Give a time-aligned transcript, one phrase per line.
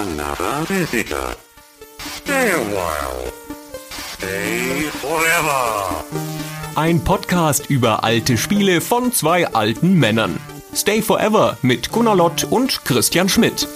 [0.00, 1.36] another visitor.
[1.98, 3.30] Stay a while.
[4.14, 6.04] Stay forever.
[6.74, 10.40] Ein Podcast über alte Spiele von zwei alten Männern.
[10.74, 13.68] Stay Forever mit Gunnar Lott und Christian Schmidt.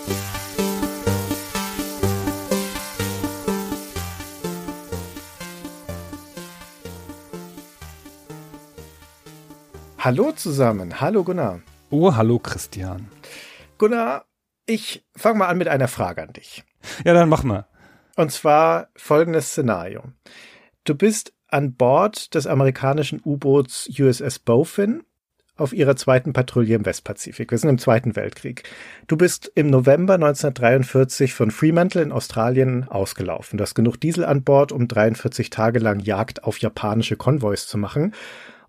[9.98, 11.00] Hallo zusammen.
[11.00, 11.60] Hallo Gunnar.
[11.90, 13.08] Oh, hallo Christian.
[13.76, 14.24] Gunnar,
[14.66, 16.64] ich fange mal an mit einer Frage an dich.
[17.04, 17.66] Ja, dann mach mal.
[18.16, 20.02] Und zwar folgendes Szenario.
[20.84, 25.02] Du bist an Bord des amerikanischen U-Boots USS Bowfin
[25.56, 27.50] auf ihrer zweiten Patrouille im Westpazifik.
[27.50, 28.64] Wir sind im Zweiten Weltkrieg.
[29.06, 33.58] Du bist im November 1943 von Fremantle in Australien ausgelaufen.
[33.58, 37.78] Du hast genug Diesel an Bord, um 43 Tage lang Jagd auf japanische Konvois zu
[37.78, 38.14] machen.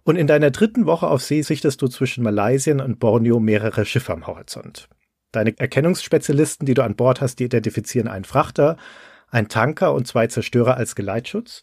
[0.03, 4.13] Und in deiner dritten Woche auf See sichtest du zwischen Malaysia und Borneo mehrere Schiffe
[4.13, 4.87] am Horizont.
[5.35, 8.77] Deine Erkennungsspezialisten, die du an Bord hast, die identifizieren einen Frachter,
[9.29, 11.61] einen Tanker und zwei Zerstörer als Geleitschutz.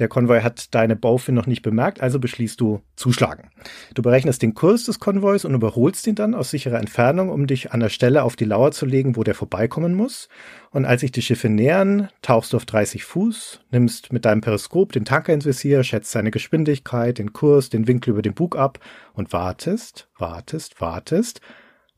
[0.00, 3.50] Der Konvoi hat deine Baufin noch nicht bemerkt, also beschließt du zuschlagen.
[3.94, 7.70] Du berechnest den Kurs des Konvois und überholst ihn dann aus sicherer Entfernung, um dich
[7.70, 10.28] an der Stelle auf die Lauer zu legen, wo der vorbeikommen muss.
[10.70, 14.90] Und als sich die Schiffe nähern, tauchst du auf 30 Fuß, nimmst mit deinem Periskop
[14.90, 18.80] den Tanker ins Visier, schätzt seine Geschwindigkeit, den Kurs, den Winkel über den Bug ab
[19.12, 21.40] und wartest, wartest, wartest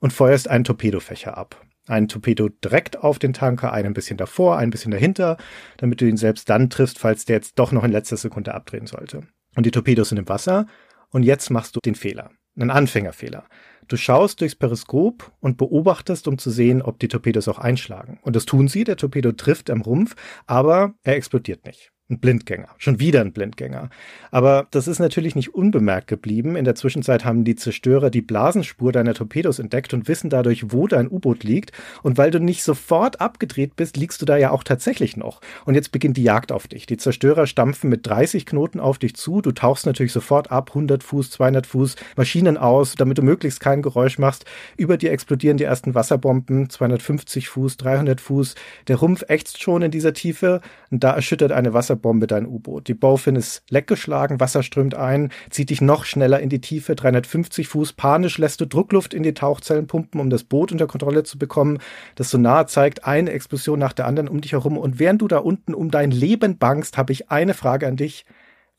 [0.00, 4.56] und feuerst einen Torpedofächer ab ein Torpedo direkt auf den Tanker, einen ein bisschen davor,
[4.59, 5.36] ein bisschen dahinter,
[5.77, 8.86] damit du ihn selbst dann triffst, falls der jetzt doch noch in letzter Sekunde abdrehen
[8.86, 9.23] sollte.
[9.56, 10.67] Und die Torpedos sind im Wasser
[11.11, 13.45] und jetzt machst du den Fehler, einen Anfängerfehler.
[13.86, 18.19] Du schaust durchs Periskop und beobachtest, um zu sehen, ob die Torpedos auch einschlagen.
[18.23, 21.94] Und das tun sie, der Torpedo trifft am Rumpf, aber er explodiert nicht.
[22.11, 22.69] Ein Blindgänger.
[22.77, 23.89] Schon wieder ein Blindgänger.
[24.31, 26.55] Aber das ist natürlich nicht unbemerkt geblieben.
[26.55, 30.87] In der Zwischenzeit haben die Zerstörer die Blasenspur deiner Torpedos entdeckt und wissen dadurch, wo
[30.87, 31.73] dein U-Boot liegt.
[32.03, 35.41] Und weil du nicht sofort abgedreht bist, liegst du da ja auch tatsächlich noch.
[35.65, 36.85] Und jetzt beginnt die Jagd auf dich.
[36.85, 39.41] Die Zerstörer stampfen mit 30 Knoten auf dich zu.
[39.41, 43.81] Du tauchst natürlich sofort ab, 100 Fuß, 200 Fuß, Maschinen aus, damit du möglichst kein
[43.81, 44.45] Geräusch machst.
[44.77, 48.57] Über dir explodieren die ersten Wasserbomben, 250 Fuß, 300 Fuß.
[48.89, 50.61] Der Rumpf ächzt schon in dieser Tiefe
[50.91, 52.89] und da erschüttert eine Wasserbombe Wasserbombe dein U-Boot.
[52.89, 57.69] Die Bowfin ist leckgeschlagen, Wasser strömt ein, zieht dich noch schneller in die Tiefe, 350
[57.69, 57.93] Fuß.
[57.95, 61.79] Panisch lässt du Druckluft in die Tauchzellen pumpen, um das Boot unter Kontrolle zu bekommen.
[62.17, 64.77] Das Sonar zeigt eine Explosion nach der anderen um dich herum.
[64.77, 68.25] Und während du da unten um dein Leben bangst, habe ich eine Frage an dich.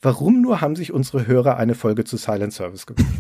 [0.01, 3.09] Warum nur haben sich unsere Hörer eine Folge zu Silent Service gewünscht?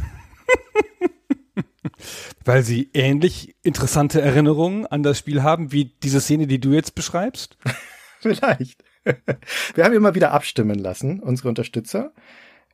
[2.43, 6.93] Weil sie ähnlich interessante Erinnerungen an das Spiel haben, wie diese Szene, die du jetzt
[6.93, 7.57] beschreibst?
[8.19, 8.83] Vielleicht.
[9.75, 12.11] Wir haben immer wieder abstimmen lassen, unsere Unterstützer,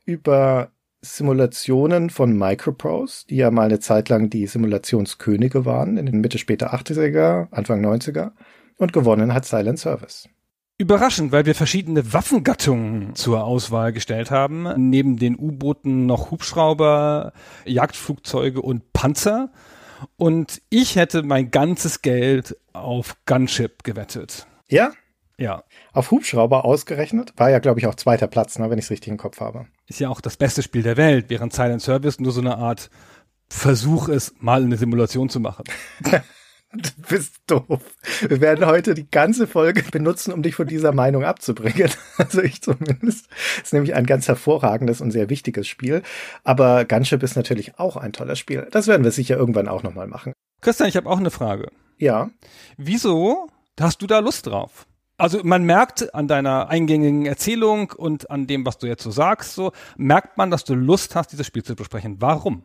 [0.04, 0.70] über
[1.02, 6.38] Simulationen von Microprose, die ja mal eine Zeit lang die Simulationskönige waren, in den Mitte
[6.38, 8.32] später 80er, Anfang 90er.
[8.78, 10.28] Und gewonnen hat Silent Service.
[10.78, 14.90] Überraschend, weil wir verschiedene Waffengattungen zur Auswahl gestellt haben.
[14.90, 17.32] Neben den U-Booten noch Hubschrauber,
[17.64, 19.52] Jagdflugzeuge und Panzer.
[20.16, 24.46] Und ich hätte mein ganzes Geld auf Gunship gewettet.
[24.68, 24.92] Ja?
[25.42, 25.64] Ja.
[25.92, 27.32] Auf Hubschrauber ausgerechnet.
[27.36, 29.66] War ja, glaube ich, auch zweiter Platz, ne, wenn ich es richtig im Kopf habe.
[29.88, 32.90] Ist ja auch das beste Spiel der Welt, während Silent Service nur so eine Art
[33.48, 35.64] Versuch ist, mal eine Simulation zu machen.
[36.74, 37.82] Du bist doof.
[38.26, 41.90] Wir werden heute die ganze Folge benutzen, um dich von dieser Meinung abzubringen.
[42.16, 43.28] Also ich zumindest.
[43.28, 46.02] Das ist nämlich ein ganz hervorragendes und sehr wichtiges Spiel.
[46.44, 48.68] Aber Gunship ist natürlich auch ein toller Spiel.
[48.70, 50.32] Das werden wir sicher irgendwann auch nochmal machen.
[50.62, 51.68] Christian, ich habe auch eine Frage.
[51.98, 52.30] Ja.
[52.78, 53.48] Wieso
[53.78, 54.86] hast du da Lust drauf?
[55.22, 59.54] Also man merkt an deiner eingängigen Erzählung und an dem, was du jetzt so sagst,
[59.54, 62.16] so merkt man, dass du Lust hast, dieses Spiel zu besprechen.
[62.18, 62.64] Warum?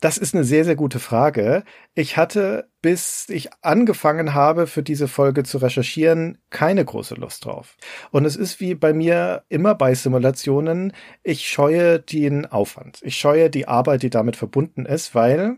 [0.00, 1.64] Das ist eine sehr, sehr gute Frage.
[1.94, 7.76] Ich hatte, bis ich angefangen habe, für diese Folge zu recherchieren, keine große Lust drauf.
[8.12, 10.92] Und es ist wie bei mir immer bei Simulationen,
[11.24, 13.00] ich scheue den Aufwand.
[13.02, 15.56] Ich scheue die Arbeit, die damit verbunden ist, weil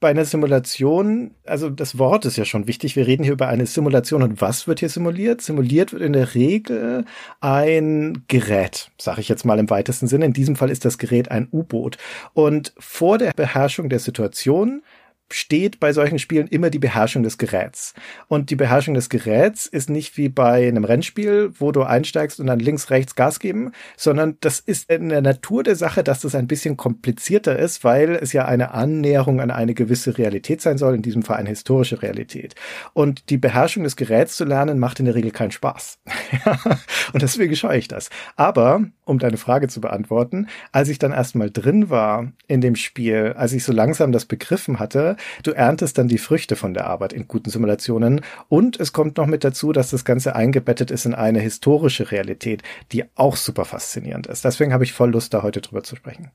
[0.00, 3.66] bei einer Simulation, also das Wort ist ja schon wichtig, wir reden hier über eine
[3.66, 5.40] Simulation und was wird hier simuliert?
[5.40, 7.04] Simuliert wird in der Regel
[7.40, 10.26] ein Gerät, sage ich jetzt mal im weitesten Sinne.
[10.26, 11.98] In diesem Fall ist das Gerät ein U-Boot.
[12.32, 14.82] Und vor der Beherrschung der Situation
[15.30, 17.94] steht bei solchen Spielen immer die Beherrschung des Geräts.
[18.28, 22.46] Und die Beherrschung des Geräts ist nicht wie bei einem Rennspiel, wo du einsteigst und
[22.46, 26.34] dann links, rechts Gas geben, sondern das ist in der Natur der Sache, dass das
[26.34, 30.94] ein bisschen komplizierter ist, weil es ja eine Annäherung an eine gewisse Realität sein soll,
[30.94, 32.54] in diesem Fall eine historische Realität.
[32.94, 35.98] Und die Beherrschung des Geräts zu lernen, macht in der Regel keinen Spaß.
[37.12, 38.08] und deswegen schaue ich das.
[38.36, 43.34] Aber, um deine Frage zu beantworten, als ich dann erstmal drin war in dem Spiel,
[43.36, 47.12] als ich so langsam das begriffen hatte, du erntest dann die Früchte von der Arbeit
[47.12, 51.14] in guten Simulationen und es kommt noch mit dazu, dass das Ganze eingebettet ist in
[51.14, 52.62] eine historische Realität,
[52.92, 54.44] die auch super faszinierend ist.
[54.44, 56.30] Deswegen habe ich voll Lust, da heute drüber zu sprechen.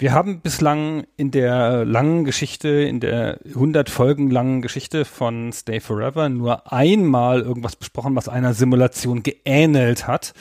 [0.00, 5.80] Wir haben bislang in der langen Geschichte, in der 100 Folgen langen Geschichte von Stay
[5.80, 10.34] Forever nur einmal irgendwas besprochen, was einer Simulation geähnelt hat.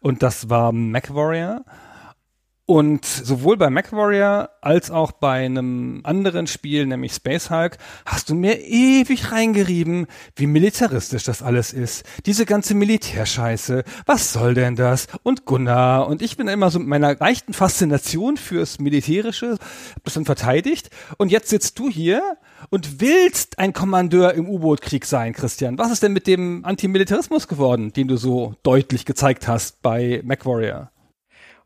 [0.00, 1.64] Und das war MacWarrior.
[2.68, 8.34] Und sowohl bei MacWarrior als auch bei einem anderen Spiel, nämlich Space Hulk, hast du
[8.34, 12.04] mir ewig reingerieben, wie militaristisch das alles ist.
[12.26, 13.84] Diese ganze Militärscheiße.
[14.04, 15.06] Was soll denn das?
[15.22, 16.08] Und Gunnar.
[16.08, 19.58] Und ich bin immer so mit meiner leichten Faszination fürs Militärische
[20.02, 20.90] bisschen verteidigt.
[21.18, 22.36] Und jetzt sitzt du hier
[22.70, 25.78] und willst ein Kommandeur im U-Boot-Krieg sein, Christian.
[25.78, 30.90] Was ist denn mit dem Antimilitarismus geworden, den du so deutlich gezeigt hast bei MacWarrior?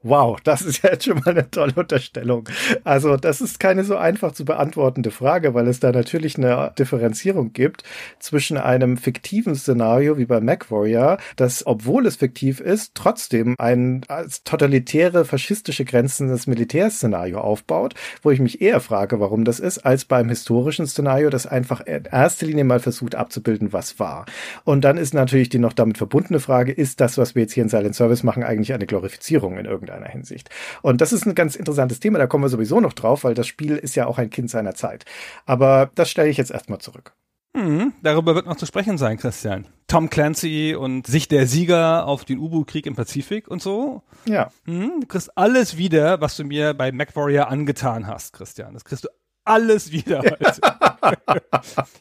[0.02, 2.49] Wow, das ist ja jetzt schon mal eine tolle Unterstellung.
[2.85, 7.52] Also das ist keine so einfach zu beantwortende Frage, weil es da natürlich eine Differenzierung
[7.52, 7.85] gibt
[8.19, 14.43] zwischen einem fiktiven Szenario wie bei MacWarrior, das, obwohl es fiktiv ist, trotzdem ein als
[14.43, 17.93] totalitäre, faschistische Grenzen des Militärszenario aufbaut,
[18.23, 22.05] wo ich mich eher frage, warum das ist, als beim historischen Szenario, das einfach in
[22.11, 24.25] erster Linie mal versucht abzubilden, was war.
[24.64, 27.64] Und dann ist natürlich die noch damit verbundene Frage, ist das, was wir jetzt hier
[27.64, 30.50] in Silent Service machen, eigentlich eine Glorifizierung in irgendeiner irgendeiner Hinsicht.
[30.82, 33.46] Und das ist ein ganz interessantes Thema, da kommen wir sowieso noch drauf, weil das
[33.46, 35.04] Spiel ist ja auch ein Kind seiner Zeit.
[35.46, 37.12] Aber das stelle ich jetzt erstmal zurück.
[37.52, 39.66] Mhm, darüber wird noch zu sprechen sein, Christian.
[39.88, 44.02] Tom Clancy und Sicht der Sieger auf den U-Boot-Krieg im Pazifik und so.
[44.25, 44.50] Ja.
[44.66, 48.75] Mhm, du kriegst alles wieder, was du mir bei MacWarrior angetan hast, Christian.
[48.75, 49.08] Das kriegst du
[49.44, 50.22] alles wieder.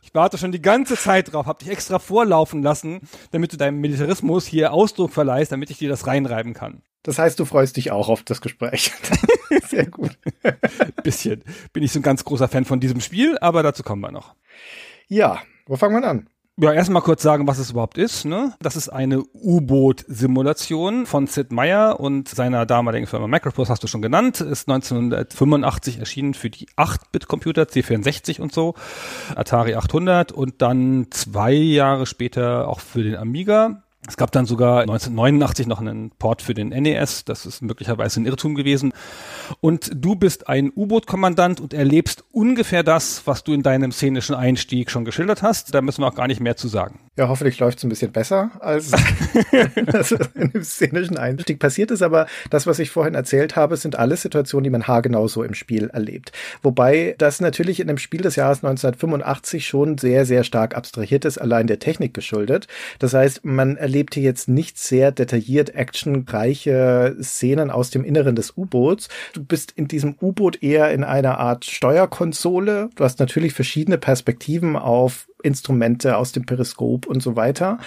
[0.02, 3.02] ich warte schon die ganze Zeit drauf, hab dich extra vorlaufen lassen,
[3.32, 6.82] damit du deinem Militarismus hier Ausdruck verleihst, damit ich dir das reinreiben kann.
[7.04, 8.92] Das heißt, du freust dich auch auf das Gespräch.
[9.68, 10.18] Sehr gut.
[11.04, 11.44] Bisschen.
[11.72, 14.36] Bin ich so ein ganz großer Fan von diesem Spiel, aber dazu kommen wir noch.
[15.08, 16.30] Ja, wo fangen wir an?
[16.62, 18.26] Ja, erstmal kurz sagen, was es überhaupt ist.
[18.26, 18.54] Ne?
[18.60, 24.02] Das ist eine U-Boot-Simulation von Sid Meier und seiner damaligen Firma Macroprose, hast du schon
[24.02, 28.76] genannt, ist 1985 erschienen für die 8-Bit-Computer, C64 und so,
[29.38, 33.84] Atari 800 und dann zwei Jahre später auch für den Amiga.
[34.10, 37.26] Es gab dann sogar 1989 noch einen Port für den NES.
[37.26, 38.92] Das ist möglicherweise ein Irrtum gewesen.
[39.62, 44.90] Und du bist ein U-Boot-Kommandant und erlebst ungefähr das, was du in deinem szenischen Einstieg
[44.90, 45.76] schon geschildert hast.
[45.76, 47.00] Da müssen wir auch gar nicht mehr zu sagen.
[47.18, 48.92] Ja, hoffentlich läuft es ein bisschen besser, als
[49.86, 52.02] das in dem szenischen Einstieg passiert ist.
[52.02, 55.54] Aber das, was ich vorhin erzählt habe, sind alles Situationen, die man haargenau so im
[55.54, 56.32] Spiel erlebt.
[56.64, 61.38] Wobei das natürlich in dem Spiel des Jahres 1985 schon sehr, sehr stark abstrahiert ist,
[61.38, 62.68] allein der Technik geschuldet.
[62.98, 68.56] Das heißt, man erlebt hier jetzt nicht sehr detailliert actionreiche Szenen aus dem Inneren des
[68.58, 69.10] U-Boots.
[69.34, 72.90] Du bist in diesem U-Boot eher in einer Art Steuerkonsole.
[72.96, 77.80] Du hast natürlich verschiedene Perspektiven auf Instrumente aus dem Periskop und so weiter.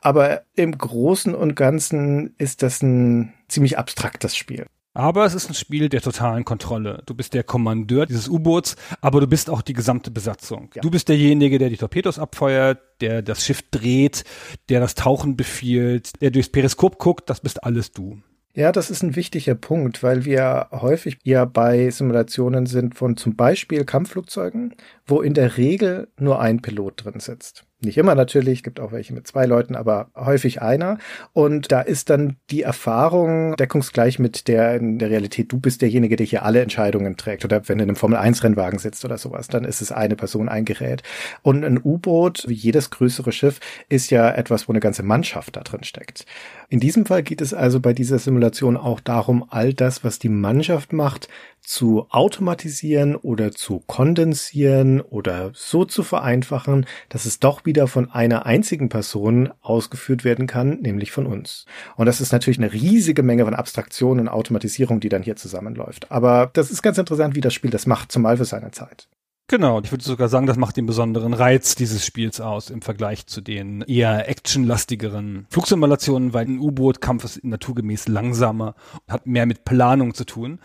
[0.00, 4.66] Aber im Großen und Ganzen ist das ein ziemlich abstraktes Spiel.
[4.98, 7.04] Aber es ist ein Spiel der totalen Kontrolle.
[7.06, 10.70] Du bist der Kommandeur dieses U-Boots, aber du bist auch die gesamte Besatzung.
[10.74, 10.82] Ja.
[10.82, 14.24] Du bist derjenige, der die Torpedos abfeuert, der das Schiff dreht,
[14.68, 18.18] der das Tauchen befiehlt, der durchs Periskop guckt, das bist alles du.
[18.54, 23.36] Ja, das ist ein wichtiger Punkt, weil wir häufig ja bei Simulationen sind von zum
[23.36, 24.74] Beispiel Kampfflugzeugen,
[25.06, 27.62] wo in der Regel nur ein Pilot drin sitzt.
[27.80, 30.98] Nicht immer natürlich, gibt auch welche mit zwei Leuten, aber häufig einer.
[31.32, 36.16] Und da ist dann die Erfahrung deckungsgleich mit der in der Realität, du bist derjenige,
[36.16, 37.44] der hier alle Entscheidungen trägt.
[37.44, 40.64] Oder wenn du in einem Formel-1-Rennwagen sitzt oder sowas, dann ist es eine Person, ein
[40.64, 41.04] Gerät.
[41.42, 45.60] Und ein U-Boot, wie jedes größere Schiff, ist ja etwas, wo eine ganze Mannschaft da
[45.60, 46.26] drin steckt.
[46.68, 50.28] In diesem Fall geht es also bei dieser Simulation auch darum, all das, was die
[50.28, 51.28] Mannschaft macht,
[51.68, 58.46] zu automatisieren oder zu kondensieren oder so zu vereinfachen, dass es doch wieder von einer
[58.46, 61.66] einzigen Person ausgeführt werden kann, nämlich von uns.
[61.96, 66.10] Und das ist natürlich eine riesige Menge von Abstraktion und Automatisierung, die dann hier zusammenläuft.
[66.10, 69.06] Aber das ist ganz interessant, wie das Spiel das macht, zumal für seine Zeit.
[69.50, 73.26] Genau, ich würde sogar sagen, das macht den besonderen Reiz dieses Spiels aus im Vergleich
[73.26, 78.74] zu den eher actionlastigeren Flugsimulationen, weil ein U-Boot-Kampf ist naturgemäß langsamer
[79.06, 80.60] und hat mehr mit Planung zu tun.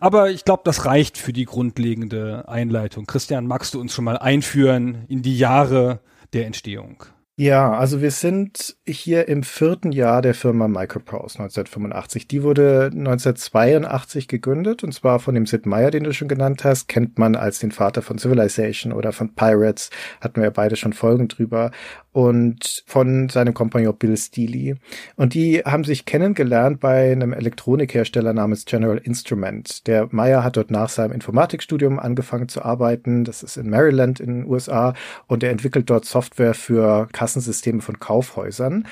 [0.00, 3.06] Aber ich glaube, das reicht für die grundlegende Einleitung.
[3.06, 6.00] Christian, magst du uns schon mal einführen in die Jahre
[6.32, 7.04] der Entstehung?
[7.40, 12.26] Ja, also wir sind hier im vierten Jahr der Firma Microprose 1985.
[12.26, 16.88] Die wurde 1982 gegründet und zwar von dem Sid Meier, den du schon genannt hast,
[16.88, 19.90] kennt man als den Vater von Civilization oder von Pirates,
[20.20, 21.70] hatten wir ja beide schon Folgen drüber.
[22.12, 24.76] Und von seinem Kompagnon Bill Steely.
[25.16, 29.86] Und die haben sich kennengelernt bei einem Elektronikhersteller namens General Instrument.
[29.86, 33.24] Der Meyer hat dort nach seinem Informatikstudium angefangen zu arbeiten.
[33.24, 34.94] Das ist in Maryland in den USA
[35.26, 38.86] und er entwickelt dort Software für Kassensysteme von Kaufhäusern.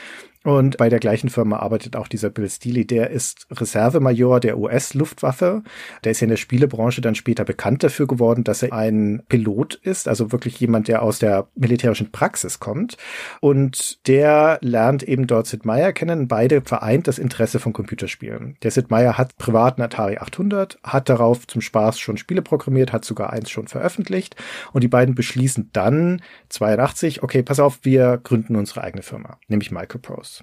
[0.46, 2.86] Und bei der gleichen Firma arbeitet auch dieser Bill Steely.
[2.86, 5.64] Der ist Reservemajor der US-Luftwaffe.
[6.04, 9.74] Der ist ja in der Spielebranche dann später bekannt dafür geworden, dass er ein Pilot
[9.74, 12.96] ist, also wirklich jemand, der aus der militärischen Praxis kommt.
[13.40, 16.28] Und der lernt eben dort Sid Meier kennen.
[16.28, 18.56] Beide vereint das Interesse von Computerspielen.
[18.62, 22.92] Der Sid Meier hat privat einen Atari 800, hat darauf zum Spaß schon Spiele programmiert,
[22.92, 24.36] hat sogar eins schon veröffentlicht.
[24.72, 29.72] Und die beiden beschließen dann 82, okay, pass auf, wir gründen unsere eigene Firma, nämlich
[29.72, 30.35] Microprose.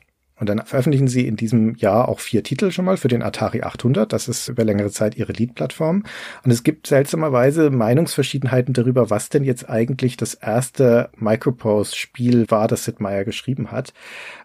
[0.43, 3.61] Und dann veröffentlichen sie in diesem Jahr auch vier Titel schon mal für den Atari
[3.61, 4.11] 800.
[4.11, 6.03] Das ist über längere Zeit ihre Lead-Plattform.
[6.43, 12.83] Und es gibt seltsamerweise Meinungsverschiedenheiten darüber, was denn jetzt eigentlich das erste Microprose-Spiel war, das
[12.83, 13.93] Sid Meier geschrieben hat.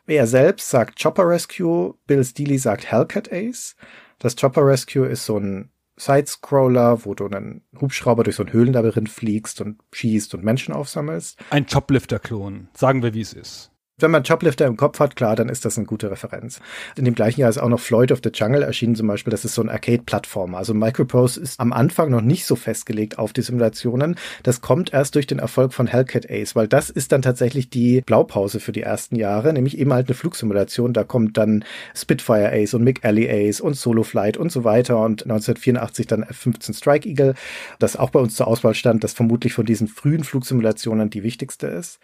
[0.07, 3.75] Er selbst sagt Chopper Rescue, Bill Steely sagt Hellcat Ace.
[4.21, 9.09] Das Chopper Rescue ist so ein Sidescroller, wo du einen Hubschrauber durch so ein Höhlenlabyrinth
[9.09, 11.41] fliegst und schießt und Menschen aufsammelst.
[11.51, 12.69] Ein Choplifter-Klon.
[12.73, 13.73] Sagen wir, wie es ist.
[14.01, 16.61] Wenn man Choplifter im Kopf hat, klar, dann ist das eine gute Referenz.
[16.97, 19.33] In dem gleichen Jahr ist auch noch Floyd of the Jungle erschienen zum Beispiel.
[19.33, 20.59] Das ist so ein Arcade-Plattformer.
[20.59, 24.15] Also Microprose ist am Anfang noch nicht so festgelegt auf die Simulationen.
[24.45, 28.03] Das kommt erst durch den Erfolg von Hellcat Ace, weil das ist dann tatsächlich die
[28.03, 30.93] Blaupause für die ersten Jahre, nämlich eben halt eine Flugsimulation.
[30.93, 35.01] Da kommt dann Spitfire Ace und Mick Alley Ace und Solo Flight und so weiter
[35.01, 37.35] und 1984 dann F-15 Strike Eagle,
[37.81, 41.67] das auch bei uns zur Auswahl stand, das vermutlich von diesen frühen Flugsimulationen die wichtigste
[41.67, 41.99] ist.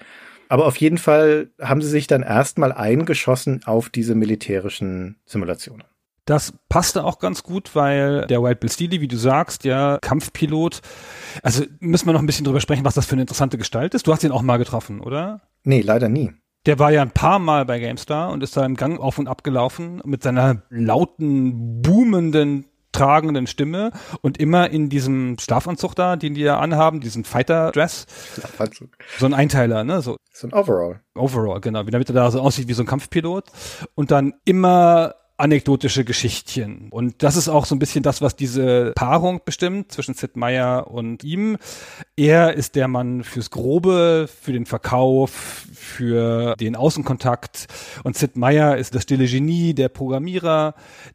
[0.48, 5.84] Aber auf jeden Fall haben sie sich dann erstmal eingeschossen auf diese militärischen Simulationen.
[6.26, 10.80] Das passte auch ganz gut, weil der Wild Bill Steely, wie du sagst, ja, Kampfpilot.
[11.42, 14.06] Also müssen wir noch ein bisschen drüber sprechen, was das für eine interessante Gestalt ist.
[14.06, 15.42] Du hast ihn auch mal getroffen, oder?
[15.64, 16.32] Nee, leider nie.
[16.64, 19.28] Der war ja ein paar Mal bei GameStar und ist da im Gang auf und
[19.28, 23.90] ab gelaufen mit seiner lauten, boomenden tragenden Stimme
[24.22, 28.06] und immer in diesem Schlafanzug da, den die ja anhaben, diesen Fighter-Dress.
[28.34, 28.90] Schlafanzug.
[29.18, 30.00] So ein Einteiler, ne?
[30.00, 31.00] So, so ein Overall.
[31.14, 31.82] Overall, genau.
[31.82, 33.44] Damit er da so aussieht wie so ein Kampfpilot.
[33.94, 36.88] Und dann immer anekdotische Geschichtchen.
[36.90, 40.88] Und das ist auch so ein bisschen das, was diese Paarung bestimmt zwischen Sid Meier
[40.88, 41.56] und ihm.
[42.16, 47.66] Er ist der Mann fürs Grobe, für den Verkauf, für den Außenkontakt.
[48.04, 50.74] Und Sid Meier ist das stille Genie, der Programmierer,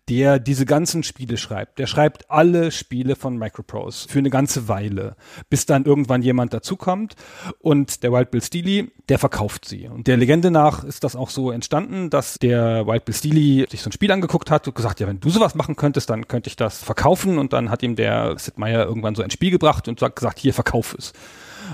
[0.10, 1.80] der diese ganzen Spiele schreibt.
[1.80, 5.16] Der schreibt alle Spiele von Microprose für eine ganze Weile,
[5.50, 7.16] bis dann irgendwann jemand dazukommt.
[7.60, 9.88] Und der Wild Bill Steely, der verkauft sie.
[9.88, 13.82] Und der Legende nach ist das auch so entstanden, dass der Wild Bill Steely sich
[13.82, 16.28] so ein Spiel Spiel angeguckt hat und gesagt, ja, wenn du sowas machen könntest, dann
[16.28, 17.38] könnte ich das verkaufen.
[17.38, 20.54] Und dann hat ihm der Sid Meier irgendwann so ein Spiel gebracht und gesagt, hier,
[20.54, 21.14] verkauf es.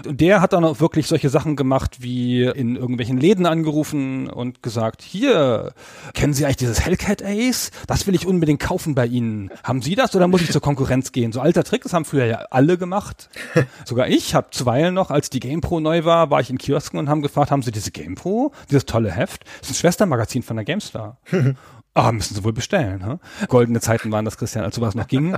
[0.05, 4.63] Und der hat dann auch wirklich solche Sachen gemacht, wie in irgendwelchen Läden angerufen und
[4.63, 5.73] gesagt, hier,
[6.13, 7.71] kennen Sie eigentlich dieses Hellcat Ace?
[7.87, 9.51] Das will ich unbedingt kaufen bei Ihnen.
[9.63, 11.31] Haben Sie das oder muss ich zur Konkurrenz gehen?
[11.31, 13.29] So alter Trick, das haben früher ja alle gemacht.
[13.85, 17.09] Sogar ich habe zuweilen noch, als die GamePro neu war, war ich in Kiosken und
[17.09, 18.51] haben gefragt, haben Sie diese GamePro?
[18.69, 19.43] Dieses tolle Heft?
[19.59, 21.17] Das ist ein Schwestermagazin von der GameStar.
[21.97, 23.05] Ah, müssen sie wohl bestellen.
[23.05, 23.19] Hm?
[23.47, 25.37] Goldene Zeiten waren das, Christian, als sowas noch ging.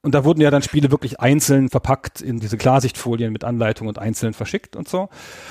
[0.00, 3.98] Und da wurden ja dann Spiele wirklich einzeln verpackt in diese Klarsichtfolien mit Anleitung und
[3.98, 5.10] einzeln verschickt und so.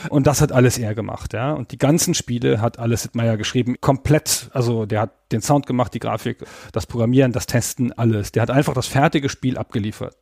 [0.09, 1.53] Und das hat alles er gemacht, ja.
[1.53, 4.49] Und die ganzen Spiele hat alles Sid Meier geschrieben, komplett.
[4.53, 8.31] Also der hat den Sound gemacht, die Grafik, das Programmieren, das Testen, alles.
[8.31, 10.15] Der hat einfach das fertige Spiel abgeliefert.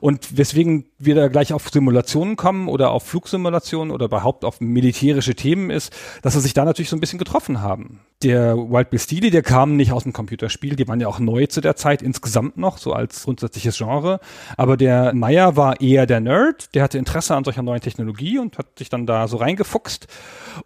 [0.00, 5.34] Und weswegen wir da gleich auf Simulationen kommen oder auf Flugsimulationen oder überhaupt auf militärische
[5.34, 5.92] Themen ist,
[6.22, 8.00] dass sie sich da natürlich so ein bisschen getroffen haben.
[8.22, 11.46] Der Wild Bill Steely, der kamen nicht aus dem Computerspiel, die waren ja auch neu
[11.46, 14.20] zu der Zeit insgesamt noch, so als grundsätzliches Genre.
[14.58, 18.58] Aber der Meyer war eher der Nerd, der hatte Interesse an solcher neuen Technologie und
[18.58, 20.08] hat sich dann da so reingefuchst.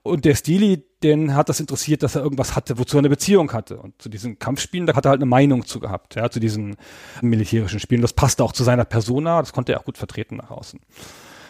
[0.02, 3.52] Und der Steely, den hat das interessiert, dass er irgendwas hatte, wozu er eine Beziehung
[3.52, 3.76] hatte.
[3.76, 6.74] Und zu diesen Kampfspielen, da hat er halt eine Meinung zu gehabt, ja, zu diesen
[7.22, 8.02] militärischen Spielen.
[8.02, 10.80] Das passte auch zu seiner Persona, das konnte er auch gut vertreten nach außen.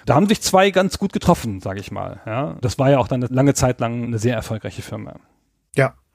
[0.04, 2.20] Da haben sich zwei ganz gut getroffen, sage ich mal.
[2.26, 2.58] Ja.
[2.60, 5.14] Das war ja auch dann eine lange Zeit lang eine sehr erfolgreiche Firma.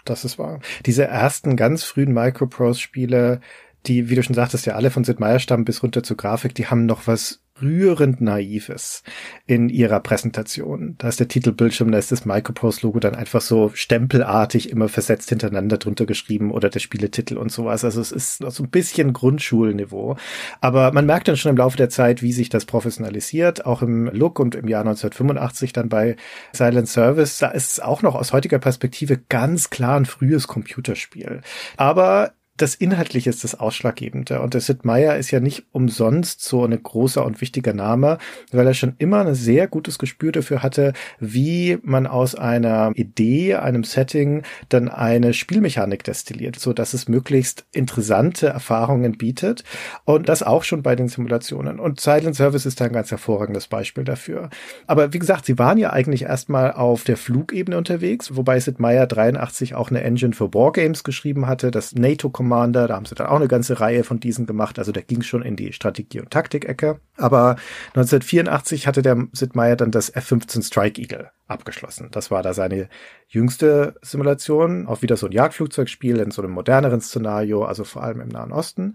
[0.06, 0.60] Das ist wahr.
[0.86, 3.42] Diese ersten ganz frühen Microprose-Spiele,
[3.88, 6.56] die, wie du schon sagtest, ja alle von Sid Meier stammen bis runter zur Grafik,
[6.56, 9.04] die haben noch was rührend Naives
[9.46, 10.96] in ihrer Präsentation.
[10.98, 15.78] Da ist der Titelbildschirm, da ist das Microprose-Logo dann einfach so stempelartig immer versetzt hintereinander
[15.78, 17.86] drunter geschrieben oder der Spieletitel und sowas.
[17.86, 20.18] Also es ist so ein bisschen Grundschulniveau.
[20.60, 24.08] Aber man merkt dann schon im Laufe der Zeit, wie sich das professionalisiert, auch im
[24.08, 26.18] Look und im Jahr 1985 dann bei
[26.52, 27.38] Silent Service.
[27.38, 31.42] Da ist es auch noch aus heutiger Perspektive ganz klar ein frühes Computerspiel.
[31.78, 34.40] Aber das Inhaltliche ist das Ausschlaggebende.
[34.40, 38.18] Und der Sid Meier ist ja nicht umsonst so ein großer und wichtiger Name,
[38.52, 43.56] weil er schon immer ein sehr gutes Gespür dafür hatte, wie man aus einer Idee,
[43.56, 49.66] einem Setting dann eine Spielmechanik destilliert, so dass es möglichst interessante Erfahrungen bietet.
[50.06, 51.80] Und das auch schon bei den Simulationen.
[51.80, 54.50] Und Silent Service ist da ein ganz hervorragendes Beispiel dafür.
[54.88, 59.08] Aber wie gesagt, sie waren ja eigentlich erstmal auf der Flugebene unterwegs, wobei Sid Meier
[59.08, 63.28] 83 auch eine Engine für Wargames geschrieben hatte, das NATO Commander, da haben sie dann
[63.28, 66.30] auch eine ganze Reihe von diesen gemacht, also da ging schon in die Strategie- und
[66.30, 67.00] Taktik-Ecke.
[67.18, 67.56] Aber
[67.96, 72.10] 1984 hatte der Sid Meier dann das F-15 Strike Eagle abgeschlossen.
[72.12, 72.88] Das war da seine
[73.28, 78.22] jüngste Simulation, auch wieder so ein Jagdflugzeugspiel in so einem moderneren Szenario, also vor allem
[78.22, 78.94] im Nahen Osten.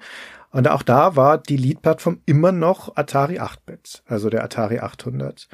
[0.52, 5.48] Und auch da war die Lead-Plattform immer noch Atari 8-Bit, also der Atari 800.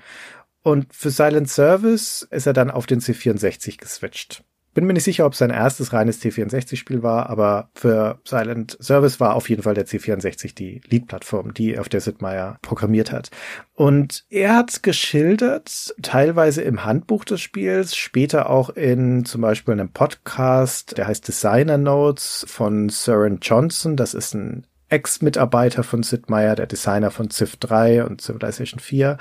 [0.63, 4.45] Und für Silent Service ist er dann auf den C64 geswitcht.
[4.77, 9.35] Bin mir nicht sicher, ob sein erstes reines C64-Spiel war, aber für Silent Service war
[9.35, 13.31] auf jeden Fall der C64 die Lead-Plattform, die auf der Sid Meier programmiert hat.
[13.73, 19.89] Und er hat geschildert, teilweise im Handbuch des Spiels, später auch in zum Beispiel einem
[19.89, 23.97] Podcast, der heißt Designer Notes von Søren Johnson.
[23.97, 29.19] Das ist ein Ex-Mitarbeiter von Sid Meier, der Designer von Civ 3 und Civilization 4.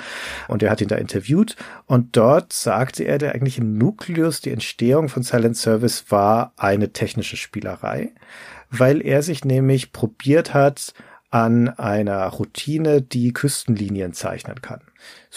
[0.48, 1.56] Und er hat ihn da interviewt.
[1.86, 7.38] Und dort sagte er, der eigentliche Nukleus, die Entstehung von Silent Service war eine technische
[7.38, 8.12] Spielerei,
[8.70, 10.94] weil er sich nämlich probiert hat,
[11.32, 14.80] an einer Routine, die Küstenlinien zeichnen kann.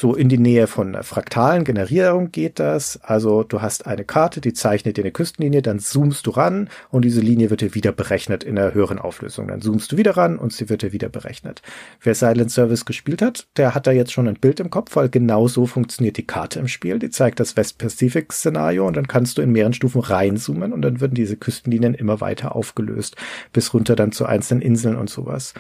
[0.00, 3.00] So in die Nähe von fraktalen Generierung geht das.
[3.02, 7.04] Also du hast eine Karte, die zeichnet dir eine Küstenlinie, dann zoomst du ran und
[7.04, 9.48] diese Linie wird dir wieder berechnet in einer höheren Auflösung.
[9.48, 11.62] Dann zoomst du wieder ran und sie wird dir wieder berechnet.
[12.00, 15.08] Wer Silent Service gespielt hat, der hat da jetzt schon ein Bild im Kopf, weil
[15.08, 17.00] genau so funktioniert die Karte im Spiel.
[17.00, 21.14] Die zeigt das West-Pacific-Szenario und dann kannst du in mehreren Stufen reinzoomen und dann würden
[21.14, 23.16] diese Küstenlinien immer weiter aufgelöst,
[23.52, 25.54] bis runter dann zu einzelnen Inseln und sowas.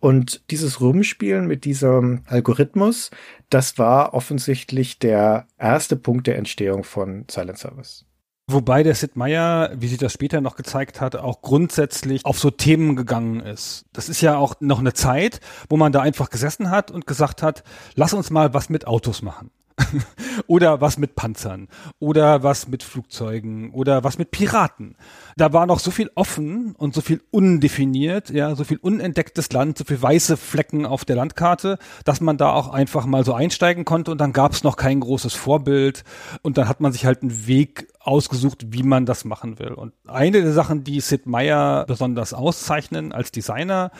[0.00, 3.10] Und dieses Rumspielen mit diesem Algorithmus,
[3.50, 8.06] das war offensichtlich der erste Punkt der Entstehung von Silent Service.
[8.52, 12.50] Wobei der Sid Meier, wie sich das später noch gezeigt hat, auch grundsätzlich auf so
[12.50, 13.84] Themen gegangen ist.
[13.92, 17.44] Das ist ja auch noch eine Zeit, wo man da einfach gesessen hat und gesagt
[17.44, 17.62] hat,
[17.94, 19.52] lass uns mal was mit Autos machen.
[20.46, 21.68] oder was mit Panzern
[21.98, 24.96] oder was mit Flugzeugen oder was mit Piraten.
[25.36, 29.78] Da war noch so viel offen und so viel undefiniert, ja, so viel unentdecktes Land,
[29.78, 33.84] so viel weiße Flecken auf der Landkarte, dass man da auch einfach mal so einsteigen
[33.84, 36.04] konnte und dann gab es noch kein großes Vorbild
[36.42, 39.72] und dann hat man sich halt einen Weg ausgesucht, wie man das machen will.
[39.72, 43.90] Und eine der Sachen, die Sid Meier besonders auszeichnen als Designer,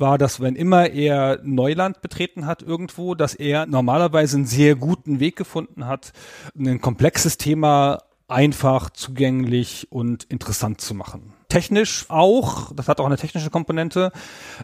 [0.00, 5.20] war, dass wenn immer er Neuland betreten hat irgendwo, dass er normalerweise einen sehr guten
[5.20, 6.12] Weg gefunden hat,
[6.58, 11.34] ein komplexes Thema einfach, zugänglich und interessant zu machen.
[11.48, 14.12] Technisch auch, das hat auch eine technische Komponente.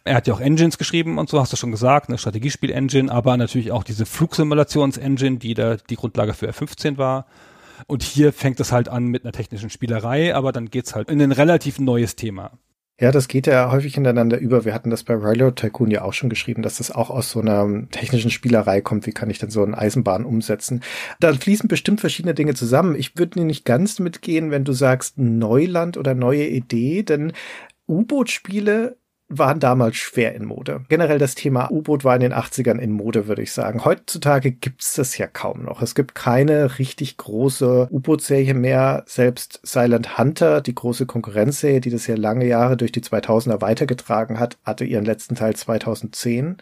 [0.05, 3.37] Er hat ja auch Engines geschrieben und so, hast du schon gesagt, eine Strategiespiel-Engine, aber
[3.37, 7.27] natürlich auch diese Flugsimulations-Engine, die da die Grundlage für F-15 war.
[7.89, 11.21] Und hier fängt es halt an mit einer technischen Spielerei, aber dann geht's halt in
[11.21, 12.53] ein relativ neues Thema.
[12.99, 14.65] Ja, das geht ja häufig hintereinander über.
[14.65, 17.41] Wir hatten das bei Railroad Tycoon ja auch schon geschrieben, dass das auch aus so
[17.41, 19.07] einer technischen Spielerei kommt.
[19.07, 20.83] Wie kann ich denn so eine Eisenbahn umsetzen?
[21.21, 22.95] Da fließen bestimmt verschiedene Dinge zusammen.
[22.95, 27.35] Ich würde nicht ganz mitgehen, wenn du sagst Neuland oder neue Idee, denn
[27.87, 28.97] U-Boot-Spiele
[29.29, 30.85] waren damals schwer in Mode.
[30.89, 33.85] Generell das Thema U-Boot war in den 80ern in Mode, würde ich sagen.
[33.85, 35.83] Heutzutage gibt's das ja kaum noch.
[35.83, 39.03] Es gibt keine richtig große U-Boot-Serie mehr.
[39.07, 44.39] Selbst Silent Hunter, die große Konkurrenzserie, die das ja lange Jahre durch die 2000er weitergetragen
[44.39, 46.59] hat, hatte ihren letzten Teil 2010.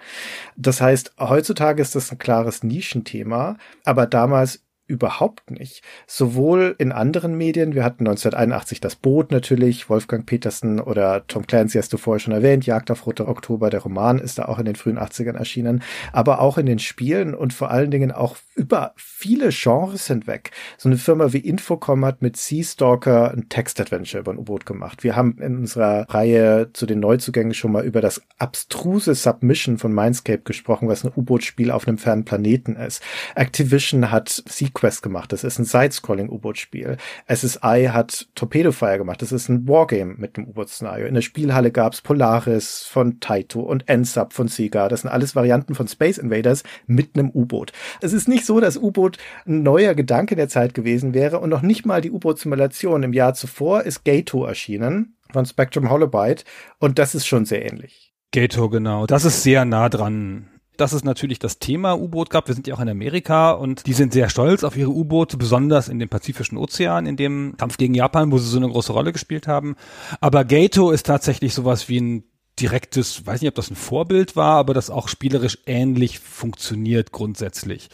[0.56, 5.82] Das heißt, heutzutage ist das ein klares Nischenthema, aber damals überhaupt nicht.
[6.06, 11.78] Sowohl in anderen Medien, wir hatten 1981 das Boot natürlich, Wolfgang Petersen oder Tom Clancy
[11.78, 14.66] hast du vorher schon erwähnt, Jagd auf Roter Oktober, der Roman ist da auch in
[14.66, 18.92] den frühen 80ern erschienen, aber auch in den Spielen und vor allen Dingen auch über
[18.96, 20.50] viele Genres hinweg.
[20.76, 25.02] So eine Firma wie Infocom hat mit Sea Stalker ein Text-Adventure über ein U-Boot gemacht.
[25.02, 29.92] Wir haben in unserer Reihe zu den Neuzugängen schon mal über das abstruse Submission von
[29.92, 33.02] Mindscape gesprochen, was ein U-Boot-Spiel auf einem fernen Planeten ist.
[33.34, 35.32] Activision hat Sea Quest gemacht.
[35.32, 36.96] Das ist ein Side-Scrolling-U-Boot-Spiel.
[37.32, 39.22] SSI hat Torpedo Fire gemacht.
[39.22, 41.06] Das ist ein Wargame mit dem U-Boot-Szenario.
[41.06, 44.88] In der Spielhalle gab's Polaris von Taito und NSUB von Sega.
[44.88, 47.72] Das sind alles Varianten von Space Invaders mit einem U-Boot.
[48.00, 51.62] Es ist nicht so, dass U-Boot ein neuer Gedanke der Zeit gewesen wäre und noch
[51.62, 53.02] nicht mal die U-Boot-Simulation.
[53.02, 56.44] Im Jahr zuvor ist Gato erschienen von Spectrum Holobyte
[56.78, 58.12] und das ist schon sehr ähnlich.
[58.32, 59.06] Gato, genau.
[59.06, 62.48] Das ist sehr nah dran dass es natürlich das Thema U-Boot gab.
[62.48, 65.88] Wir sind ja auch in Amerika und die sind sehr stolz auf ihre U-Boote, besonders
[65.88, 69.12] in dem Pazifischen Ozean, in dem Kampf gegen Japan, wo sie so eine große Rolle
[69.12, 69.76] gespielt haben.
[70.20, 72.24] Aber Gato ist tatsächlich sowas wie ein
[72.60, 77.88] direktes, weiß nicht, ob das ein Vorbild war, aber das auch spielerisch ähnlich funktioniert grundsätzlich.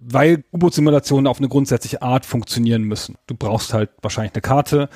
[0.00, 3.16] Weil U-Boot-Simulationen auf eine grundsätzliche Art funktionieren müssen.
[3.26, 4.88] Du brauchst halt wahrscheinlich eine Karte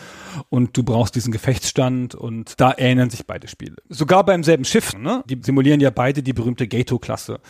[0.48, 3.76] und du brauchst diesen Gefechtsstand und da ähneln sich beide Spiele.
[3.88, 5.24] Sogar beim selben Schiff, ne?
[5.28, 7.40] Die simulieren ja beide die berühmte Gato-Klasse,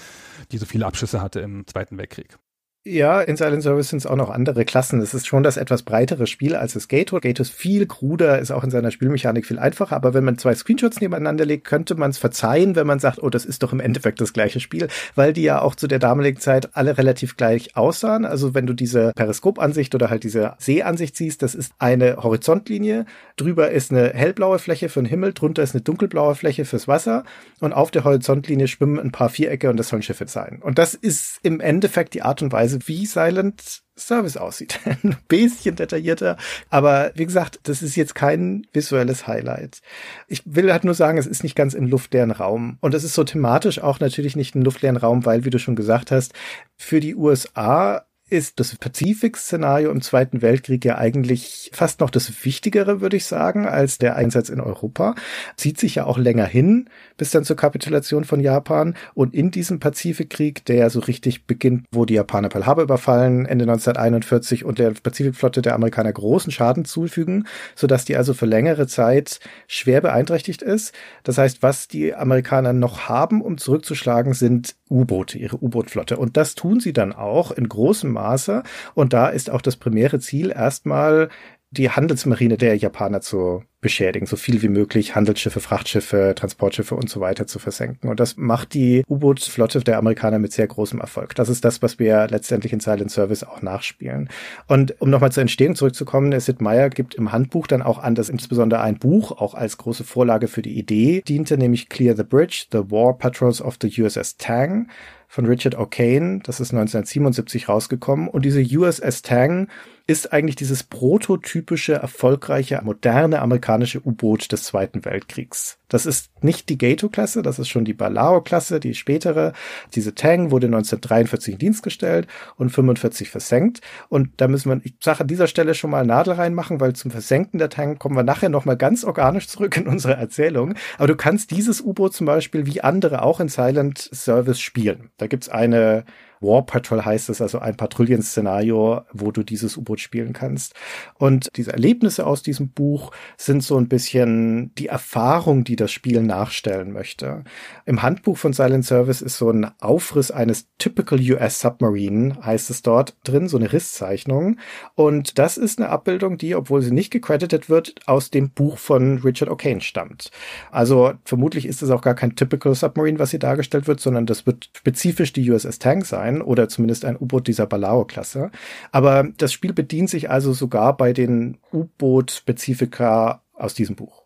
[0.51, 2.39] die so viele Abschüsse hatte im Zweiten Weltkrieg.
[2.85, 5.01] Ja, in Silent Service sind es auch noch andere Klassen.
[5.01, 7.21] Es ist schon das etwas breitere Spiel als das Gato.
[7.21, 10.53] Gato ist viel kruder, ist auch in seiner Spielmechanik viel einfacher, aber wenn man zwei
[10.53, 13.79] Screenshots nebeneinander legt, könnte man es verzeihen, wenn man sagt, oh, das ist doch im
[13.79, 17.77] Endeffekt das gleiche Spiel, weil die ja auch zu der damaligen Zeit alle relativ gleich
[17.77, 18.25] aussahen.
[18.25, 23.71] Also wenn du diese Periskopansicht oder halt diese Seeansicht siehst, das ist eine Horizontlinie, drüber
[23.71, 27.23] ist eine hellblaue Fläche für den Himmel, drunter ist eine dunkelblaue Fläche fürs Wasser
[27.61, 30.59] und auf der Horizontlinie schwimmen ein paar Vierecke und das sollen Schiffe sein.
[30.63, 34.81] Und das ist im Endeffekt die Art und Weise, wie Silent Service aussieht.
[34.85, 36.37] Ein bisschen detaillierter.
[36.71, 39.81] Aber wie gesagt, das ist jetzt kein visuelles Highlight.
[40.29, 42.79] Ich will halt nur sagen, es ist nicht ganz im luftleeren Raum.
[42.81, 45.77] Und es ist so thematisch auch natürlich nicht ein luftleeren Raum, weil, wie du schon
[45.77, 46.33] gesagt hast,
[46.77, 53.03] für die USA ist das Pazifik-Szenario im Zweiten Weltkrieg ja eigentlich fast noch das Wichtigere,
[53.03, 55.15] würde ich sagen, als der Einsatz in Europa.
[55.57, 58.97] Zieht sich ja auch länger hin, bis dann zur Kapitulation von Japan.
[59.13, 63.45] Und in diesem Pazifikkrieg, der ja so richtig beginnt, wo die Japaner Pearl Harbor überfallen,
[63.45, 68.87] Ende 1941 und der Pazifikflotte der Amerikaner großen Schaden zufügen, sodass die also für längere
[68.87, 70.95] Zeit schwer beeinträchtigt ist.
[71.23, 76.17] Das heißt, was die Amerikaner noch haben, um zurückzuschlagen, sind U-Boote, ihre U-Boot-Flotte.
[76.17, 78.63] Und das tun sie dann auch in großem Maße.
[78.95, 81.29] Und da ist auch das primäre Ziel erstmal
[81.71, 87.21] die Handelsmarine der Japaner zu beschädigen, so viel wie möglich Handelsschiffe, Frachtschiffe, Transportschiffe und so
[87.21, 88.09] weiter zu versenken.
[88.09, 91.35] Und das macht die U-Boot-Flotte der Amerikaner mit sehr großem Erfolg.
[91.35, 94.31] Das ist das, was wir letztendlich in Silent Service auch nachspielen.
[94.69, 98.29] Und um nochmal zur Entstehung zurückzukommen, Sid Meier gibt im Handbuch dann auch an, dass
[98.29, 102.67] insbesondere ein Buch auch als große Vorlage für die Idee diente, nämlich Clear the Bridge,
[102.71, 104.89] The War Patrols of the USS Tang
[105.27, 106.43] von Richard O'Kane.
[106.45, 108.29] Das ist 1977 rausgekommen.
[108.29, 109.69] Und diese USS Tang
[110.07, 115.79] ist eigentlich dieses prototypische, erfolgreiche, moderne amerikanische U-Boot des Zweiten Weltkriegs.
[115.89, 119.53] Das ist nicht die Gato-Klasse, das ist schon die Balao-Klasse, die spätere.
[119.95, 123.81] Diese Tang wurde 1943 in Dienst gestellt und 45 versenkt.
[124.09, 127.11] Und da müssen wir, ich sage an dieser Stelle schon mal Nadel reinmachen, weil zum
[127.11, 130.75] Versenken der Tang kommen wir nachher nochmal ganz organisch zurück in unsere Erzählung.
[130.97, 135.11] Aber du kannst dieses U-Boot zum Beispiel wie andere auch in Silent Service spielen.
[135.19, 136.05] Da gibt's eine
[136.43, 140.75] War Patrol heißt es, also ein Patrouillenszenario, wo du dieses U-Boot spielen kannst.
[141.15, 146.23] Und diese Erlebnisse aus diesem Buch sind so ein bisschen die Erfahrung, die das Spiel
[146.23, 147.45] nachstellen möchte.
[147.87, 152.83] Im Handbuch von Silent Service ist so ein Aufriss eines Typical US Submarine, heißt es
[152.83, 154.59] dort drin, so eine Risszeichnung.
[154.95, 159.19] Und das ist eine Abbildung, die, obwohl sie nicht gecredited wird, aus dem Buch von
[159.19, 160.31] Richard O'Kane stammt.
[160.71, 164.47] Also vermutlich ist es auch gar kein Typical Submarine, was hier dargestellt wird, sondern das
[164.47, 168.51] wird spezifisch die USS Tank sein sein oder zumindest ein U-Boot dieser Balao-Klasse.
[168.91, 174.23] Aber das Spiel bedient sich also sogar bei den U-Boot-Spezifika aus diesem Buch.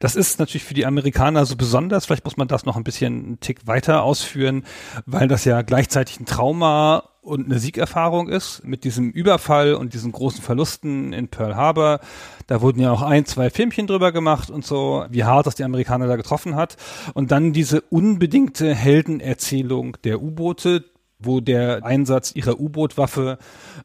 [0.00, 2.04] Das ist natürlich für die Amerikaner so besonders.
[2.04, 4.64] Vielleicht muss man das noch ein bisschen einen Tick weiter ausführen,
[5.06, 10.12] weil das ja gleichzeitig ein Trauma und eine Siegerfahrung ist mit diesem Überfall und diesen
[10.12, 12.00] großen Verlusten in Pearl Harbor.
[12.46, 15.64] Da wurden ja auch ein, zwei Filmchen drüber gemacht und so, wie hart das die
[15.64, 16.76] Amerikaner da getroffen hat.
[17.14, 20.84] Und dann diese unbedingte Heldenerzählung der U-Boote,
[21.24, 23.38] wo der Einsatz ihrer U-Boot-Waffe,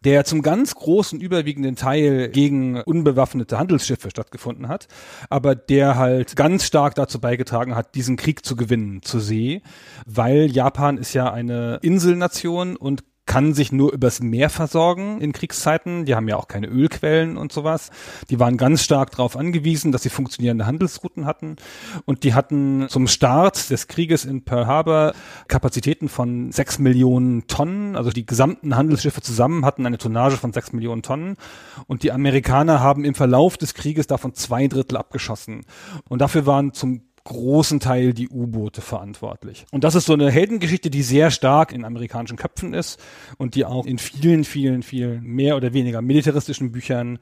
[0.03, 4.87] der zum ganz großen überwiegenden Teil gegen unbewaffnete Handelsschiffe stattgefunden hat,
[5.29, 9.61] aber der halt ganz stark dazu beigetragen hat, diesen Krieg zu gewinnen zur See,
[10.05, 16.05] weil Japan ist ja eine Inselnation und kann sich nur übers Meer versorgen in Kriegszeiten.
[16.05, 17.91] Die haben ja auch keine Ölquellen und sowas.
[18.31, 21.57] Die waren ganz stark darauf angewiesen, dass sie funktionierende Handelsrouten hatten.
[22.05, 25.13] Und die hatten zum Start des Krieges in Pearl Harbor
[25.47, 27.95] Kapazitäten von sechs Millionen Tonnen.
[27.95, 31.37] Also die gesamten Handelsschiffe zusammen hatten eine Tonnage von sechs Millionen Tonnen.
[31.85, 35.67] Und die Amerikaner haben im Verlauf des Krieges davon zwei Drittel abgeschossen.
[36.09, 39.65] Und dafür waren zum großen Teil die U-Boote verantwortlich.
[39.71, 42.99] Und das ist so eine Heldengeschichte, die sehr stark in amerikanischen Köpfen ist
[43.37, 47.19] und die auch in vielen, vielen, vielen mehr oder weniger militaristischen Büchern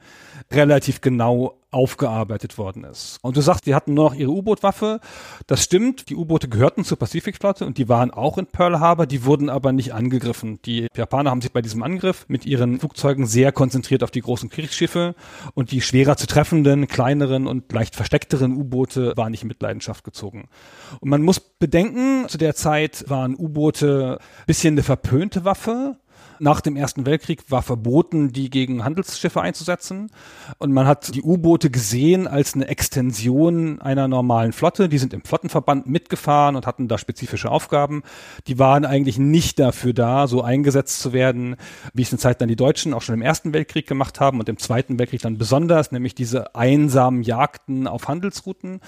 [0.50, 3.18] relativ genau aufgearbeitet worden ist.
[3.22, 5.00] Und du sagst, die hatten nur noch ihre U-Boot-Waffe.
[5.46, 9.24] Das stimmt, die U-Boote gehörten zur Pazifikflotte und die waren auch in Pearl Harbor, die
[9.24, 10.60] wurden aber nicht angegriffen.
[10.64, 14.48] Die Japaner haben sich bei diesem Angriff mit ihren Flugzeugen sehr konzentriert auf die großen
[14.48, 15.14] Kriegsschiffe
[15.54, 20.48] und die schwerer zu treffenden, kleineren und leicht versteckteren U-Boote waren nicht in Mitleidenschaft gezogen.
[21.00, 25.96] Und man muss bedenken, zu der Zeit waren U-Boote bisschen eine verpönte Waffe
[26.40, 30.10] nach dem Ersten Weltkrieg war verboten, die gegen Handelsschiffe einzusetzen.
[30.58, 34.88] Und man hat die U-Boote gesehen als eine Extension einer normalen Flotte.
[34.88, 38.02] Die sind im Flottenverband mitgefahren und hatten da spezifische Aufgaben.
[38.46, 41.56] Die waren eigentlich nicht dafür da, so eingesetzt zu werden,
[41.92, 44.48] wie es eine Zeit dann die Deutschen auch schon im Ersten Weltkrieg gemacht haben und
[44.48, 48.80] im Zweiten Weltkrieg dann besonders, nämlich diese einsamen Jagden auf Handelsrouten,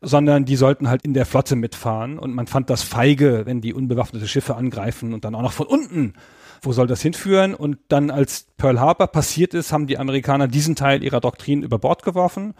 [0.00, 2.18] sondern die sollten halt in der Flotte mitfahren.
[2.18, 5.66] Und man fand das feige, wenn die unbewaffnete Schiffe angreifen und dann auch noch von
[5.66, 6.14] unten
[6.62, 7.54] wo soll das hinführen?
[7.54, 11.78] Und dann, als Pearl Harbor passiert ist, haben die Amerikaner diesen Teil ihrer Doktrin über
[11.78, 12.54] Bord geworfen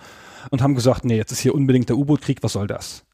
[0.50, 3.04] und haben gesagt, nee, jetzt ist hier unbedingt der U-Boot-Krieg, was soll das?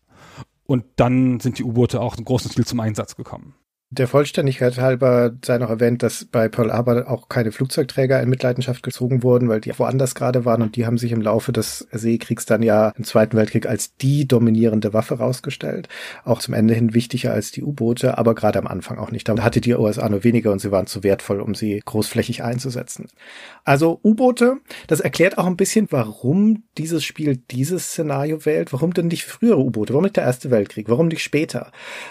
[0.66, 3.54] Und dann sind die U-Boote auch im großen Stil zum Einsatz gekommen.
[3.90, 8.82] Der Vollständigkeit halber sei noch erwähnt, dass bei Pearl Harbor auch keine Flugzeugträger in Mitleidenschaft
[8.82, 12.46] gezogen wurden, weil die woanders gerade waren und die haben sich im Laufe des Seekriegs
[12.46, 15.88] dann ja im Zweiten Weltkrieg als die dominierende Waffe rausgestellt.
[16.24, 19.28] Auch zum Ende hin wichtiger als die U-Boote, aber gerade am Anfang auch nicht.
[19.28, 23.06] Da hatte die USA nur weniger und sie waren zu wertvoll, um sie großflächig einzusetzen.
[23.62, 24.56] Also U-Boote,
[24.88, 28.72] das erklärt auch ein bisschen, warum dieses Spiel dieses Szenario wählt.
[28.72, 29.92] Warum denn nicht frühere U-Boote?
[29.92, 30.88] Warum nicht der Erste Weltkrieg?
[30.88, 31.70] Warum nicht später?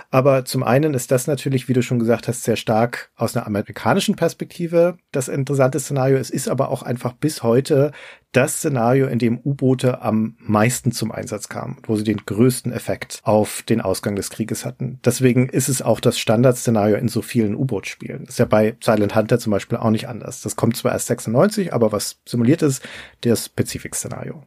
[0.09, 3.45] Aber zum einen ist das natürlich wie du schon gesagt hast, sehr stark aus einer
[3.45, 6.17] amerikanischen Perspektive das interessante Szenario.
[6.17, 7.91] Es ist aber auch einfach bis heute
[8.35, 13.21] das Szenario, in dem U-Boote am meisten zum Einsatz kamen, wo sie den größten Effekt
[13.23, 14.99] auf den Ausgang des Krieges hatten.
[15.05, 18.25] Deswegen ist es auch das Standardszenario in so vielen U-Boot-Spielen.
[18.25, 20.41] Ist ja bei Silent Hunter zum Beispiel auch nicht anders.
[20.41, 22.83] Das kommt zwar erst 96, aber was simuliert ist,
[23.21, 24.43] das Pazifik-Szenario.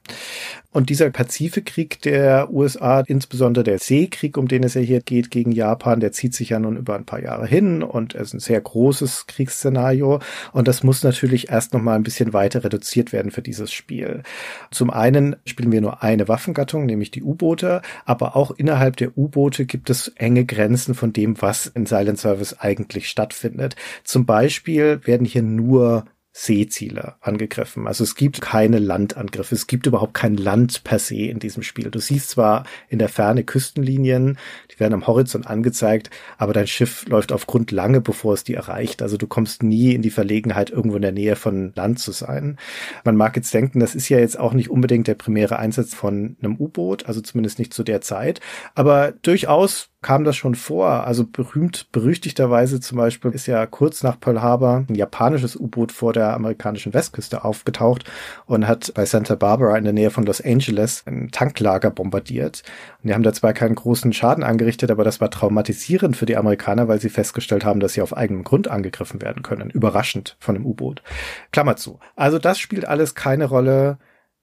[0.70, 5.50] Und dieser Pazifikkrieg der USA, insbesondere der Seekrieg, um den es ja hier geht gegen
[5.50, 8.60] Japan, der zieht sich ja nun über ein paar Jahre hin und ist ein sehr
[8.60, 10.20] großes Kriegsszenario.
[10.52, 14.22] Und das muss natürlich erst noch mal ein bisschen weiter reduziert werden für dieses Spiel.
[14.70, 19.64] Zum einen spielen wir nur eine Waffengattung, nämlich die U-Boote, aber auch innerhalb der U-Boote
[19.64, 23.76] gibt es enge Grenzen von dem, was in Silent Service eigentlich stattfindet.
[24.04, 26.04] Zum Beispiel werden hier nur
[26.40, 27.88] Seeziele angegriffen.
[27.88, 29.56] Also es gibt keine Landangriffe.
[29.56, 31.90] Es gibt überhaupt kein Land per se in diesem Spiel.
[31.90, 34.38] Du siehst zwar in der Ferne Küstenlinien,
[34.70, 38.54] die werden am Horizont angezeigt, aber dein Schiff läuft auf Grund lange, bevor es die
[38.54, 39.02] erreicht.
[39.02, 42.56] Also du kommst nie in die Verlegenheit, irgendwo in der Nähe von Land zu sein.
[43.02, 46.36] Man mag jetzt denken, das ist ja jetzt auch nicht unbedingt der primäre Einsatz von
[46.40, 48.38] einem U-Boot, also zumindest nicht zu der Zeit,
[48.76, 51.06] aber durchaus kam das schon vor.
[51.06, 56.12] Also berühmt, berüchtigterweise zum Beispiel ist ja kurz nach Pearl Harbor ein japanisches U-Boot vor
[56.12, 58.04] der amerikanischen Westküste aufgetaucht
[58.46, 62.62] und hat bei Santa Barbara in der Nähe von Los Angeles ein Tanklager bombardiert.
[63.02, 66.36] Und die haben da zwar keinen großen Schaden angerichtet, aber das war traumatisierend für die
[66.36, 69.70] Amerikaner, weil sie festgestellt haben, dass sie auf eigenem Grund angegriffen werden können.
[69.70, 71.02] Überraschend von einem U-Boot.
[71.50, 71.98] Klammer zu.
[72.14, 73.98] Also das spielt alles keine Rolle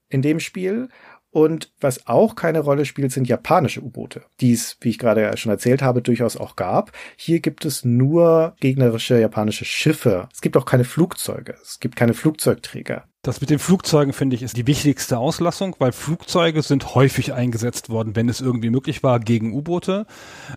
[0.08, 0.88] in dem Spiel.
[1.36, 5.52] Und was auch keine Rolle spielt, sind japanische U-Boote, die es, wie ich gerade schon
[5.52, 6.92] erzählt habe, durchaus auch gab.
[7.14, 10.30] Hier gibt es nur gegnerische japanische Schiffe.
[10.32, 11.54] Es gibt auch keine Flugzeuge.
[11.60, 13.04] Es gibt keine Flugzeugträger.
[13.20, 17.90] Das mit den Flugzeugen finde ich ist die wichtigste Auslassung, weil Flugzeuge sind häufig eingesetzt
[17.90, 20.06] worden, wenn es irgendwie möglich war, gegen U-Boote.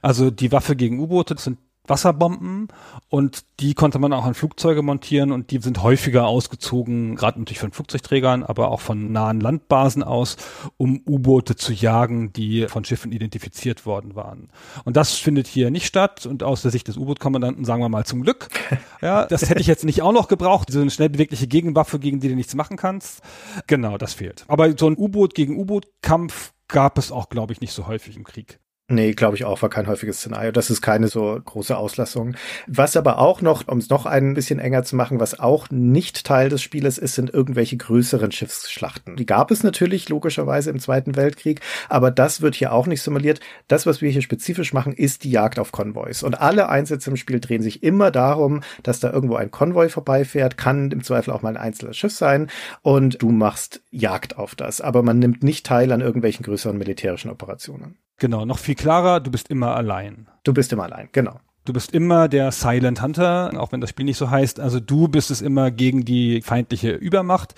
[0.02, 2.68] Also die Waffe gegen U-Boote sind Wasserbomben
[3.10, 7.60] und die konnte man auch an Flugzeuge montieren und die sind häufiger ausgezogen, gerade natürlich
[7.60, 10.38] von Flugzeugträgern, aber auch von nahen Landbasen aus,
[10.78, 14.50] um U-Boote zu jagen, die von Schiffen identifiziert worden waren.
[14.86, 18.06] Und das findet hier nicht statt und aus der Sicht des U-Boot-Kommandanten sagen wir mal
[18.06, 18.50] zum Glück.
[19.02, 22.20] Ja, das hätte ich jetzt nicht auch noch gebraucht, so eine schnell bewegliche Gegenwaffe, gegen
[22.20, 23.22] die du nichts machen kannst.
[23.66, 24.44] Genau, das fehlt.
[24.50, 28.26] Aber so ein U-Boot gegen U-Boot-Kampf gab es auch, glaube ich, nicht so häufig im
[28.26, 28.60] Krieg.
[28.92, 30.52] Nee, glaube ich auch, war kein häufiges Szenario.
[30.52, 32.34] Das ist keine so große Auslassung.
[32.66, 36.26] Was aber auch noch, um es noch ein bisschen enger zu machen, was auch nicht
[36.26, 39.16] Teil des Spieles ist, sind irgendwelche größeren Schiffsschlachten.
[39.16, 43.42] Die gab es natürlich logischerweise im Zweiten Weltkrieg, aber das wird hier auch nicht simuliert.
[43.68, 46.24] Das, was wir hier spezifisch machen, ist die Jagd auf Konvois.
[46.24, 50.58] Und alle Einsätze im Spiel drehen sich immer darum, dass da irgendwo ein Konvoi vorbeifährt,
[50.58, 52.50] kann im Zweifel auch mal ein einzelnes Schiff sein
[52.82, 54.82] und du machst Jagd auf das.
[54.82, 58.00] Aber man nimmt nicht teil an irgendwelchen größeren militärischen Operationen.
[58.20, 60.28] Genau, noch viel klarer, du bist immer allein.
[60.44, 61.40] Du bist immer allein, genau.
[61.66, 64.60] Du bist immer der Silent Hunter, auch wenn das Spiel nicht so heißt.
[64.60, 67.54] Also du bist es immer gegen die feindliche Übermacht.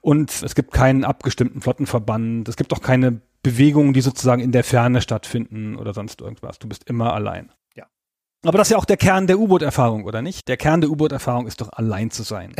[0.00, 2.48] Und es gibt keinen abgestimmten Flottenverband.
[2.48, 6.58] Es gibt auch keine Bewegungen, die sozusagen in der Ferne stattfinden oder sonst irgendwas.
[6.58, 7.50] Du bist immer allein.
[7.74, 7.86] Ja.
[8.44, 10.46] Aber das ist ja auch der Kern der U-Boot-Erfahrung, oder nicht?
[10.46, 12.54] Der Kern der U-Boot-Erfahrung ist doch allein zu sein.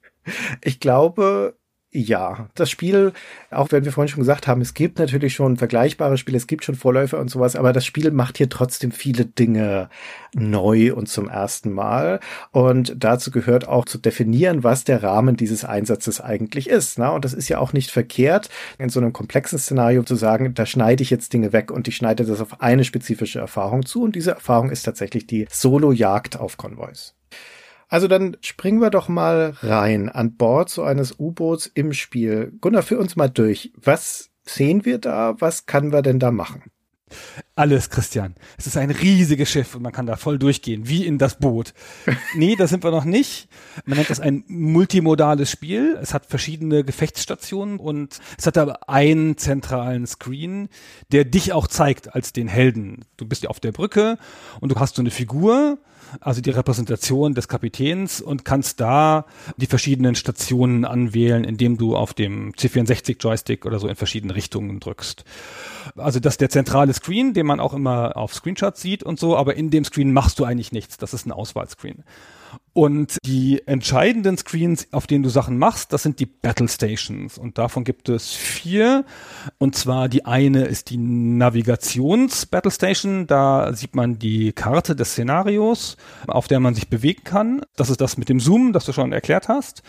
[0.62, 1.56] ich glaube,
[1.94, 2.48] ja.
[2.56, 3.12] Das Spiel,
[3.50, 6.64] auch wenn wir vorhin schon gesagt haben, es gibt natürlich schon vergleichbare Spiele, es gibt
[6.64, 9.88] schon Vorläufer und sowas, aber das Spiel macht hier trotzdem viele Dinge
[10.34, 12.18] neu und zum ersten Mal.
[12.50, 16.98] Und dazu gehört auch zu definieren, was der Rahmen dieses Einsatzes eigentlich ist.
[16.98, 17.10] Ne?
[17.12, 20.66] Und das ist ja auch nicht verkehrt, in so einem komplexen Szenario zu sagen, da
[20.66, 24.02] schneide ich jetzt Dinge weg und ich schneide das auf eine spezifische Erfahrung zu.
[24.02, 27.14] Und diese Erfahrung ist tatsächlich die Solo-Jagd auf Konvois.
[27.88, 32.52] Also dann springen wir doch mal rein an Bord so eines U-Boots im Spiel.
[32.60, 33.72] Gunnar, führ uns mal durch.
[33.76, 35.36] Was sehen wir da?
[35.38, 36.62] Was kann wir denn da machen?
[37.54, 38.34] Alles, Christian.
[38.58, 41.72] Es ist ein riesiges Schiff und man kann da voll durchgehen, wie in das Boot.
[42.34, 43.48] nee, da sind wir noch nicht.
[43.84, 45.96] Man nennt das ein multimodales Spiel.
[46.00, 50.68] Es hat verschiedene Gefechtsstationen und es hat aber einen zentralen Screen,
[51.12, 53.04] der dich auch zeigt als den Helden.
[53.16, 54.18] Du bist ja auf der Brücke
[54.60, 55.78] und du hast so eine Figur,
[56.20, 62.14] also die Repräsentation des Kapitäns und kannst da die verschiedenen Stationen anwählen, indem du auf
[62.14, 65.24] dem C64 Joystick oder so in verschiedene Richtungen drückst.
[65.96, 69.36] Also das ist der zentrale Screen, den man auch immer auf Screenshots sieht und so,
[69.36, 70.96] aber in dem Screen machst du eigentlich nichts.
[70.96, 72.04] Das ist ein Auswahlscreen.
[72.72, 77.38] Und die entscheidenden Screens, auf denen du Sachen machst, das sind die Battle Stations.
[77.38, 79.04] Und davon gibt es vier.
[79.58, 83.26] Und zwar die eine ist die Navigations-Battle Station.
[83.28, 87.62] Da sieht man die Karte des Szenarios, auf der man sich bewegen kann.
[87.76, 89.82] Das ist das mit dem Zoom, das du schon erklärt hast.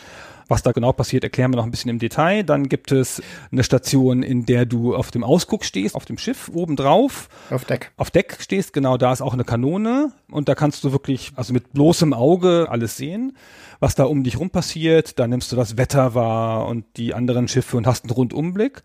[0.48, 2.44] Was da genau passiert, erklären wir noch ein bisschen im Detail.
[2.44, 6.52] Dann gibt es eine Station, in der du auf dem Ausguck stehst, auf dem Schiff,
[6.54, 7.30] oben drauf.
[7.50, 7.92] Auf Deck.
[7.98, 11.54] Auf Deck stehst, genau, da ist auch eine Kanone und da kannst du wirklich, also
[11.54, 13.36] mit bloßem Auge alles sehen,
[13.80, 15.20] was da um dich rum passiert.
[15.20, 18.84] Da nimmst du das Wetter wahr und die anderen Schiffe und hast einen Rundumblick.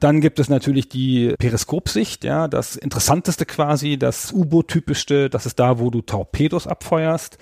[0.00, 5.78] Dann gibt es natürlich die Periskopsicht, ja, das interessanteste quasi, das U-Boot-typischste, das ist da,
[5.78, 7.38] wo du Torpedos abfeuerst.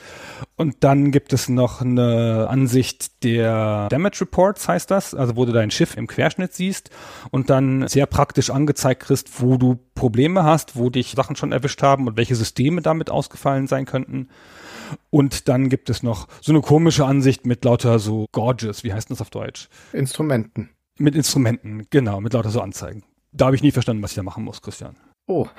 [0.57, 5.53] Und dann gibt es noch eine Ansicht der Damage Reports, heißt das, also wo du
[5.53, 6.91] dein Schiff im Querschnitt siehst
[7.31, 11.83] und dann sehr praktisch angezeigt kriegst, wo du Probleme hast, wo dich Sachen schon erwischt
[11.83, 14.29] haben und welche Systeme damit ausgefallen sein könnten.
[15.11, 19.11] Und dann gibt es noch so eine komische Ansicht mit lauter so Gorgeous, wie heißt
[19.11, 19.68] das auf Deutsch?
[19.92, 20.70] Instrumenten.
[20.99, 23.03] Mit Instrumenten, genau, mit lauter so Anzeigen.
[23.33, 24.96] Da habe ich nie verstanden, was ich da machen muss, Christian.
[25.27, 25.46] Oh.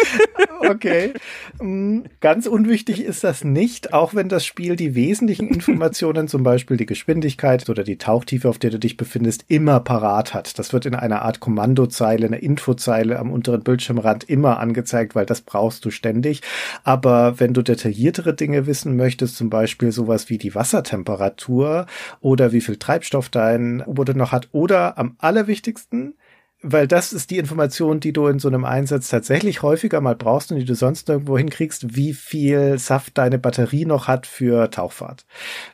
[0.68, 1.12] okay.
[1.60, 6.76] Mm, ganz unwichtig ist das nicht, auch wenn das Spiel die wesentlichen Informationen, zum Beispiel
[6.76, 10.58] die Geschwindigkeit oder die Tauchtiefe, auf der du dich befindest, immer parat hat.
[10.58, 15.40] Das wird in einer Art Kommandozeile, einer Infozeile am unteren Bildschirmrand immer angezeigt, weil das
[15.40, 16.42] brauchst du ständig.
[16.84, 21.86] Aber wenn du detailliertere Dinge wissen möchtest, zum Beispiel sowas wie die Wassertemperatur
[22.20, 26.14] oder wie viel Treibstoff dein U-Boot noch hat oder am allerwichtigsten,
[26.62, 30.52] weil das ist die Information, die du in so einem Einsatz tatsächlich häufiger mal brauchst
[30.52, 35.26] und die du sonst nirgendwo hinkriegst, wie viel Saft deine Batterie noch hat für Tauchfahrt.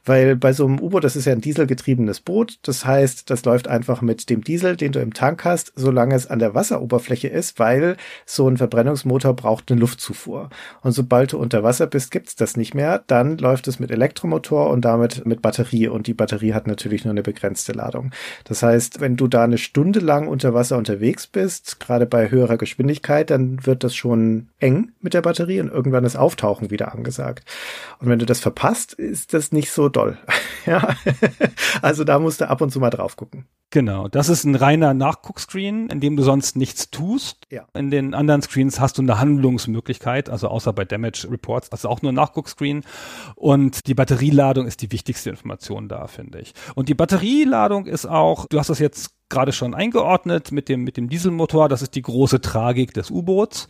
[0.04, 3.68] Weil bei so einem U-Boot, das ist ja ein dieselgetriebenes Boot, das heißt, das läuft
[3.68, 7.58] einfach mit dem Diesel, den du im Tank hast, solange es an der Wasseroberfläche ist,
[7.58, 10.48] weil so ein Verbrennungsmotor braucht eine Luftzufuhr.
[10.80, 14.70] Und sobald du unter Wasser bist, gibt's das nicht mehr, dann läuft es mit Elektromotor
[14.70, 18.10] und damit mit Batterie und die Batterie hat natürlich nur eine begrenzte Ladung.
[18.44, 22.56] Das heißt, wenn du da eine Stunde lang unter Wasser unterwegs bist, gerade bei höherer
[22.56, 27.44] Geschwindigkeit, dann wird das schon eng mit der Batterie und irgendwann ist Auftauchen wieder angesagt.
[27.98, 30.16] Und wenn du das verpasst, ist das nicht so doll.
[30.66, 30.96] ja,
[31.82, 33.46] also da musst du ab und zu mal drauf gucken.
[33.70, 37.46] Genau, das ist ein reiner Nachguckscreen, in dem du sonst nichts tust.
[37.50, 37.66] Ja.
[37.74, 42.00] In den anderen Screens hast du eine Handlungsmöglichkeit, also außer bei Damage Reports, also auch
[42.00, 42.82] nur ein Nachguckscreen.
[43.34, 46.54] Und die Batterieladung ist die wichtigste Information da, finde ich.
[46.76, 50.96] Und die Batterieladung ist auch, du hast das jetzt gerade schon eingeordnet mit dem, mit
[50.96, 51.68] dem Dieselmotor.
[51.68, 53.68] Das ist die große Tragik des U-Boots.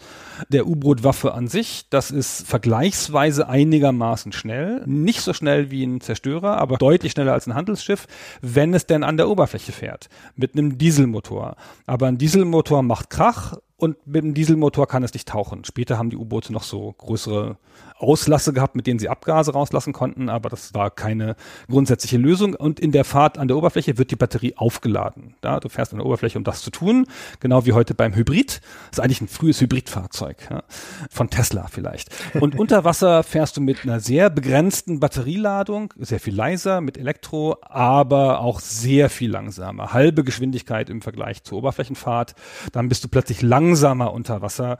[0.48, 4.82] Der U-Boot-Waffe an sich, das ist vergleichsweise einigermaßen schnell.
[4.86, 8.06] Nicht so schnell wie ein Zerstörer, aber deutlich schneller als ein Handelsschiff,
[8.40, 10.08] wenn es denn an der Oberfläche fährt.
[10.36, 11.56] Mit einem Dieselmotor.
[11.86, 15.64] Aber ein Dieselmotor macht Krach und mit dem Dieselmotor kann es nicht tauchen.
[15.64, 17.58] Später haben die U-Boote noch so größere
[17.98, 21.36] Auslasse gehabt, mit denen sie Abgase rauslassen konnten, aber das war keine
[21.68, 22.54] grundsätzliche Lösung.
[22.54, 25.34] Und in der Fahrt an der Oberfläche wird die Batterie aufgeladen.
[25.42, 27.06] Ja, du fährst an der Oberfläche, um das zu tun,
[27.40, 28.60] genau wie heute beim Hybrid.
[28.90, 30.62] Das ist eigentlich ein frühes Hybridfahrzeug ja,
[31.10, 32.10] von Tesla vielleicht.
[32.40, 37.56] Und unter Wasser fährst du mit einer sehr begrenzten Batterieladung, sehr viel leiser mit Elektro,
[37.62, 39.92] aber auch sehr viel langsamer.
[39.92, 42.34] Halbe Geschwindigkeit im Vergleich zur Oberflächenfahrt.
[42.72, 44.78] Dann bist du plötzlich langsamer unter Wasser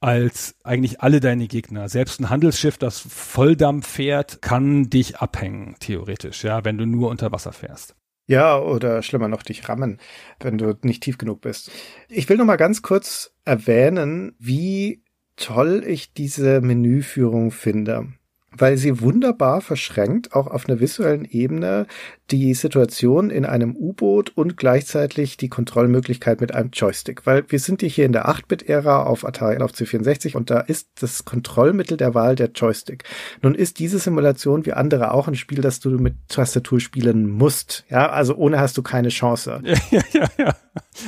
[0.00, 1.88] als eigentlich alle deine Gegner.
[1.88, 7.32] Selbst ein Handelsschiff, das Volldampf fährt, kann dich abhängen, theoretisch, ja, wenn du nur unter
[7.32, 7.94] Wasser fährst.
[8.28, 9.98] Ja, oder schlimmer noch, dich rammen,
[10.40, 11.70] wenn du nicht tief genug bist.
[12.08, 15.04] Ich will noch mal ganz kurz erwähnen, wie
[15.36, 18.08] toll ich diese Menüführung finde.
[18.58, 21.86] Weil sie wunderbar verschränkt, auch auf einer visuellen Ebene,
[22.30, 27.24] die Situation in einem U-Boot und gleichzeitig die Kontrollmöglichkeit mit einem Joystick.
[27.24, 31.24] Weil wir sind hier in der 8-Bit-Ära auf Atari auf C64 und da ist das
[31.24, 33.04] Kontrollmittel der Wahl der Joystick.
[33.42, 37.84] Nun ist diese Simulation wie andere auch ein Spiel, das du mit Tastatur spielen musst.
[37.88, 39.62] Ja, also ohne hast du keine Chance.
[39.90, 40.56] Ja, ja, ja.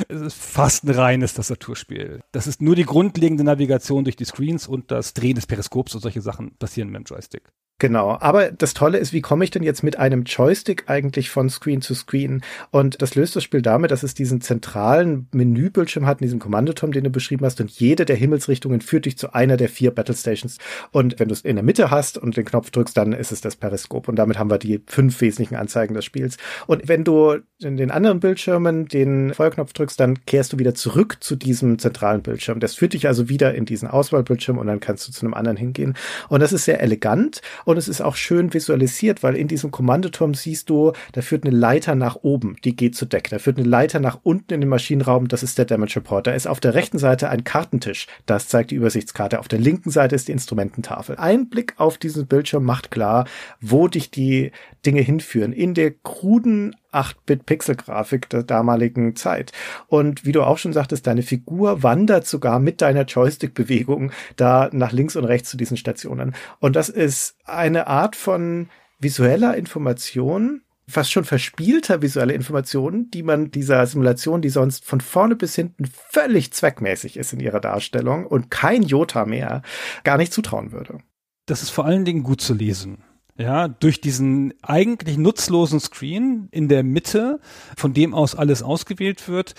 [0.09, 2.20] Es ist fast ein reines Tastaturspiel.
[2.32, 6.01] Das ist nur die grundlegende Navigation durch die Screens und das Drehen des Periskops und
[6.01, 7.43] solche Sachen passieren mit dem Joystick.
[7.80, 11.49] Genau, aber das Tolle ist, wie komme ich denn jetzt mit einem Joystick eigentlich von
[11.49, 12.43] Screen zu Screen?
[12.72, 16.91] Und das löst das Spiel damit, dass es diesen zentralen Menübildschirm hat, in diesem Kommandoturm,
[16.91, 20.16] den du beschrieben hast, und jede der Himmelsrichtungen führt dich zu einer der vier Battle
[20.16, 20.59] Stations.
[20.91, 23.43] Und wenn du es in der Mitte hast und den Knopf drückst, dann ist es
[23.43, 24.09] das Periskop.
[24.09, 26.36] Und damit haben wir die fünf wesentlichen Anzeigen des Spiels.
[26.66, 31.18] Und wenn du in den anderen Bildschirmen den Feuerknopf drückst, dann kehrst du wieder zurück
[31.20, 32.61] zu diesem zentralen Bildschirm.
[32.61, 35.57] Das führt dich also wieder in diesen Auswahlbildschirm und dann kannst du zu einem anderen
[35.57, 35.95] hingehen.
[36.29, 40.35] Und das ist sehr elegant und es ist auch schön visualisiert, weil in diesem Kommandoturm
[40.35, 43.29] siehst du, da führt eine Leiter nach oben, die geht zu Deck.
[43.31, 46.26] Da führt eine Leiter nach unten in den Maschinenraum, das ist der Damage Report.
[46.26, 49.39] Da ist auf der rechten Seite ein Kartentisch, das zeigt die Übersichtskarte.
[49.39, 51.16] Auf der linken Seite ist die Instrumententafel.
[51.16, 53.26] Ein Blick auf diesen Bildschirm macht klar,
[53.61, 54.53] wo dich die
[54.85, 55.53] Dinge hinführen.
[55.53, 59.53] In der kruden 8-Bit-Pixel-Grafik der damaligen Zeit.
[59.86, 64.93] Und wie du auch schon sagtest, deine Figur wandert sogar mit deiner Joystick-Bewegung da nach
[64.93, 66.34] links und rechts zu diesen Stationen.
[66.61, 68.68] Und das ist eine Art von
[68.99, 75.36] visueller Information, fast schon verspielter visuelle Informationen, die man dieser Simulation, die sonst von vorne
[75.36, 79.62] bis hinten völlig zweckmäßig ist in ihrer Darstellung und kein Jota mehr,
[80.03, 80.99] gar nicht zutrauen würde.
[81.47, 83.05] Das ist vor allen Dingen gut zu lesen.
[83.39, 87.39] Ja, durch diesen eigentlich nutzlosen Screen in der Mitte,
[87.76, 89.55] von dem aus alles ausgewählt wird,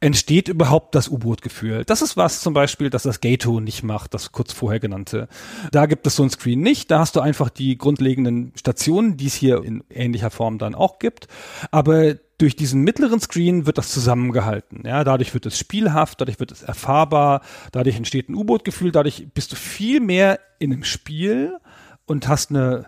[0.00, 1.84] entsteht überhaupt das U-Boot-Gefühl.
[1.86, 5.28] Das ist was zum Beispiel, dass das Gato nicht macht, das kurz vorher genannte.
[5.70, 6.90] Da gibt es so ein Screen nicht.
[6.90, 10.98] Da hast du einfach die grundlegenden Stationen, die es hier in ähnlicher Form dann auch
[10.98, 11.28] gibt.
[11.70, 14.82] Aber durch diesen mittleren Screen wird das zusammengehalten.
[14.84, 19.52] Ja, dadurch wird es spielhaft, dadurch wird es erfahrbar, dadurch entsteht ein U-Boot-Gefühl, dadurch bist
[19.52, 21.56] du viel mehr in einem Spiel
[22.04, 22.86] und hast eine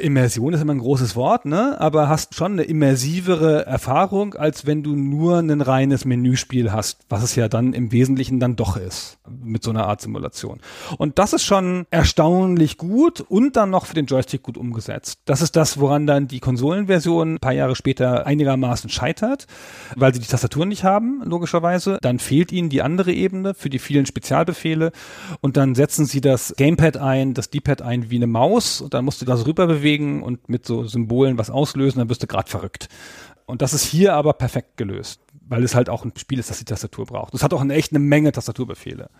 [0.00, 1.80] Immersion ist immer ein großes Wort, ne?
[1.80, 7.22] Aber hast schon eine immersivere Erfahrung, als wenn du nur ein reines Menüspiel hast, was
[7.22, 10.60] es ja dann im Wesentlichen dann doch ist, mit so einer Art Simulation.
[10.98, 15.20] Und das ist schon erstaunlich gut und dann noch für den Joystick gut umgesetzt.
[15.24, 19.46] Das ist das, woran dann die Konsolenversion ein paar Jahre später einigermaßen scheitert,
[19.96, 21.98] weil sie die Tastatur nicht haben, logischerweise.
[22.02, 24.92] Dann fehlt ihnen die andere Ebene für die vielen Spezialbefehle
[25.40, 29.06] und dann setzen sie das Gamepad ein, das D-Pad ein wie eine Maus und dann
[29.06, 32.50] musst du das rüber bewegen und mit so Symbolen was auslösen, dann wirst du gerade
[32.50, 32.88] verrückt.
[33.46, 36.58] Und das ist hier aber perfekt gelöst, weil es halt auch ein Spiel ist, das
[36.58, 37.34] die Tastatur braucht.
[37.34, 39.10] Es hat auch eine echt eine Menge Tastaturbefehle.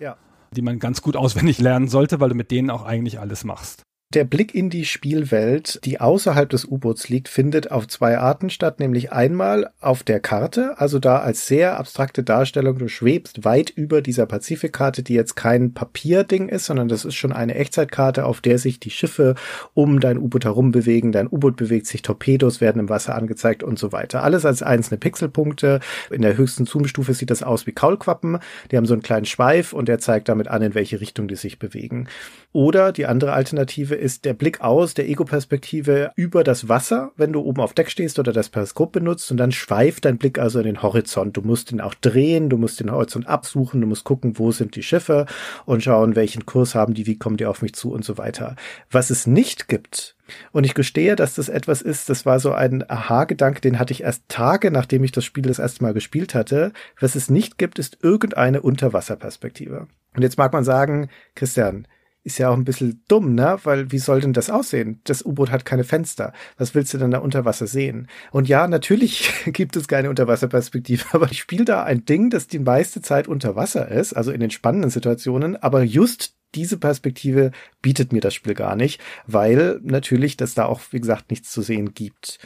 [0.00, 0.16] Ja.
[0.52, 3.82] Die man ganz gut auswendig lernen sollte, weil du mit denen auch eigentlich alles machst.
[4.14, 8.80] Der Blick in die Spielwelt, die außerhalb des U-Boots liegt, findet auf zwei Arten statt,
[8.80, 14.00] nämlich einmal auf der Karte, also da als sehr abstrakte Darstellung, du schwebst weit über
[14.00, 18.56] dieser Pazifikkarte, die jetzt kein Papierding ist, sondern das ist schon eine Echtzeitkarte, auf der
[18.56, 19.34] sich die Schiffe
[19.74, 23.78] um dein U-Boot herum bewegen, dein U-Boot bewegt sich, Torpedos werden im Wasser angezeigt und
[23.78, 24.22] so weiter.
[24.22, 25.80] Alles als einzelne Pixelpunkte.
[26.10, 28.38] In der höchsten Zoom-Stufe sieht das aus wie Kaulquappen.
[28.70, 31.36] Die haben so einen kleinen Schweif und der zeigt damit an, in welche Richtung die
[31.36, 32.08] sich bewegen.
[32.52, 37.40] Oder die andere Alternative ist der Blick aus der Ego-Perspektive über das Wasser, wenn du
[37.40, 40.64] oben auf Deck stehst oder das Periskop benutzt und dann schweift dein Blick also in
[40.64, 41.36] den Horizont.
[41.36, 44.76] Du musst ihn auch drehen, du musst den Horizont absuchen, du musst gucken, wo sind
[44.76, 45.26] die Schiffe
[45.66, 48.56] und schauen, welchen Kurs haben die, wie kommen die auf mich zu und so weiter.
[48.90, 50.16] Was es nicht gibt,
[50.52, 54.02] und ich gestehe, dass das etwas ist, das war so ein Aha-Gedanke, den hatte ich
[54.02, 56.72] erst Tage, nachdem ich das Spiel das erste Mal gespielt hatte.
[57.00, 59.86] Was es nicht gibt, ist irgendeine Unterwasserperspektive.
[60.14, 61.86] Und jetzt mag man sagen, Christian,
[62.28, 63.58] ist ja auch ein bisschen dumm, ne?
[63.64, 65.00] Weil wie soll denn das aussehen?
[65.04, 66.34] Das U-Boot hat keine Fenster.
[66.58, 68.06] Was willst du denn da unter Wasser sehen?
[68.30, 72.58] Und ja, natürlich gibt es keine Unterwasserperspektive, aber ich spiele da ein Ding, das die
[72.58, 77.50] meiste Zeit unter Wasser ist, also in den spannenden Situationen, aber just diese Perspektive
[77.82, 81.62] bietet mir das Spiel gar nicht, weil natürlich das da auch, wie gesagt, nichts zu
[81.62, 82.38] sehen gibt.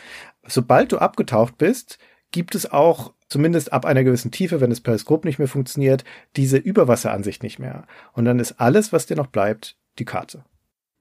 [0.47, 1.99] Sobald du abgetaucht bist,
[2.31, 6.05] gibt es auch zumindest ab einer gewissen Tiefe, wenn das Periskop nicht mehr funktioniert,
[6.37, 7.87] diese Überwasseransicht nicht mehr.
[8.13, 10.45] Und dann ist alles, was dir noch bleibt, die Karte.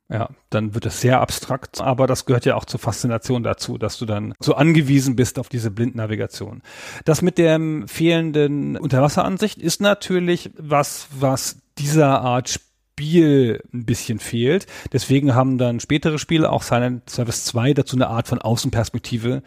[0.09, 3.97] Ja, dann wird es sehr abstrakt, aber das gehört ja auch zur Faszination dazu, dass
[3.97, 6.61] du dann so angewiesen bist auf diese Blindnavigation.
[7.05, 12.59] Das mit der fehlenden Unterwasseransicht ist natürlich was, was dieser Art
[12.91, 14.67] Spiel ein bisschen fehlt.
[14.91, 19.43] Deswegen haben dann spätere Spiele, auch Silent Service 2, dazu eine Art von Außenperspektive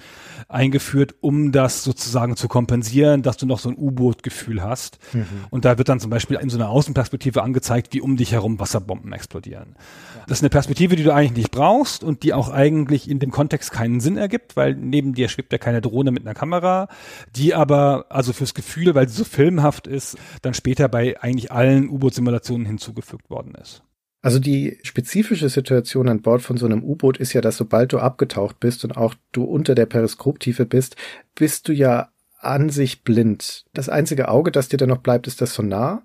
[0.48, 4.98] eingeführt, um das sozusagen zu kompensieren, dass du noch so ein U-Boot-Gefühl hast.
[5.12, 5.26] Mhm.
[5.50, 8.58] Und da wird dann zum Beispiel in so einer Außenperspektive angezeigt, wie um dich herum
[8.58, 9.76] Wasserbomben explodieren.
[9.76, 10.24] Ja.
[10.26, 13.30] Das ist eine Perspektive, die du eigentlich nicht brauchst und die auch eigentlich in dem
[13.30, 16.88] Kontext keinen Sinn ergibt, weil neben dir schwebt ja keine Drohne mit einer Kamera,
[17.36, 21.88] die aber also fürs Gefühl, weil sie so filmhaft ist, dann später bei eigentlich allen
[21.88, 23.82] U-Boot-Simulationen hinzugefügt worden worden ist.
[24.22, 27.98] Also die spezifische Situation an Bord von so einem U-Boot ist ja, dass sobald du
[27.98, 30.96] abgetaucht bist und auch du unter der Periskoptiefe bist,
[31.34, 32.08] bist du ja
[32.40, 33.66] an sich blind.
[33.74, 36.04] Das einzige Auge, das dir dann noch bleibt, ist das Sonar.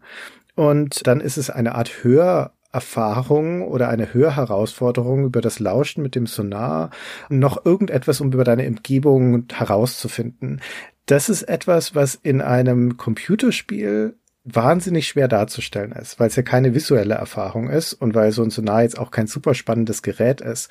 [0.56, 6.28] Und dann ist es eine Art Hörerfahrung oder eine Hörherausforderung über das Lauschen mit dem
[6.28, 6.90] Sonar,
[7.30, 10.60] noch irgendetwas, um über deine Umgebung herauszufinden.
[11.06, 16.74] Das ist etwas, was in einem Computerspiel wahnsinnig schwer darzustellen ist, weil es ja keine
[16.74, 20.70] visuelle Erfahrung ist und weil so ein Sonar jetzt auch kein super spannendes Gerät ist.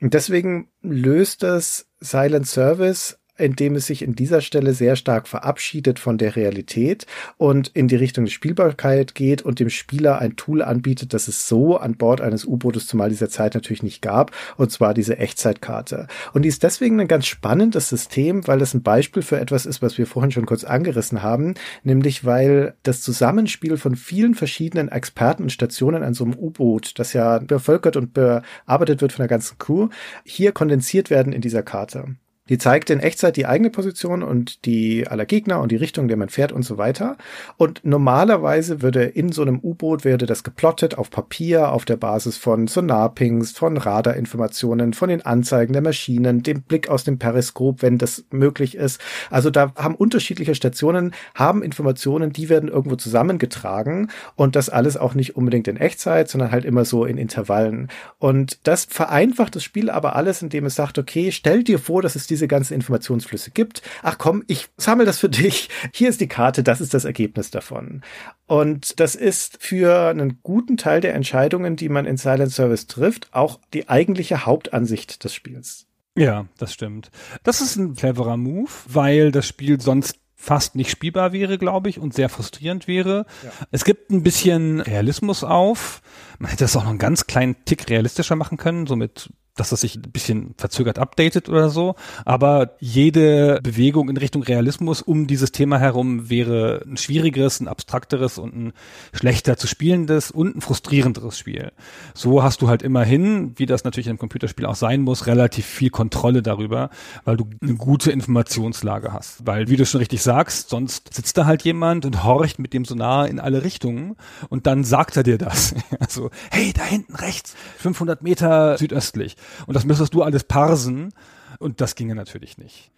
[0.00, 5.98] Und deswegen löst das Silent Service indem es sich in dieser Stelle sehr stark verabschiedet
[5.98, 10.62] von der Realität und in die Richtung der Spielbarkeit geht und dem Spieler ein Tool
[10.62, 14.70] anbietet, das es so an Bord eines U-Bootes zumal dieser Zeit natürlich nicht gab, und
[14.70, 16.08] zwar diese Echtzeitkarte.
[16.32, 19.82] Und die ist deswegen ein ganz spannendes System, weil es ein Beispiel für etwas ist,
[19.82, 25.44] was wir vorhin schon kurz angerissen haben, nämlich weil das Zusammenspiel von vielen verschiedenen Experten
[25.44, 29.58] und Stationen an so einem U-Boot, das ja bevölkert und bearbeitet wird von der ganzen
[29.58, 29.88] Crew,
[30.24, 32.16] hier kondensiert werden in dieser Karte.
[32.48, 36.16] Die zeigt in Echtzeit die eigene Position und die aller Gegner und die Richtung, der
[36.16, 37.16] man fährt und so weiter.
[37.56, 42.36] Und normalerweise würde in so einem U-Boot werde das geplottet auf Papier auf der Basis
[42.36, 47.98] von Sonarpings, von Radarinformationen, von den Anzeigen der Maschinen, dem Blick aus dem Periskop, wenn
[47.98, 49.00] das möglich ist.
[49.30, 55.14] Also da haben unterschiedliche Stationen haben Informationen, die werden irgendwo zusammengetragen und das alles auch
[55.14, 57.88] nicht unbedingt in Echtzeit, sondern halt immer so in Intervallen.
[58.18, 62.16] Und das vereinfacht das Spiel aber alles, indem es sagt, okay, stell dir vor, dass
[62.16, 63.82] es diese diese ganzen Informationsflüsse gibt.
[64.02, 65.68] Ach komm, ich sammle das für dich.
[65.92, 68.02] Hier ist die Karte, das ist das Ergebnis davon.
[68.46, 73.28] Und das ist für einen guten Teil der Entscheidungen, die man in Silent Service trifft,
[73.32, 75.86] auch die eigentliche Hauptansicht des Spiels.
[76.16, 77.10] Ja, das stimmt.
[77.42, 81.98] Das ist ein cleverer Move, weil das Spiel sonst fast nicht spielbar wäre, glaube ich,
[81.98, 83.26] und sehr frustrierend wäre.
[83.42, 83.50] Ja.
[83.72, 86.00] Es gibt ein bisschen Realismus auf.
[86.38, 89.70] Man hätte es auch noch einen ganz kleinen Tick realistischer machen können, so mit dass
[89.70, 91.94] das sich ein bisschen verzögert updatet oder so.
[92.24, 98.38] Aber jede Bewegung in Richtung Realismus um dieses Thema herum wäre ein schwierigeres, ein abstrakteres
[98.38, 98.72] und ein
[99.12, 101.72] schlechter zu spielendes und ein frustrierenderes Spiel.
[102.14, 105.90] So hast du halt immerhin, wie das natürlich in Computerspiel auch sein muss, relativ viel
[105.90, 106.90] Kontrolle darüber,
[107.24, 109.46] weil du eine gute Informationslage hast.
[109.46, 112.84] Weil, wie du schon richtig sagst, sonst sitzt da halt jemand und horcht mit dem
[112.84, 114.16] Sonar in alle Richtungen
[114.48, 115.74] und dann sagt er dir das.
[116.00, 119.36] also, hey, da hinten rechts, 500 Meter südöstlich.
[119.66, 121.12] Und das müsstest du alles parsen.
[121.58, 122.90] Und das ginge natürlich nicht.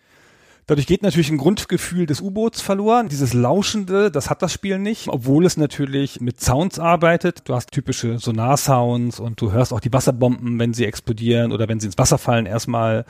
[0.70, 3.08] Dadurch geht natürlich ein Grundgefühl des U-Boots verloren.
[3.08, 7.40] Dieses Lauschende, das hat das Spiel nicht, obwohl es natürlich mit Sounds arbeitet.
[7.48, 11.80] Du hast typische Sonar-Sounds und du hörst auch die Wasserbomben, wenn sie explodieren oder wenn
[11.80, 13.04] sie ins Wasser fallen erstmal.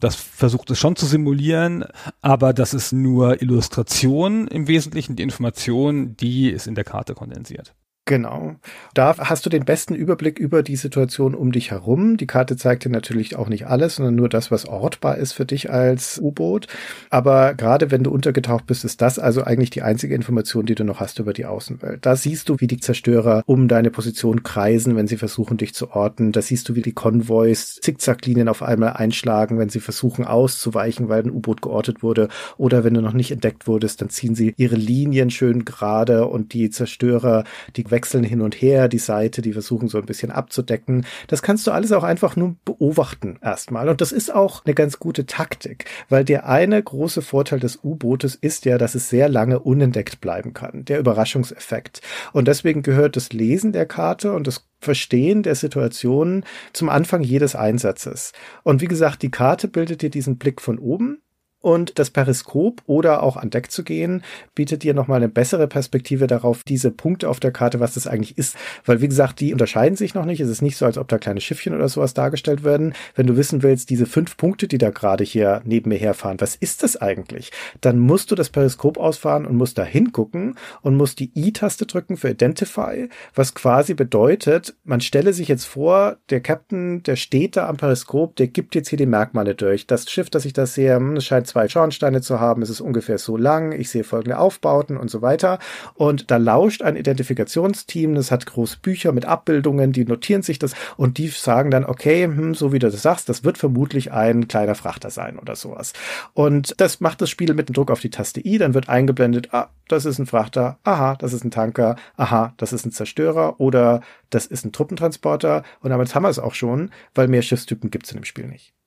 [0.00, 1.86] Das versucht es schon zu simulieren,
[2.20, 5.16] aber das ist nur Illustration im Wesentlichen.
[5.16, 7.74] Die Information, die ist in der Karte kondensiert.
[8.08, 8.56] Genau.
[8.94, 12.16] Da hast du den besten Überblick über die Situation um dich herum.
[12.16, 15.44] Die Karte zeigt dir natürlich auch nicht alles, sondern nur das, was ortbar ist für
[15.44, 16.68] dich als U-Boot.
[17.10, 20.84] Aber gerade wenn du untergetaucht bist, ist das also eigentlich die einzige Information, die du
[20.84, 22.06] noch hast über die Außenwelt.
[22.06, 25.90] Da siehst du, wie die Zerstörer um deine Position kreisen, wenn sie versuchen, dich zu
[25.90, 26.32] orten.
[26.32, 31.24] Da siehst du, wie die Konvois Zickzacklinien auf einmal einschlagen, wenn sie versuchen auszuweichen, weil
[31.24, 32.28] ein U-Boot geortet wurde.
[32.56, 36.54] Oder wenn du noch nicht entdeckt wurdest, dann ziehen sie ihre Linien schön gerade und
[36.54, 37.44] die Zerstörer,
[37.76, 41.04] die wechseln hin und her die Seite, die versuchen so ein bisschen abzudecken.
[41.26, 43.88] Das kannst du alles auch einfach nur beobachten erstmal.
[43.88, 48.36] Und das ist auch eine ganz gute Taktik, weil der eine große Vorteil des U-Bootes
[48.36, 50.84] ist ja, dass es sehr lange unentdeckt bleiben kann.
[50.84, 52.00] Der Überraschungseffekt.
[52.32, 57.56] Und deswegen gehört das Lesen der Karte und das Verstehen der Situation zum Anfang jedes
[57.56, 58.32] Einsatzes.
[58.62, 61.20] Und wie gesagt, die Karte bildet dir diesen Blick von oben
[61.60, 64.22] und das Periskop oder auch an Deck zu gehen,
[64.54, 68.38] bietet dir nochmal eine bessere Perspektive darauf, diese Punkte auf der Karte, was das eigentlich
[68.38, 68.56] ist.
[68.84, 70.40] Weil, wie gesagt, die unterscheiden sich noch nicht.
[70.40, 72.94] Es ist nicht so, als ob da kleine Schiffchen oder sowas dargestellt werden.
[73.14, 76.54] Wenn du wissen willst, diese fünf Punkte, die da gerade hier neben mir herfahren, was
[76.54, 77.50] ist das eigentlich?
[77.80, 82.16] Dann musst du das Periskop ausfahren und musst da hingucken und musst die I-Taste drücken
[82.16, 87.68] für Identify, was quasi bedeutet, man stelle sich jetzt vor, der Captain, der steht da
[87.68, 89.86] am Periskop, der gibt jetzt hier die Merkmale durch.
[89.86, 93.18] Das Schiff, das ich da sehe, hm, scheint zwei Schornsteine zu haben, es ist ungefähr
[93.18, 95.58] so lang, ich sehe folgende Aufbauten und so weiter.
[95.94, 100.74] Und da lauscht ein Identifikationsteam, das hat große Bücher mit Abbildungen, die notieren sich das.
[100.96, 104.48] Und die sagen dann, okay, hm, so wie du das sagst, das wird vermutlich ein
[104.48, 105.92] kleiner Frachter sein oder sowas.
[106.34, 109.52] Und das macht das Spiel mit dem Druck auf die Taste I, dann wird eingeblendet,
[109.52, 113.58] ah, das ist ein Frachter, aha, das ist ein Tanker, aha, das ist ein Zerstörer.
[113.58, 115.62] Oder das ist ein Truppentransporter.
[115.80, 118.46] Und damit haben wir es auch schon, weil mehr Schiffstypen gibt es in dem Spiel
[118.46, 118.77] nicht.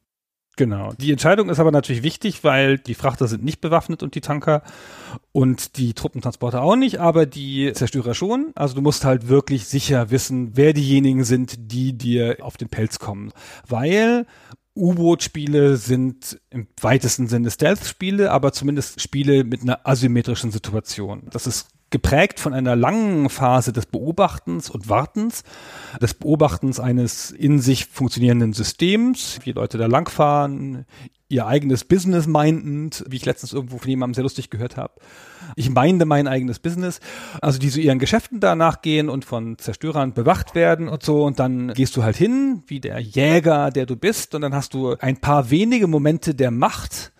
[0.62, 0.93] Genau.
[0.99, 4.62] Die Entscheidung ist aber natürlich wichtig, weil die Frachter sind nicht bewaffnet und die Tanker
[5.32, 8.51] und die Truppentransporter auch nicht, aber die Zerstörer schon.
[8.53, 12.99] Also du musst halt wirklich sicher wissen, wer diejenigen sind, die dir auf den Pelz
[12.99, 13.32] kommen.
[13.68, 14.28] Weil
[14.76, 21.24] U-Boot-Spiele sind im weitesten Sinne Stealth-Spiele, aber zumindest Spiele mit einer asymmetrischen Situation.
[21.32, 25.44] Das ist geprägt von einer langen Phase des Beobachtens und Wartens,
[26.02, 30.86] des Beobachtens eines in sich funktionierenden Systems, wie Leute da langfahren,
[31.32, 34.94] ihr eigenes Business mindend, wie ich letztens irgendwo von jemandem sehr lustig gehört habe.
[35.56, 37.00] Ich meinde mein eigenes Business.
[37.42, 41.24] Also die so ihren Geschäften da nachgehen und von Zerstörern bewacht werden und so.
[41.24, 44.36] Und dann gehst du halt hin, wie der Jäger, der du bist.
[44.36, 47.14] Und dann hast du ein paar wenige Momente der Macht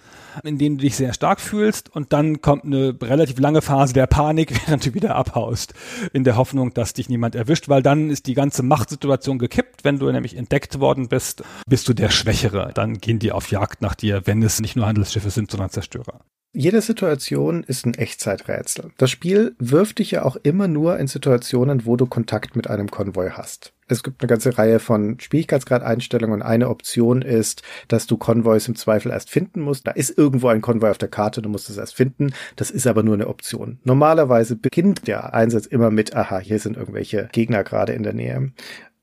[0.44, 4.08] in denen du dich sehr stark fühlst und dann kommt eine relativ lange Phase der
[4.08, 5.74] Panik, während du wieder abhaust,
[6.14, 9.84] in der Hoffnung, dass dich niemand erwischt, weil dann ist die ganze Machtsituation gekippt.
[9.84, 12.72] Wenn du nämlich entdeckt worden bist, bist du der Schwächere.
[12.74, 16.22] Dann gehen die auf Jagd nach dir, wenn es nicht nur Handelsschiffe sind, sondern Zerstörer.
[16.54, 18.92] Jede Situation ist ein Echtzeiträtsel.
[18.98, 22.92] Das Spiel wirft dich ja auch immer nur in Situationen, wo du Kontakt mit einem
[22.92, 23.72] Konvoi hast.
[23.88, 26.42] Es gibt eine ganze Reihe von Schwierigkeitsgrad-Einstellungen.
[26.42, 29.88] Eine Option ist, dass du Konvois im Zweifel erst finden musst.
[29.88, 32.34] Da ist irgendwo ein Konvoi auf der Karte, du musst es erst finden.
[32.58, 33.80] Das ist aber nur eine Option.
[33.86, 38.52] Normalerweise beginnt der Einsatz immer mit, aha, hier sind irgendwelche Gegner gerade in der Nähe.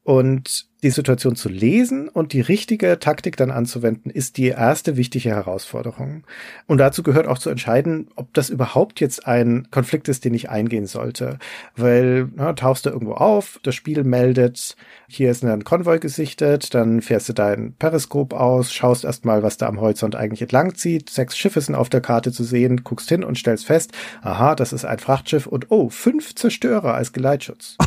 [0.09, 5.28] Und die Situation zu lesen und die richtige Taktik dann anzuwenden, ist die erste wichtige
[5.28, 6.24] Herausforderung.
[6.66, 10.48] Und dazu gehört auch zu entscheiden, ob das überhaupt jetzt ein Konflikt ist, den ich
[10.48, 11.38] eingehen sollte.
[11.76, 14.76] Weil na, tauchst du irgendwo auf, das Spiel meldet,
[15.09, 19.66] hier ist ein Konvoi gesichtet, dann fährst du dein Periskop aus, schaust erstmal, was da
[19.66, 23.24] am Horizont eigentlich entlang zieht, sechs Schiffe sind auf der Karte zu sehen, guckst hin
[23.24, 23.92] und stellst fest,
[24.22, 27.76] aha, das ist ein Frachtschiff und oh, fünf Zerstörer als Geleitschutz.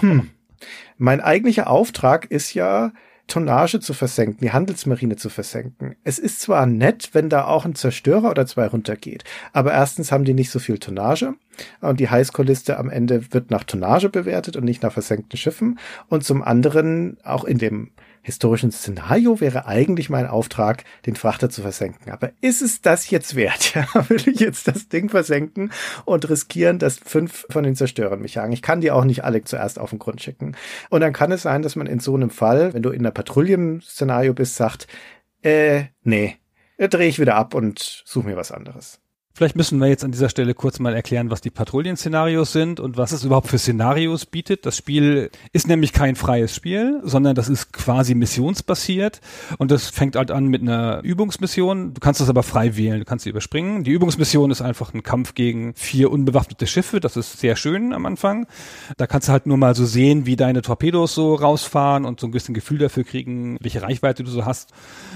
[0.00, 0.28] Hm.
[1.02, 2.92] Mein eigentlicher Auftrag ist ja,
[3.26, 5.96] Tonnage zu versenken, die Handelsmarine zu versenken.
[6.04, 10.24] Es ist zwar nett, wenn da auch ein Zerstörer oder zwei runtergeht, aber erstens haben
[10.24, 11.34] die nicht so viel Tonnage
[11.80, 16.22] und die Highscore-Liste am Ende wird nach Tonnage bewertet und nicht nach versenkten Schiffen und
[16.22, 17.90] zum anderen auch in dem
[18.22, 22.12] historischen Szenario wäre eigentlich mein Auftrag, den Frachter zu versenken.
[22.12, 23.74] Aber ist es das jetzt wert?
[23.82, 25.72] Ja, will ich jetzt das Ding versenken
[26.04, 28.52] und riskieren, dass fünf von den Zerstörern mich jagen?
[28.52, 30.56] Ich kann die auch nicht alle zuerst auf den Grund schicken.
[30.90, 33.10] Und dann kann es sein, dass man in so einem Fall, wenn du in einer
[33.10, 34.86] Patrouillenszenario bist, sagt,
[35.42, 36.36] äh, nee,
[36.78, 39.01] drehe ich wieder ab und suche mir was anderes.
[39.34, 42.98] Vielleicht müssen wir jetzt an dieser Stelle kurz mal erklären, was die Patrouillenszenarios sind und
[42.98, 44.66] was es überhaupt für Szenarios bietet.
[44.66, 49.22] Das Spiel ist nämlich kein freies Spiel, sondern das ist quasi missionsbasiert
[49.56, 51.94] und das fängt halt an mit einer Übungsmission.
[51.94, 53.84] Du kannst das aber frei wählen, du kannst sie überspringen.
[53.84, 57.00] Die Übungsmission ist einfach ein Kampf gegen vier unbewaffnete Schiffe.
[57.00, 58.46] Das ist sehr schön am Anfang.
[58.98, 62.26] Da kannst du halt nur mal so sehen, wie deine Torpedos so rausfahren und so
[62.26, 64.72] ein bisschen Gefühl dafür kriegen, welche Reichweite du so hast.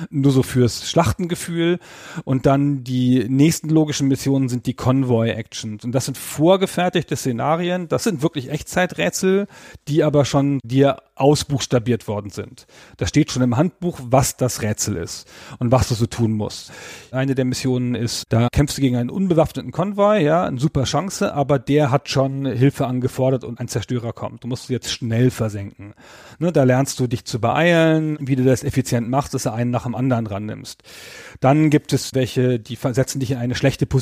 [0.08, 1.78] Nur so fürs Schlachtengefühl.
[2.24, 5.84] Und dann die nächsten logischen Missionen sind die Convoy-Actions.
[5.84, 7.88] Und das sind vorgefertigte Szenarien.
[7.88, 9.46] Das sind wirklich Echtzeiträtsel,
[9.88, 12.66] die aber schon dir ausbuchstabiert worden sind.
[12.98, 15.26] Da steht schon im Handbuch, was das Rätsel ist
[15.58, 16.70] und was du so tun musst.
[17.10, 21.32] Eine der Missionen ist, da kämpfst du gegen einen unbewaffneten Konvoi, ja, eine super Chance,
[21.34, 24.44] aber der hat schon Hilfe angefordert und ein Zerstörer kommt.
[24.44, 25.94] Du musst jetzt schnell versenken.
[26.38, 29.70] Ne, da lernst du dich zu beeilen, wie du das effizient machst, dass du einen
[29.70, 30.82] nach dem anderen rannimmst.
[31.40, 33.95] Dann gibt es welche, die versetzen dich in eine schlechte Position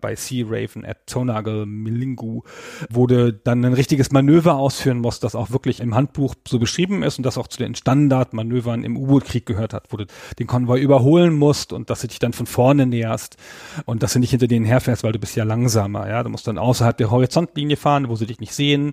[0.00, 2.42] bei Sea Raven at Tonagal Milingu,
[2.90, 7.02] wo du dann ein richtiges Manöver ausführen musst, das auch wirklich im Handbuch so beschrieben
[7.02, 10.06] ist und das auch zu den Standardmanövern im U-Boot-Krieg gehört hat, wo du
[10.38, 13.36] den Konvoi überholen musst und dass du dich dann von vorne näherst
[13.84, 16.22] und dass du nicht hinter denen herfährst, weil du bist ja langsamer, ja.
[16.22, 18.92] Du musst dann außerhalb der Horizontlinie fahren, wo sie dich nicht sehen,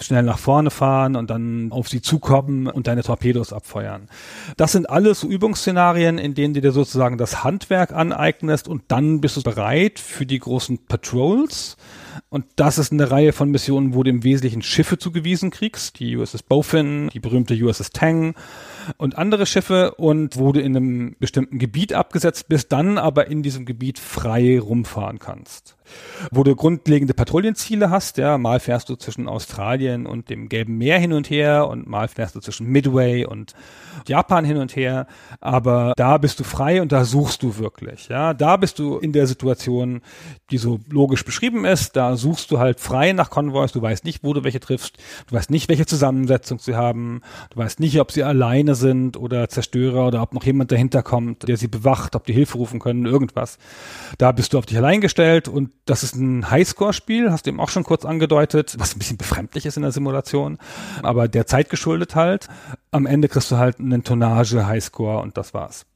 [0.00, 4.08] schnell nach vorne fahren und dann auf sie zukommen und deine Torpedos abfeuern.
[4.56, 9.36] Das sind alles Übungsszenarien, in denen du dir sozusagen das Handwerk aneignest und dann bist
[9.36, 11.76] du bereit für die großen Patrols.
[12.28, 15.98] Und das ist eine Reihe von Missionen, wo du im Wesentlichen Schiffe zugewiesen kriegst.
[15.98, 18.34] Die USS Bowfin, die berühmte USS Tang
[18.96, 19.94] und andere Schiffe.
[19.96, 24.58] Und wo du in einem bestimmten Gebiet abgesetzt bist, dann aber in diesem Gebiet frei
[24.60, 25.76] rumfahren kannst
[26.30, 28.18] wo du grundlegende Patrouillenziele hast.
[28.18, 32.08] Ja, mal fährst du zwischen Australien und dem Gelben Meer hin und her und mal
[32.08, 33.54] fährst du zwischen Midway und
[34.06, 35.06] Japan hin und her.
[35.40, 38.08] Aber da bist du frei und da suchst du wirklich.
[38.08, 40.00] Ja, da bist du in der Situation,
[40.50, 41.96] die so logisch beschrieben ist.
[41.96, 43.68] Da suchst du halt frei nach Konvois.
[43.72, 44.98] Du weißt nicht, wo du welche triffst.
[45.28, 47.22] Du weißt nicht, welche Zusammensetzung sie haben.
[47.50, 51.48] Du weißt nicht, ob sie alleine sind oder Zerstörer oder ob noch jemand dahinter kommt,
[51.48, 53.58] der sie bewacht, ob die Hilfe rufen können, irgendwas.
[54.18, 57.60] Da bist du auf dich allein gestellt und das ist ein Highscore-Spiel, hast du eben
[57.60, 60.58] auch schon kurz angedeutet, was ein bisschen befremdlich ist in der Simulation,
[61.02, 62.48] aber der Zeit geschuldet halt.
[62.90, 65.86] Am Ende kriegst du halt einen Tonnage-Highscore und das war's.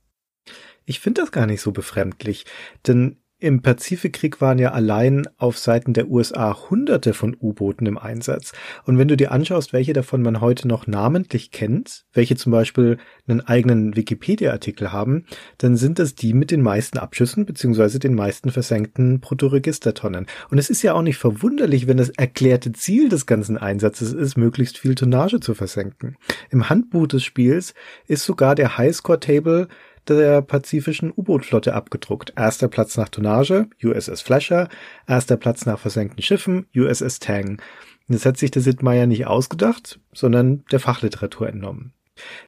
[0.84, 2.46] Ich finde das gar nicht so befremdlich,
[2.86, 8.52] denn im Pazifikkrieg waren ja allein auf Seiten der USA hunderte von U-Booten im Einsatz.
[8.84, 12.98] Und wenn du dir anschaust, welche davon man heute noch namentlich kennt, welche zum Beispiel
[13.28, 15.24] einen eigenen Wikipedia-Artikel haben,
[15.58, 20.26] dann sind das die mit den meisten Abschüssen beziehungsweise den meisten versenkten Bruttoregistertonnen.
[20.50, 24.36] Und es ist ja auch nicht verwunderlich, wenn das erklärte Ziel des ganzen Einsatzes ist,
[24.36, 26.16] möglichst viel Tonnage zu versenken.
[26.50, 27.74] Im Handbuch des Spiels
[28.08, 29.68] ist sogar der Highscore-Table
[30.16, 32.32] der pazifischen U-Boot-Flotte abgedruckt.
[32.36, 34.68] Erster Platz nach Tonnage, USS Flasher.
[35.06, 37.60] Erster Platz nach versenkten Schiffen, USS Tang.
[38.08, 41.92] Das hat sich der Sid Meier nicht ausgedacht, sondern der Fachliteratur entnommen.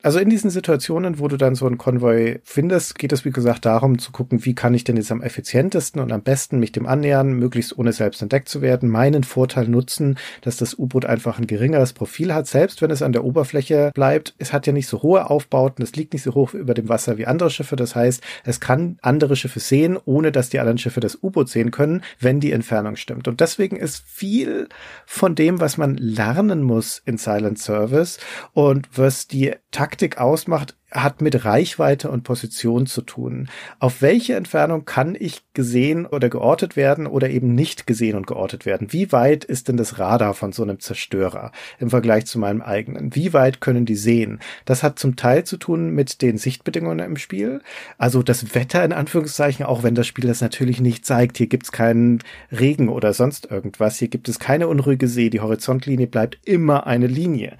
[0.02, 3.64] Also in diesen Situationen, wo du dann so einen Konvoi findest, geht es wie gesagt
[3.64, 6.86] darum zu gucken, wie kann ich denn jetzt am effizientesten und am besten mich dem
[6.86, 11.46] annähern, möglichst ohne selbst entdeckt zu werden, meinen Vorteil nutzen, dass das U-Boot einfach ein
[11.46, 14.34] geringeres Profil hat, selbst wenn es an der Oberfläche bleibt.
[14.38, 17.18] Es hat ja nicht so hohe Aufbauten, es liegt nicht so hoch über dem Wasser
[17.18, 17.76] wie andere Schiffe.
[17.76, 21.70] Das heißt, es kann andere Schiffe sehen, ohne dass die anderen Schiffe das U-Boot sehen
[21.70, 23.28] können, wenn die Entfernung stimmt.
[23.28, 24.68] Und deswegen ist viel
[25.06, 28.18] von dem, was man lernen muss in Silent Service
[28.52, 33.48] und was die Taktik ausmacht, hat mit Reichweite und Position zu tun.
[33.78, 38.66] Auf welche Entfernung kann ich gesehen oder geortet werden oder eben nicht gesehen und geortet
[38.66, 38.92] werden?
[38.92, 43.14] Wie weit ist denn das Radar von so einem Zerstörer im Vergleich zu meinem eigenen?
[43.14, 44.40] Wie weit können die sehen?
[44.64, 47.60] Das hat zum Teil zu tun mit den Sichtbedingungen im Spiel.
[47.98, 51.38] Also das Wetter in Anführungszeichen, auch wenn das Spiel das natürlich nicht zeigt.
[51.38, 52.20] Hier gibt's keinen
[52.50, 53.98] Regen oder sonst irgendwas.
[53.98, 55.30] Hier gibt es keine unruhige See.
[55.30, 57.56] Die Horizontlinie bleibt immer eine Linie.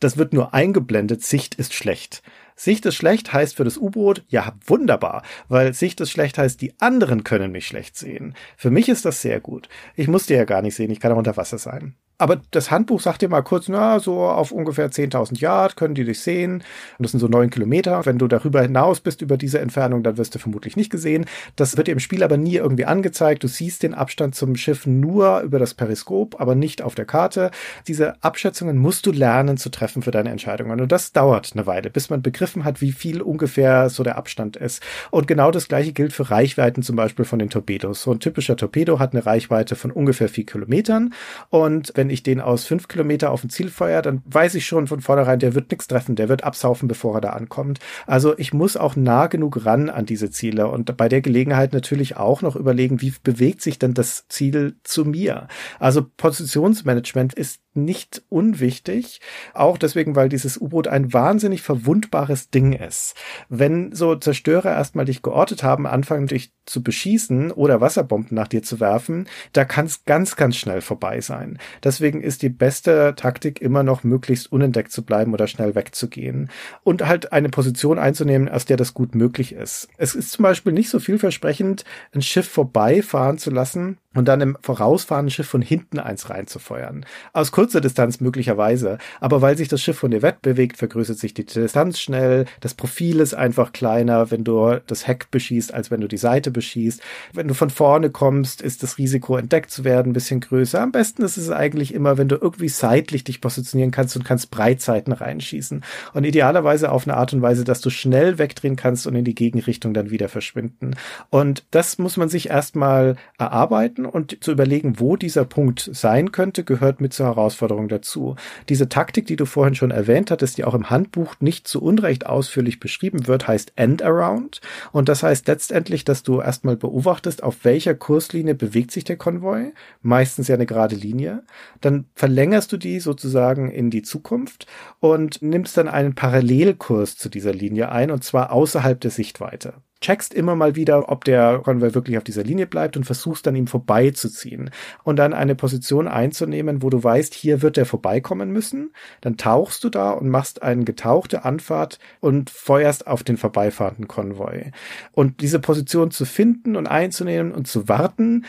[0.00, 1.22] Das wird nur eingeblendet.
[1.22, 2.22] Sicht ist schlecht.
[2.56, 6.74] Sicht ist schlecht heißt für das U-Boot, ja, wunderbar, weil Sicht ist schlecht heißt, die
[6.80, 8.34] anderen können mich schlecht sehen.
[8.56, 9.68] Für mich ist das sehr gut.
[9.96, 11.96] Ich muss die ja gar nicht sehen, ich kann auch unter Wasser sein.
[12.16, 16.04] Aber das Handbuch sagt dir mal kurz, na, so auf ungefähr 10.000 Yard können die
[16.04, 16.62] dich sehen.
[16.98, 18.06] Und das sind so neun Kilometer.
[18.06, 21.26] Wenn du darüber hinaus bist, über diese Entfernung, dann wirst du vermutlich nicht gesehen.
[21.56, 23.42] Das wird dir im Spiel aber nie irgendwie angezeigt.
[23.42, 27.50] Du siehst den Abstand zum Schiff nur über das Periskop, aber nicht auf der Karte.
[27.88, 30.80] Diese Abschätzungen musst du lernen zu treffen für deine Entscheidungen.
[30.80, 34.56] Und das dauert eine Weile, bis man begriffen hat, wie viel ungefähr so der Abstand
[34.56, 34.82] ist.
[35.10, 38.02] Und genau das gleiche gilt für Reichweiten zum Beispiel von den Torpedos.
[38.02, 41.12] So ein typischer Torpedo hat eine Reichweite von ungefähr vier Kilometern.
[41.50, 44.66] Und wenn wenn ich den aus fünf Kilometer auf ein Ziel feuer, dann weiß ich
[44.66, 47.78] schon von vornherein, der wird nichts treffen, der wird absaufen, bevor er da ankommt.
[48.06, 52.18] Also ich muss auch nah genug ran an diese Ziele und bei der Gelegenheit natürlich
[52.18, 55.48] auch noch überlegen, wie bewegt sich denn das Ziel zu mir?
[55.78, 59.20] Also Positionsmanagement ist nicht unwichtig,
[59.52, 63.14] auch deswegen, weil dieses U-Boot ein wahnsinnig verwundbares Ding ist.
[63.48, 68.62] Wenn so Zerstörer erstmal dich geortet haben, anfangen dich zu beschießen oder Wasserbomben nach dir
[68.62, 71.58] zu werfen, da kann es ganz, ganz schnell vorbei sein.
[71.82, 76.50] Deswegen ist die beste Taktik immer noch möglichst unentdeckt zu bleiben oder schnell wegzugehen
[76.82, 79.88] und halt eine Position einzunehmen, aus der das gut möglich ist.
[79.98, 84.56] Es ist zum Beispiel nicht so vielversprechend, ein Schiff vorbeifahren zu lassen, und dann im
[84.60, 87.06] vorausfahrenden Schiff von hinten eins reinzufeuern.
[87.32, 91.44] Aus kurzer Distanz möglicherweise, aber weil sich das Schiff von dir wegbewegt, vergrößert sich die
[91.44, 96.08] Distanz schnell, das Profil ist einfach kleiner, wenn du das Heck beschießt, als wenn du
[96.08, 97.00] die Seite beschießt.
[97.32, 100.80] Wenn du von vorne kommst, ist das Risiko entdeckt zu werden ein bisschen größer.
[100.80, 104.50] Am besten ist es eigentlich immer, wenn du irgendwie seitlich dich positionieren kannst und kannst
[104.50, 105.84] Breitseiten reinschießen.
[106.12, 109.34] Und idealerweise auf eine Art und Weise, dass du schnell wegdrehen kannst und in die
[109.34, 110.96] Gegenrichtung dann wieder verschwinden.
[111.30, 116.64] Und das muss man sich erstmal erarbeiten und zu überlegen, wo dieser Punkt sein könnte,
[116.64, 118.36] gehört mit zur Herausforderung dazu.
[118.68, 122.26] Diese Taktik, die du vorhin schon erwähnt hattest, die auch im Handbuch nicht zu Unrecht
[122.26, 124.60] ausführlich beschrieben wird, heißt End Around.
[124.92, 129.72] Und das heißt letztendlich, dass du erstmal beobachtest, auf welcher Kurslinie bewegt sich der Konvoi.
[130.02, 131.42] Meistens ja eine gerade Linie.
[131.80, 134.66] Dann verlängerst du die sozusagen in die Zukunft
[135.00, 139.74] und nimmst dann einen Parallelkurs zu dieser Linie ein und zwar außerhalb der Sichtweite.
[140.04, 143.56] Checkst immer mal wieder, ob der Konvoi wirklich auf dieser Linie bleibt und versuchst dann
[143.56, 144.70] ihm vorbeizuziehen
[145.02, 148.92] und dann eine Position einzunehmen, wo du weißt, hier wird er vorbeikommen müssen.
[149.22, 154.72] Dann tauchst du da und machst eine getauchte Anfahrt und feuerst auf den vorbeifahrenden Konvoi.
[155.12, 158.44] Und diese Position zu finden und einzunehmen und zu warten,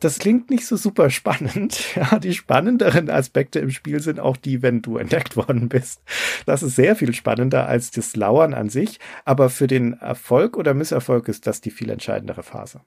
[0.00, 1.78] das klingt nicht so super spannend.
[1.98, 6.00] Ja, die spannenderen Aspekte im Spiel sind auch die, wenn du entdeckt worden bist.
[6.46, 9.00] Das ist sehr viel spannender als das Lauern an sich.
[9.24, 12.82] Aber für den Erfolg oder Misserfolg ist das die viel entscheidendere Phase.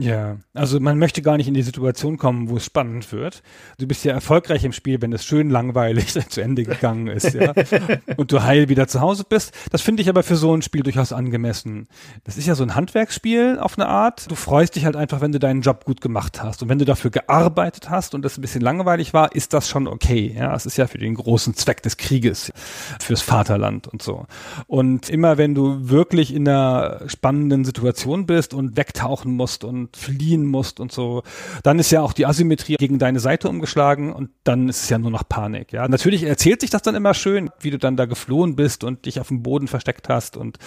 [0.00, 3.42] Ja, also man möchte gar nicht in die Situation kommen, wo es spannend wird.
[3.78, 7.52] Du bist ja erfolgreich im Spiel, wenn es schön langweilig zu Ende gegangen ist, ja.
[8.16, 9.52] und du heil wieder zu Hause bist.
[9.70, 11.88] Das finde ich aber für so ein Spiel durchaus angemessen.
[12.24, 14.30] Das ist ja so ein Handwerksspiel auf eine Art.
[14.30, 16.62] Du freust dich halt einfach, wenn du deinen Job gut gemacht hast.
[16.62, 19.86] Und wenn du dafür gearbeitet hast und das ein bisschen langweilig war, ist das schon
[19.86, 20.34] okay.
[20.36, 22.52] Ja, es ist ja für den großen Zweck des Krieges,
[23.00, 24.26] fürs Vaterland und so.
[24.66, 30.46] Und immer wenn du wirklich in einer spannenden Situation bist und wegtauchen musst und fliehen
[30.46, 31.22] musst und so.
[31.62, 34.98] Dann ist ja auch die Asymmetrie gegen deine Seite umgeschlagen und dann ist es ja
[34.98, 35.72] nur noch Panik.
[35.72, 39.06] Ja, natürlich erzählt sich das dann immer schön, wie du dann da geflohen bist und
[39.06, 40.58] dich auf dem Boden versteckt hast und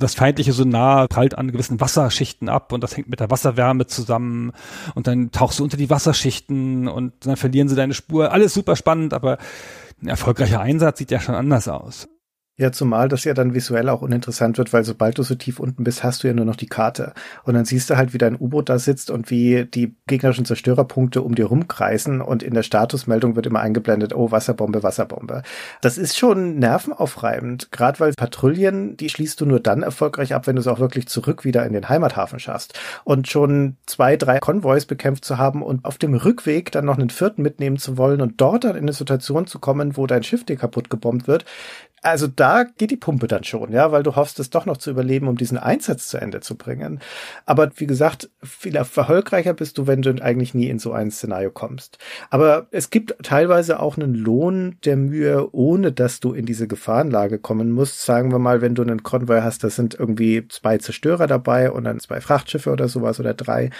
[0.00, 4.52] das feindliche Sonar prallt an gewissen Wasserschichten ab und das hängt mit der Wasserwärme zusammen
[4.94, 8.32] und dann tauchst du unter die Wasserschichten und dann verlieren sie deine Spur.
[8.32, 9.38] Alles super spannend, aber
[10.02, 12.08] ein erfolgreicher Einsatz sieht ja schon anders aus.
[12.60, 15.84] Ja, zumal das ja dann visuell auch uninteressant wird, weil sobald du so tief unten
[15.84, 17.12] bist, hast du ja nur noch die Karte.
[17.44, 21.22] Und dann siehst du halt, wie dein U-Boot da sitzt und wie die gegnerischen Zerstörerpunkte
[21.22, 25.44] um dir rumkreisen und in der Statusmeldung wird immer eingeblendet, oh, Wasserbombe, Wasserbombe.
[25.82, 30.56] Das ist schon nervenaufreibend, gerade weil Patrouillen, die schließt du nur dann erfolgreich ab, wenn
[30.56, 32.76] du es auch wirklich zurück wieder in den Heimathafen schaffst.
[33.04, 37.10] Und schon zwei, drei Konvois bekämpft zu haben und auf dem Rückweg dann noch einen
[37.10, 40.44] vierten mitnehmen zu wollen und dort dann in eine Situation zu kommen, wo dein Schiff
[40.44, 41.44] dir kaputt gebombt wird,
[42.02, 44.90] also da geht die Pumpe dann schon, ja, weil du hoffst, es doch noch zu
[44.90, 47.00] überleben, um diesen Einsatz zu Ende zu bringen.
[47.46, 51.50] Aber wie gesagt, viel erfolgreicher bist du, wenn du eigentlich nie in so ein Szenario
[51.50, 51.98] kommst.
[52.30, 57.38] Aber es gibt teilweise auch einen Lohn der Mühe, ohne dass du in diese Gefahrenlage
[57.38, 58.02] kommen musst.
[58.02, 61.84] Sagen wir mal, wenn du einen Konvoi hast, da sind irgendwie zwei Zerstörer dabei und
[61.84, 63.70] dann zwei Frachtschiffe oder sowas oder drei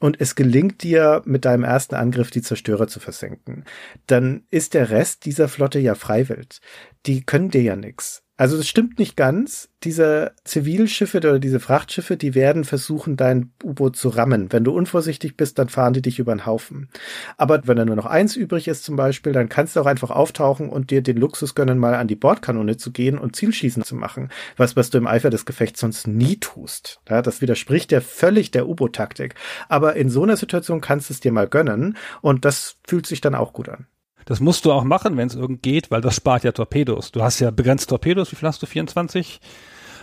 [0.00, 3.64] und es gelingt dir mit deinem ersten Angriff die Zerstörer zu versenken,
[4.06, 6.60] dann ist der Rest dieser Flotte ja freiwillig.
[7.06, 8.25] Die können dir ja nix.
[8.38, 9.70] Also das stimmt nicht ganz.
[9.82, 14.52] Diese Zivilschiffe oder diese Frachtschiffe, die werden versuchen, dein U-Boot zu rammen.
[14.52, 16.90] Wenn du unvorsichtig bist, dann fahren die dich über den Haufen.
[17.38, 20.10] Aber wenn da nur noch eins übrig ist zum Beispiel, dann kannst du auch einfach
[20.10, 23.94] auftauchen und dir den Luxus gönnen, mal an die Bordkanone zu gehen und Zielschießen zu
[23.94, 24.28] machen.
[24.58, 27.00] Was, was du im Eifer des Gefechts sonst nie tust.
[27.08, 29.34] Ja, das widerspricht ja völlig der U-Boot-Taktik.
[29.70, 33.22] Aber in so einer Situation kannst du es dir mal gönnen und das fühlt sich
[33.22, 33.86] dann auch gut an.
[34.26, 37.12] Das musst du auch machen, wenn es irgend geht, weil das spart ja Torpedos.
[37.12, 38.66] Du hast ja begrenzt Torpedos, wie viel hast du?
[38.66, 39.40] 24?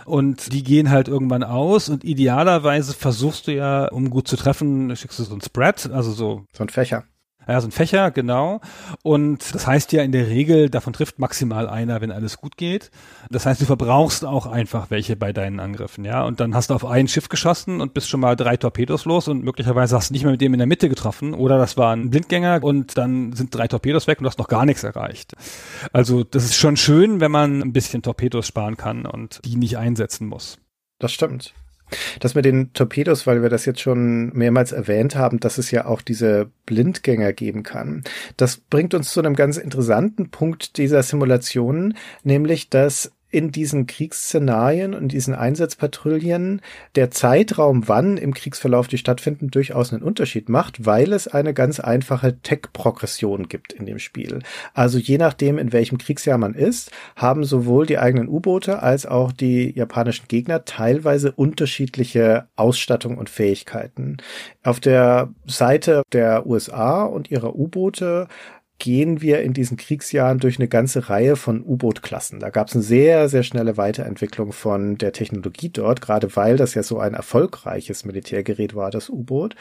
[0.06, 4.96] Und die gehen halt irgendwann aus und idealerweise versuchst du ja, um gut zu treffen,
[4.96, 6.44] schickst du so ein Spread, also so.
[6.52, 7.04] So ein Fächer.
[7.48, 8.60] Ja, so ein Fächer, genau.
[9.02, 12.90] Und das heißt ja in der Regel, davon trifft maximal einer, wenn alles gut geht.
[13.30, 16.24] Das heißt, du verbrauchst auch einfach welche bei deinen Angriffen, ja.
[16.24, 19.28] Und dann hast du auf ein Schiff geschossen und bist schon mal drei Torpedos los
[19.28, 21.94] und möglicherweise hast du nicht mehr mit dem in der Mitte getroffen oder das war
[21.94, 25.34] ein Blindgänger und dann sind drei Torpedos weg und du hast noch gar nichts erreicht.
[25.92, 29.78] Also das ist schon schön, wenn man ein bisschen Torpedos sparen kann und die nicht
[29.78, 30.58] einsetzen muss.
[30.98, 31.54] Das stimmt.
[32.20, 35.86] Das mit den Torpedos, weil wir das jetzt schon mehrmals erwähnt haben, dass es ja
[35.86, 38.04] auch diese Blindgänger geben kann.
[38.36, 44.94] Das bringt uns zu einem ganz interessanten Punkt dieser Simulationen, nämlich dass in diesen Kriegsszenarien
[44.94, 46.60] und diesen Einsatzpatrouillen
[46.94, 51.80] der Zeitraum, wann im Kriegsverlauf die stattfinden, durchaus einen Unterschied macht, weil es eine ganz
[51.80, 54.38] einfache Tech-Progression gibt in dem Spiel.
[54.72, 59.32] Also je nachdem, in welchem Kriegsjahr man ist, haben sowohl die eigenen U-Boote als auch
[59.32, 64.18] die japanischen Gegner teilweise unterschiedliche Ausstattung und Fähigkeiten.
[64.62, 68.28] Auf der Seite der USA und ihrer U-Boote
[68.78, 72.40] gehen wir in diesen Kriegsjahren durch eine ganze Reihe von U-Boot-Klassen.
[72.40, 76.74] Da gab es eine sehr, sehr schnelle Weiterentwicklung von der Technologie dort, gerade weil das
[76.74, 79.54] ja so ein erfolgreiches Militärgerät war, das U-Boot.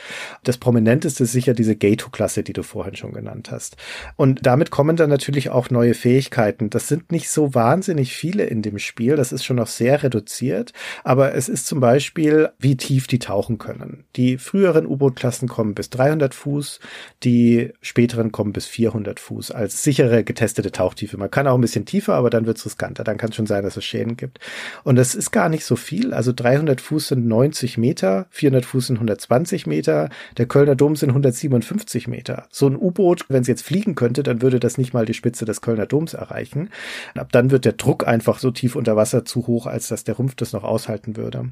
[0.44, 3.78] Das prominenteste ist sicher diese Gato-Klasse, die du vorhin schon genannt hast.
[4.16, 6.72] Und damit kommen dann natürlich auch neue Fähigkeiten.
[6.72, 9.16] Das sind nicht so wahnsinnig viele in dem Spiel.
[9.16, 10.74] Das ist schon noch sehr reduziert.
[11.04, 14.06] Aber es ist zum Beispiel, wie tief die tauchen können.
[14.16, 16.80] Die früheren U-Boot-Klassen kommen bis 300 Fuß,
[17.24, 21.18] die späteren kommen bis 400 300 Fuß als sichere getestete Tauchtiefe.
[21.18, 23.04] Man kann auch ein bisschen tiefer, aber dann wird es riskanter.
[23.04, 24.40] Dann kann es schon sein, dass es Schäden gibt.
[24.84, 26.14] Und das ist gar nicht so viel.
[26.14, 31.10] Also 300 Fuß sind 90 Meter, 400 Fuß sind 120 Meter, der Kölner Dom sind
[31.10, 32.48] 157 Meter.
[32.50, 35.46] So ein U-Boot, wenn es jetzt fliegen könnte, dann würde das nicht mal die Spitze
[35.46, 36.70] des Kölner Doms erreichen.
[37.16, 40.16] Ab dann wird der Druck einfach so tief unter Wasser zu hoch, als dass der
[40.16, 41.50] Rumpf das noch aushalten würde.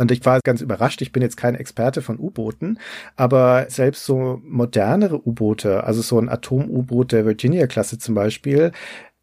[0.00, 2.78] Und ich war ganz überrascht, ich bin jetzt kein Experte von U-Booten,
[3.16, 8.72] aber selbst so modernere U-Boote, also so ein Atom-U-Boot der Virginia-Klasse zum Beispiel,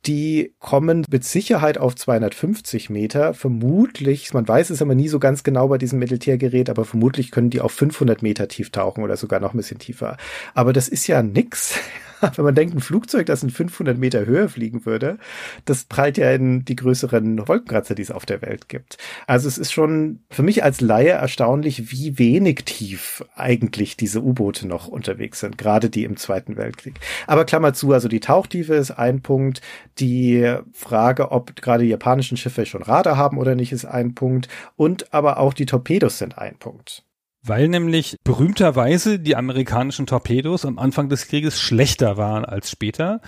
[0.05, 3.33] die kommen mit Sicherheit auf 250 Meter.
[3.33, 7.49] Vermutlich, man weiß es aber nie so ganz genau bei diesem Militärgerät, aber vermutlich können
[7.49, 10.17] die auf 500 Meter tief tauchen oder sogar noch ein bisschen tiefer.
[10.53, 11.79] Aber das ist ja nix.
[12.35, 15.17] wenn man denkt, ein Flugzeug, das in 500 Meter Höhe fliegen würde,
[15.65, 18.97] das prallt ja in die größeren Wolkenkratzer, die es auf der Welt gibt.
[19.27, 24.67] Also es ist schon für mich als Laie erstaunlich, wie wenig tief eigentlich diese U-Boote
[24.67, 26.99] noch unterwegs sind, gerade die im Zweiten Weltkrieg.
[27.27, 29.61] Aber Klammer zu, also die Tauchtiefe ist ein Punkt,
[29.99, 34.47] die Frage, ob gerade die japanischen Schiffe schon Radar haben oder nicht, ist ein Punkt
[34.75, 37.06] und aber auch die Torpedos sind ein Punkt.
[37.43, 43.21] Weil nämlich berühmterweise die amerikanischen Torpedos am Anfang des Krieges schlechter waren als später.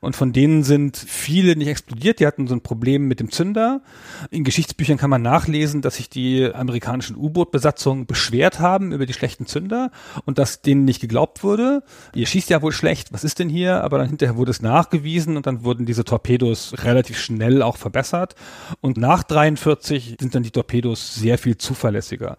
[0.00, 2.20] Und von denen sind viele nicht explodiert.
[2.20, 3.82] Die hatten so ein Problem mit dem Zünder.
[4.30, 9.46] In Geschichtsbüchern kann man nachlesen, dass sich die amerikanischen U-Boot-Besatzungen beschwert haben über die schlechten
[9.46, 9.90] Zünder
[10.24, 11.82] und dass denen nicht geglaubt wurde.
[12.14, 13.12] Ihr schießt ja wohl schlecht.
[13.12, 13.82] Was ist denn hier?
[13.84, 18.34] Aber dann hinterher wurde es nachgewiesen und dann wurden diese Torpedos relativ schnell auch verbessert.
[18.80, 22.36] Und nach 43 sind dann die Torpedos sehr viel zuverlässiger.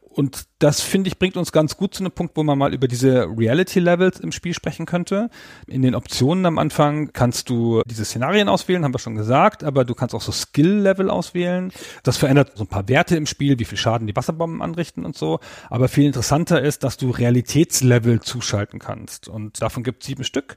[0.00, 2.86] Und das finde ich bringt uns ganz gut zu einem Punkt, wo man mal über
[2.86, 5.30] diese Reality Levels im Spiel sprechen könnte.
[5.66, 9.86] In den Optionen am Anfang kannst du diese Szenarien auswählen, haben wir schon gesagt, aber
[9.86, 11.72] du kannst auch so Skill Level auswählen.
[12.02, 15.16] Das verändert so ein paar Werte im Spiel, wie viel Schaden die Wasserbomben anrichten und
[15.16, 15.40] so.
[15.70, 19.28] Aber viel interessanter ist, dass du Realitätslevel zuschalten kannst.
[19.28, 20.56] Und davon gibt es sieben Stück.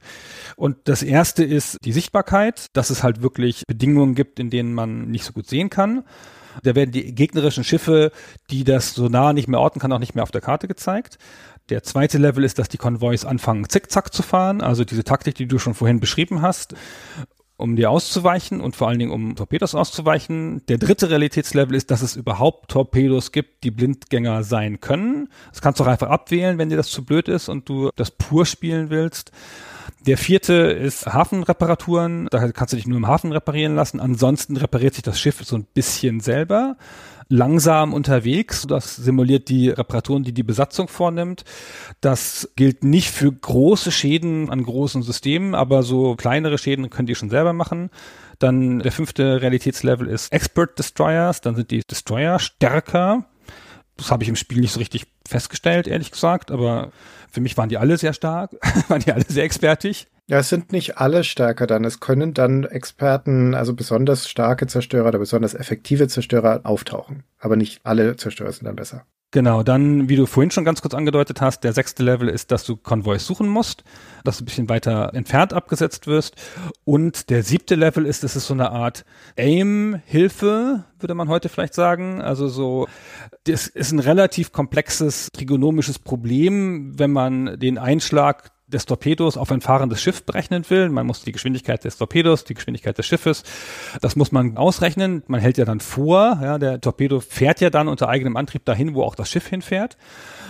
[0.56, 5.10] Und das erste ist die Sichtbarkeit, dass es halt wirklich Bedingungen gibt, in denen man
[5.10, 6.04] nicht so gut sehen kann.
[6.62, 8.12] Da werden die gegnerischen Schiffe,
[8.50, 11.18] die das so nah nicht mehr orten kann, auch nicht mehr auf der Karte gezeigt.
[11.70, 15.46] Der zweite Level ist, dass die Konvois anfangen, zickzack zu fahren, also diese Taktik, die
[15.46, 16.74] du schon vorhin beschrieben hast,
[17.56, 20.66] um dir auszuweichen und vor allen Dingen um Torpedos auszuweichen.
[20.66, 25.28] Der dritte Realitätslevel ist, dass es überhaupt Torpedos gibt, die Blindgänger sein können.
[25.50, 28.10] Das kannst du auch einfach abwählen, wenn dir das zu blöd ist und du das
[28.10, 29.30] pur spielen willst.
[30.06, 32.28] Der vierte ist Hafenreparaturen.
[32.30, 34.00] Da kannst du dich nur im Hafen reparieren lassen.
[34.00, 36.76] Ansonsten repariert sich das Schiff so ein bisschen selber.
[37.30, 38.66] Langsam unterwegs.
[38.68, 41.44] Das simuliert die Reparaturen, die die Besatzung vornimmt.
[42.02, 47.14] Das gilt nicht für große Schäden an großen Systemen, aber so kleinere Schäden können die
[47.14, 47.88] schon selber machen.
[48.38, 51.40] Dann der fünfte Realitätslevel ist Expert Destroyers.
[51.40, 53.24] Dann sind die Destroyer stärker.
[53.96, 56.92] Das habe ich im Spiel nicht so richtig festgestellt, ehrlich gesagt, aber
[57.30, 58.52] für mich waren die alle sehr stark,
[58.88, 60.06] waren die alle sehr expertig.
[60.26, 61.84] Ja, es sind nicht alle stärker dann.
[61.84, 67.24] Es können dann Experten, also besonders starke Zerstörer oder besonders effektive Zerstörer auftauchen.
[67.38, 69.04] Aber nicht alle Zerstörer sind dann besser.
[69.34, 72.62] Genau, dann, wie du vorhin schon ganz kurz angedeutet hast, der sechste Level ist, dass
[72.62, 73.82] du Konvois suchen musst,
[74.22, 76.36] dass du ein bisschen weiter entfernt abgesetzt wirst.
[76.84, 79.04] Und der siebte Level ist, es ist so eine Art
[79.36, 82.22] Aim-Hilfe, würde man heute vielleicht sagen.
[82.22, 82.86] Also so,
[83.42, 89.60] das ist ein relativ komplexes trigonomisches Problem, wenn man den Einschlag des Torpedos auf ein
[89.60, 90.88] fahrendes Schiff berechnen will.
[90.88, 93.42] Man muss die Geschwindigkeit des Torpedos, die Geschwindigkeit des Schiffes,
[94.00, 95.22] das muss man ausrechnen.
[95.26, 98.94] Man hält ja dann vor, ja, der Torpedo fährt ja dann unter eigenem Antrieb dahin,
[98.94, 99.96] wo auch das Schiff hinfährt.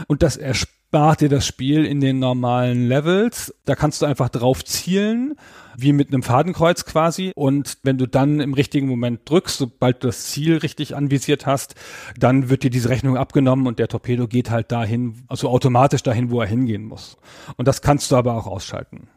[0.06, 0.73] Und das erspart
[1.20, 3.54] dir das Spiel in den normalen Levels.
[3.64, 5.34] Da kannst du einfach drauf zielen
[5.76, 7.32] wie mit einem Fadenkreuz quasi.
[7.34, 11.74] Und wenn du dann im richtigen Moment drückst, sobald du das Ziel richtig anvisiert hast,
[12.18, 16.30] dann wird dir diese Rechnung abgenommen und der Torpedo geht halt dahin, also automatisch dahin,
[16.30, 17.16] wo er hingehen muss.
[17.56, 19.08] Und das kannst du aber auch ausschalten.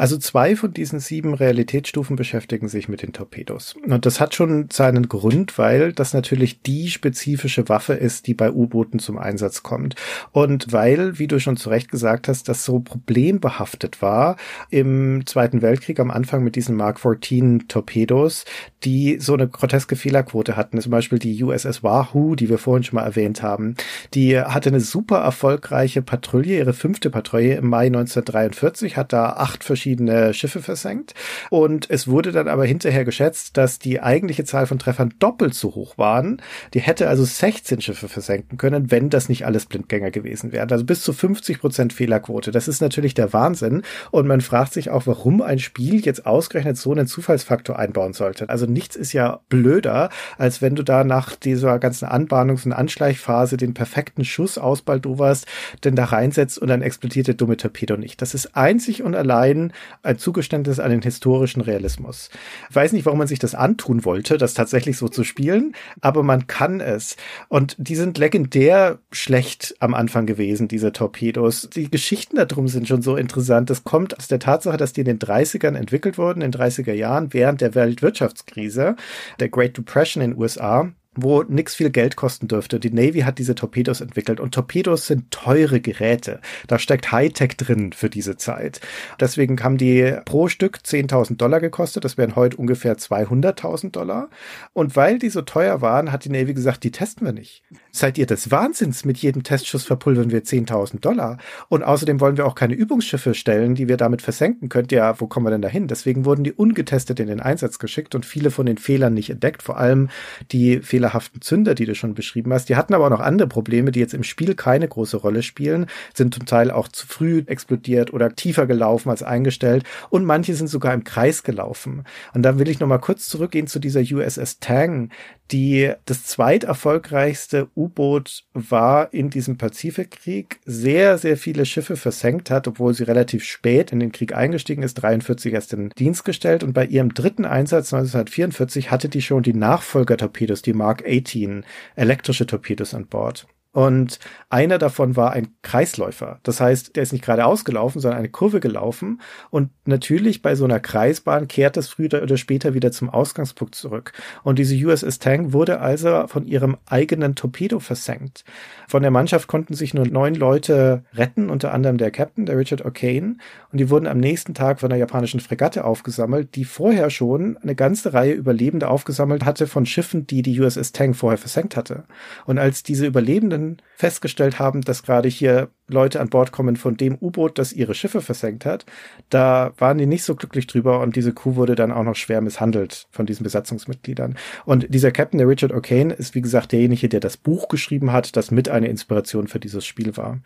[0.00, 3.74] Also zwei von diesen sieben Realitätsstufen beschäftigen sich mit den Torpedos.
[3.86, 8.50] Und das hat schon seinen Grund, weil das natürlich die spezifische Waffe ist, die bei
[8.50, 9.96] U-Booten zum Einsatz kommt.
[10.32, 14.36] Und weil, wie du schon zu Recht gesagt hast, das so problembehaftet war
[14.70, 18.46] im Zweiten Weltkrieg am Anfang mit diesen Mark 14 Torpedos,
[18.84, 20.80] die so eine groteske Fehlerquote hatten.
[20.80, 23.74] Zum Beispiel die USS Wahoo, die wir vorhin schon mal erwähnt haben.
[24.14, 29.62] Die hatte eine super erfolgreiche Patrouille, ihre fünfte Patrouille im Mai 1943, hat da acht
[29.62, 31.14] verschiedene verschiedene Schiffe versenkt.
[31.50, 35.74] Und es wurde dann aber hinterher geschätzt, dass die eigentliche Zahl von Treffern doppelt so
[35.74, 36.40] hoch waren.
[36.74, 40.70] Die hätte also 16 Schiffe versenken können, wenn das nicht alles Blindgänger gewesen wären.
[40.70, 42.52] Also bis zu 50 Prozent Fehlerquote.
[42.52, 43.82] Das ist natürlich der Wahnsinn.
[44.12, 48.48] Und man fragt sich auch, warum ein Spiel jetzt ausgerechnet so einen Zufallsfaktor einbauen sollte.
[48.48, 53.56] Also nichts ist ja blöder, als wenn du da nach dieser ganzen Anbahnungs- und Anschleichphase
[53.56, 55.46] den perfekten Schuss aus Baldovas
[55.82, 58.22] denn da reinsetzt und dann explodiert der dumme Torpedo nicht.
[58.22, 59.72] Das ist einzig und allein
[60.02, 62.30] ein Zugeständnis an den historischen Realismus.
[62.68, 66.22] Ich weiß nicht, warum man sich das antun wollte, das tatsächlich so zu spielen, aber
[66.22, 67.16] man kann es.
[67.48, 71.70] Und die sind legendär schlecht am Anfang gewesen, diese Torpedos.
[71.70, 73.70] Die Geschichten darum sind schon so interessant.
[73.70, 76.92] Das kommt aus der Tatsache, dass die in den 30ern entwickelt wurden, in den 30er
[76.92, 78.96] Jahren, während der Weltwirtschaftskrise,
[79.38, 82.78] der Great Depression in den USA wo nix viel Geld kosten dürfte.
[82.78, 86.40] Die Navy hat diese Torpedos entwickelt und Torpedos sind teure Geräte.
[86.68, 88.80] Da steckt Hightech drin für diese Zeit.
[89.18, 92.04] Deswegen haben die pro Stück 10.000 Dollar gekostet.
[92.04, 94.30] Das wären heute ungefähr 200.000 Dollar.
[94.72, 97.62] Und weil die so teuer waren, hat die Navy gesagt, die testen wir nicht.
[97.90, 99.04] Seid ihr des Wahnsinns?
[99.04, 101.38] Mit jedem Testschuss verpulvern wir 10.000 Dollar.
[101.68, 104.68] Und außerdem wollen wir auch keine Übungsschiffe stellen, die wir damit versenken.
[104.68, 105.88] Könnt ihr, wo kommen wir denn dahin?
[105.88, 109.62] Deswegen wurden die ungetestet in den Einsatz geschickt und viele von den Fehlern nicht entdeckt.
[109.62, 110.08] Vor allem
[110.52, 112.68] die Fehler fehlerhaften Zünder, die du schon beschrieben hast.
[112.68, 115.86] Die hatten aber auch noch andere Probleme, die jetzt im Spiel keine große Rolle spielen,
[116.14, 120.68] sind zum Teil auch zu früh explodiert oder tiefer gelaufen als eingestellt und manche sind
[120.68, 122.04] sogar im Kreis gelaufen.
[122.34, 125.10] Und dann will ich noch mal kurz zurückgehen zu dieser USS Tang,
[125.52, 132.94] die das zweiterfolgreichste U-Boot war in diesem Pazifikkrieg, sehr, sehr viele Schiffe versenkt hat, obwohl
[132.94, 136.86] sie relativ spät in den Krieg eingestiegen ist, 43 erst in Dienst gestellt und bei
[136.86, 141.64] ihrem dritten Einsatz 1944 hatte die schon die Nachfolgertorpedos, die Mark 18,
[141.96, 143.46] elektrische Torpedos an Bord.
[143.72, 144.18] Und
[144.48, 146.40] einer davon war ein Kreisläufer.
[146.42, 149.20] Das heißt, der ist nicht gerade ausgelaufen, sondern eine Kurve gelaufen.
[149.50, 154.12] Und natürlich bei so einer Kreisbahn kehrt das früher oder später wieder zum Ausgangspunkt zurück.
[154.42, 158.44] Und diese USS Tang wurde also von ihrem eigenen Torpedo versenkt.
[158.88, 162.84] Von der Mannschaft konnten sich nur neun Leute retten, unter anderem der Captain, der Richard
[162.84, 163.36] O'Kane.
[163.70, 167.76] Und die wurden am nächsten Tag von der japanischen Fregatte aufgesammelt, die vorher schon eine
[167.76, 172.02] ganze Reihe Überlebende aufgesammelt hatte von Schiffen, die die USS Tang vorher versenkt hatte.
[172.46, 176.96] Und als diese Überlebenden dann festgestellt haben, dass gerade hier Leute an Bord kommen von
[176.96, 178.86] dem U-Boot, das ihre Schiffe versenkt hat,
[179.28, 182.40] da waren die nicht so glücklich drüber und diese Crew wurde dann auch noch schwer
[182.40, 184.36] misshandelt von diesen Besatzungsmitgliedern.
[184.64, 188.36] Und dieser Captain, der Richard O'Kane, ist wie gesagt derjenige, der das Buch geschrieben hat,
[188.36, 190.40] das mit eine Inspiration für dieses Spiel war.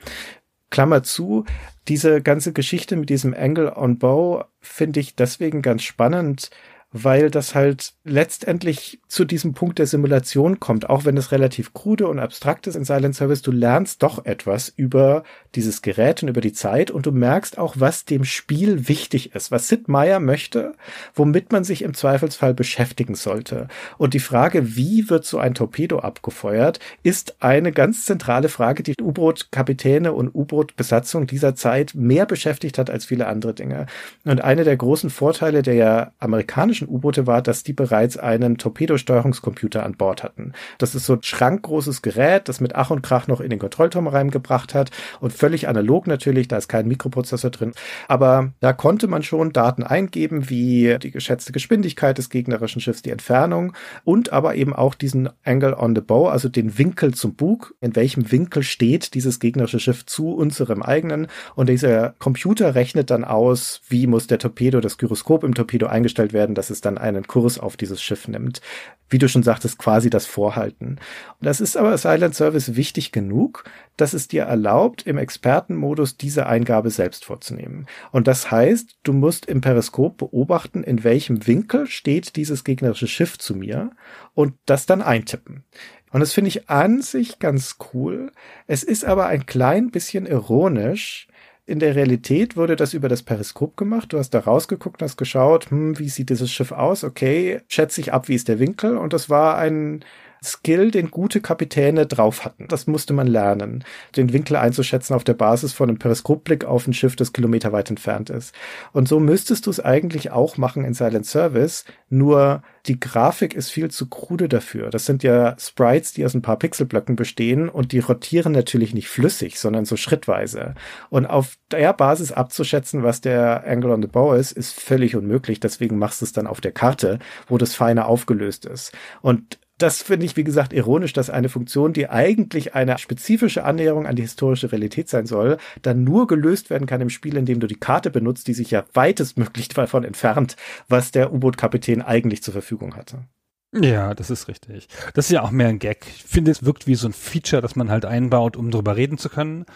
[0.70, 1.44] Klammer zu,
[1.86, 6.50] diese ganze Geschichte mit diesem Angle on Bow finde ich deswegen ganz spannend,
[6.96, 12.06] weil das halt letztendlich zu diesem Punkt der Simulation kommt, auch wenn es relativ krude
[12.06, 15.24] und abstrakt ist in Silent Service, du lernst doch etwas über
[15.56, 19.50] dieses Gerät und über die Zeit und du merkst auch, was dem Spiel wichtig ist,
[19.50, 20.74] was Sid Meier möchte,
[21.14, 23.68] womit man sich im Zweifelsfall beschäftigen sollte.
[23.98, 28.94] Und die Frage, wie wird so ein Torpedo abgefeuert, ist eine ganz zentrale Frage, die
[29.00, 33.86] U-Boot-Kapitäne und U-Boot-Besatzung dieser Zeit mehr beschäftigt hat als viele andere Dinge.
[34.24, 39.84] Und eine der großen Vorteile der amerikanischen amerikanischen U-Boote war, dass die bereits einen Torpedosteuerungscomputer
[39.84, 40.52] an Bord hatten.
[40.78, 44.06] Das ist so ein schrankgroßes Gerät, das mit Ach und Krach noch in den Kontrollturm
[44.06, 44.90] reingebracht hat
[45.20, 47.72] und völlig analog natürlich, da ist kein Mikroprozessor drin.
[48.08, 53.10] Aber da konnte man schon Daten eingeben, wie die geschätzte Geschwindigkeit des gegnerischen Schiffs, die
[53.10, 53.74] Entfernung
[54.04, 57.94] und aber eben auch diesen Angle on the Bow, also den Winkel zum Bug, in
[57.94, 61.26] welchem Winkel steht dieses gegnerische Schiff zu unserem eigenen.
[61.54, 66.32] Und dieser Computer rechnet dann aus, wie muss der Torpedo, das Gyroskop im Torpedo eingestellt
[66.32, 68.62] werden, dass es dann einen Kurs auf dieses Schiff nimmt.
[69.10, 70.98] Wie du schon sagtest, quasi das Vorhalten.
[71.42, 73.64] Das ist aber Silent Service wichtig genug,
[73.96, 77.86] dass es dir erlaubt, im Expertenmodus diese Eingabe selbst vorzunehmen.
[78.12, 83.36] Und das heißt, du musst im Periskop beobachten, in welchem Winkel steht dieses gegnerische Schiff
[83.36, 83.90] zu mir
[84.34, 85.64] und das dann eintippen.
[86.12, 88.30] Und das finde ich an sich ganz cool.
[88.68, 91.26] Es ist aber ein klein bisschen ironisch,
[91.66, 94.12] in der Realität wurde das über das Periskop gemacht.
[94.12, 97.04] Du hast da rausgeguckt hast geschaut, hm, wie sieht dieses Schiff aus?
[97.04, 98.98] Okay, schätze ich ab, wie ist der Winkel?
[98.98, 100.04] Und das war ein
[100.44, 102.68] Skill, den gute Kapitäne drauf hatten.
[102.68, 103.84] Das musste man lernen,
[104.16, 108.30] den Winkel einzuschätzen auf der Basis von einem Periskopblick auf ein Schiff, das kilometerweit entfernt
[108.30, 108.54] ist.
[108.92, 113.70] Und so müsstest du es eigentlich auch machen in Silent Service, nur die Grafik ist
[113.70, 114.90] viel zu krude dafür.
[114.90, 119.08] Das sind ja Sprites, die aus ein paar Pixelblöcken bestehen und die rotieren natürlich nicht
[119.08, 120.74] flüssig, sondern so schrittweise.
[121.08, 125.60] Und auf der Basis abzuschätzen, was der Angle on the Bow ist, ist völlig unmöglich.
[125.60, 127.18] Deswegen machst du es dann auf der Karte,
[127.48, 128.92] wo das feiner aufgelöst ist.
[129.22, 134.06] Und das finde ich, wie gesagt, ironisch, dass eine Funktion, die eigentlich eine spezifische Annäherung
[134.06, 137.66] an die historische Realität sein soll, dann nur gelöst werden kann im Spiel, indem du
[137.66, 140.56] die Karte benutzt, die sich ja weitestmöglich davon entfernt,
[140.88, 143.26] was der U-Boot-Kapitän eigentlich zur Verfügung hatte.
[143.74, 144.88] Ja, das ist richtig.
[145.12, 146.06] Das ist ja auch mehr ein Gag.
[146.06, 149.18] Ich finde, es wirkt wie so ein Feature, das man halt einbaut, um darüber reden
[149.18, 149.66] zu können.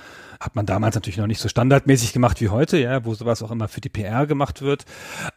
[0.41, 3.51] Hat man damals natürlich noch nicht so standardmäßig gemacht wie heute, ja, wo sowas auch
[3.51, 4.85] immer für die PR gemacht wird.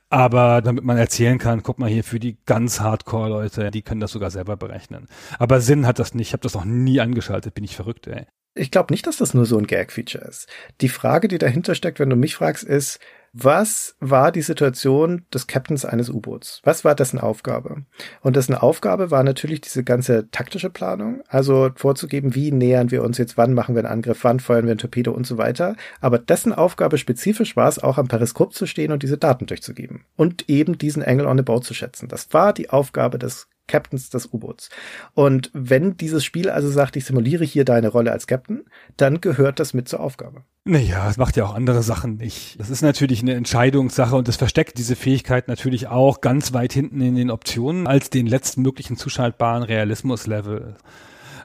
[0.10, 4.12] Aber damit man erzählen kann, guck mal hier für die ganz Hardcore-Leute, die können das
[4.12, 5.08] sogar selber berechnen.
[5.40, 6.28] Aber Sinn hat das nicht.
[6.28, 8.26] Ich habe das noch nie angeschaltet, bin ich verrückt, ey.
[8.54, 10.48] Ich glaube nicht, dass das nur so ein Gag-Feature ist.
[10.82, 13.00] Die Frage, die dahinter steckt, wenn du mich fragst, ist,
[13.34, 16.62] was war die Situation des Captains eines U-Boots?
[16.66, 17.86] Was war dessen Aufgabe?
[18.22, 23.18] Und dessen Aufgabe war natürlich diese ganze taktische Planung, also vorzugeben, wie nähern wir uns
[23.18, 25.76] jetzt, wann machen wir einen Angriff, wann feuern wir ein Torpedo und so weiter.
[26.02, 30.04] Aber dessen Aufgabe spezifisch war es auch am Periskop zu stehen und diese Daten durchzugeben
[30.18, 32.10] und eben diesen Angle on the Boat zu schätzen.
[32.10, 34.70] Das war die Aufgabe des Captains des U-Boots.
[35.14, 38.66] Und wenn dieses Spiel also sagt, ich simuliere hier deine Rolle als Captain,
[38.98, 40.44] dann gehört das mit zur Aufgabe.
[40.66, 42.60] Naja, es macht ja auch andere Sachen nicht.
[42.60, 47.02] Das ist natürlich eine Entscheidungssache und das versteckt diese Fähigkeit natürlich auch ganz weit hinten
[47.02, 50.76] in den Optionen als den letzten möglichen zuschaltbaren Realismus-Level.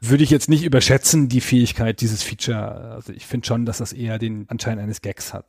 [0.03, 2.93] Würde ich jetzt nicht überschätzen, die Fähigkeit dieses Feature.
[2.97, 5.47] Also ich finde schon, dass das eher den Anschein eines Gags hat.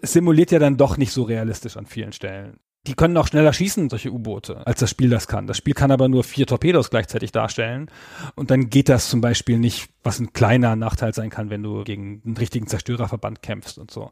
[0.00, 2.58] Es simuliert ja dann doch nicht so realistisch an vielen Stellen.
[2.88, 5.46] Die können auch schneller schießen, solche U-Boote, als das Spiel das kann.
[5.46, 7.88] Das Spiel kann aber nur vier Torpedos gleichzeitig darstellen.
[8.34, 11.84] Und dann geht das zum Beispiel nicht, was ein kleiner Nachteil sein kann, wenn du
[11.84, 14.10] gegen einen richtigen Zerstörerverband kämpfst und so.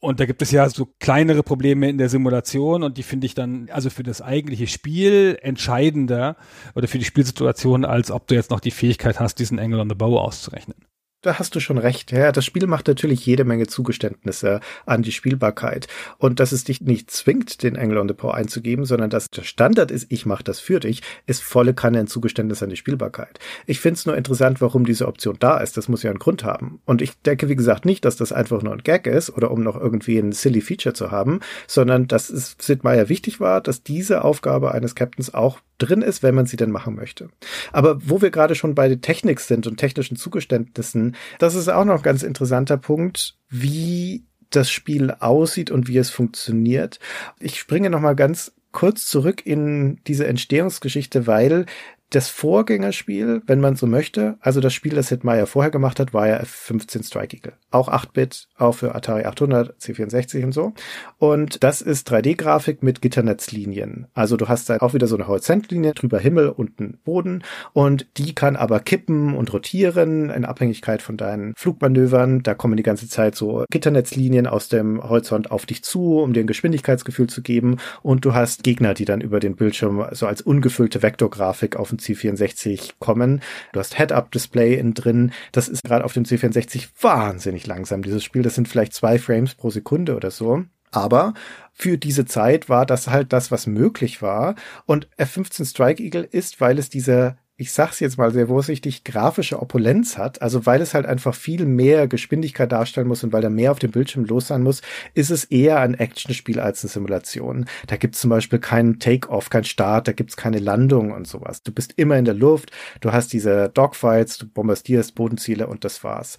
[0.00, 3.34] Und da gibt es ja so kleinere Probleme in der Simulation und die finde ich
[3.34, 6.36] dann also für das eigentliche Spiel entscheidender
[6.74, 9.88] oder für die Spielsituation, als ob du jetzt noch die Fähigkeit hast, diesen Angle on
[9.88, 10.76] the Bow auszurechnen
[11.24, 12.12] da hast du schon recht.
[12.12, 15.88] Ja, das Spiel macht natürlich jede Menge Zugeständnisse an die Spielbarkeit.
[16.18, 19.42] Und dass es dich nicht zwingt, den Angle on the Power einzugeben, sondern dass der
[19.42, 23.38] Standard ist, ich mache das für dich, ist volle Kanne ein Zugeständnis an die Spielbarkeit.
[23.66, 25.76] Ich finde es nur interessant, warum diese Option da ist.
[25.76, 26.80] Das muss ja einen Grund haben.
[26.84, 29.62] Und ich denke, wie gesagt, nicht, dass das einfach nur ein Gag ist oder um
[29.62, 33.82] noch irgendwie ein silly Feature zu haben, sondern dass es Sid Meier wichtig war, dass
[33.82, 37.28] diese Aufgabe eines Captains auch drin ist, wenn man sie denn machen möchte.
[37.72, 41.84] Aber wo wir gerade schon bei der Technik sind und technischen Zugeständnissen, das ist auch
[41.84, 47.00] noch ein ganz interessanter Punkt, wie das Spiel aussieht und wie es funktioniert.
[47.40, 51.66] Ich springe noch mal ganz kurz zurück in diese Entstehungsgeschichte, weil
[52.10, 56.14] das Vorgängerspiel, wenn man so möchte, also das Spiel, das Sid Meier vorher gemacht hat,
[56.14, 57.54] war ja F15 Strike Eagle.
[57.70, 60.72] Auch 8-Bit, auch für Atari 800, C64 und so.
[61.18, 64.06] Und das ist 3D-Grafik mit Gitternetzlinien.
[64.14, 67.42] Also du hast da auch wieder so eine Horizontlinie, drüber Himmel, unten Boden.
[67.72, 72.42] Und die kann aber kippen und rotieren in Abhängigkeit von deinen Flugmanövern.
[72.42, 76.40] Da kommen die ganze Zeit so Gitternetzlinien aus dem Horizont auf dich zu, um dir
[76.40, 77.78] ein Geschwindigkeitsgefühl zu geben.
[78.02, 81.98] Und du hast Gegner, die dann über den Bildschirm so als ungefüllte Vektorgrafik auf dem
[81.98, 83.40] C64 kommen.
[83.72, 85.32] Du hast Head-Up-Display in drin.
[85.52, 88.42] Das ist gerade auf dem C64 wahnsinnig langsam, dieses Spiel.
[88.42, 90.64] Das sind vielleicht zwei Frames pro Sekunde oder so.
[90.90, 91.34] Aber
[91.72, 94.54] für diese Zeit war das halt das, was möglich war.
[94.86, 99.62] Und F-15 Strike Eagle ist, weil es diese ich sag's jetzt mal sehr vorsichtig, grafische
[99.62, 103.50] Opulenz hat, also weil es halt einfach viel mehr Geschwindigkeit darstellen muss und weil da
[103.50, 104.82] mehr auf dem Bildschirm los sein muss,
[105.14, 107.66] ist es eher ein Actionspiel als eine Simulation.
[107.86, 111.62] Da gibt's zum Beispiel keinen Take-off, kein Start, da gibt's keine Landung und sowas.
[111.62, 116.02] Du bist immer in der Luft, du hast diese Dogfights, du bombardierst Bodenziele und das
[116.02, 116.38] war's.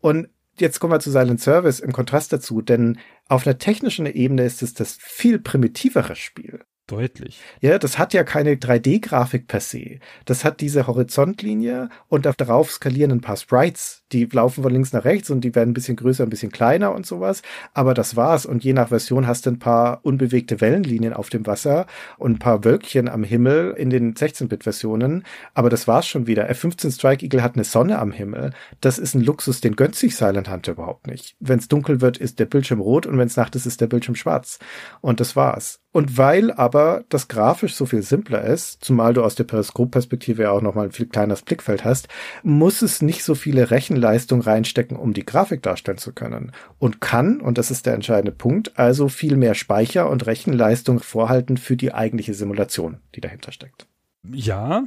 [0.00, 0.28] Und
[0.58, 2.98] jetzt kommen wir zu Silent Service im Kontrast dazu, denn
[3.28, 6.64] auf einer technischen Ebene ist es das viel primitivere Spiel.
[6.88, 7.40] Deutlich.
[7.60, 9.98] Ja, das hat ja keine 3D-Grafik per se.
[10.24, 14.04] Das hat diese Horizontlinie und darauf skalieren ein paar Sprites.
[14.12, 16.94] Die laufen von links nach rechts und die werden ein bisschen größer, ein bisschen kleiner
[16.94, 17.42] und sowas.
[17.74, 18.46] Aber das war's.
[18.46, 21.86] Und je nach Version hast du ein paar unbewegte Wellenlinien auf dem Wasser
[22.18, 25.24] und ein paar Wölkchen am Himmel in den 16-Bit-Versionen.
[25.54, 26.48] Aber das war's schon wieder.
[26.48, 28.52] F-15 Strike Eagle hat eine Sonne am Himmel.
[28.80, 31.34] Das ist ein Luxus, den gönnt sich Silent Hunter überhaupt nicht.
[31.40, 33.88] Wenn es dunkel wird, ist der Bildschirm rot und wenn es Nacht ist, ist der
[33.88, 34.60] Bildschirm schwarz.
[35.00, 35.80] Und das war's.
[35.96, 40.50] Und weil aber das grafisch so viel simpler ist, zumal du aus der Periskopperspektive ja
[40.50, 42.08] auch nochmal ein viel kleineres Blickfeld hast,
[42.42, 46.52] muss es nicht so viele Rechenleistung reinstecken, um die Grafik darstellen zu können.
[46.78, 51.56] Und kann, und das ist der entscheidende Punkt, also viel mehr Speicher und Rechenleistung vorhalten
[51.56, 53.86] für die eigentliche Simulation, die dahinter steckt.
[54.30, 54.84] Ja,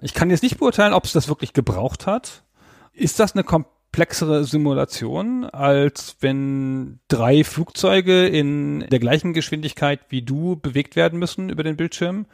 [0.00, 2.44] ich kann jetzt nicht beurteilen, ob es das wirklich gebraucht hat.
[2.92, 10.22] Ist das eine kom komplexere Simulation, als wenn drei Flugzeuge in der gleichen Geschwindigkeit wie
[10.22, 12.24] du bewegt werden müssen über den Bildschirm,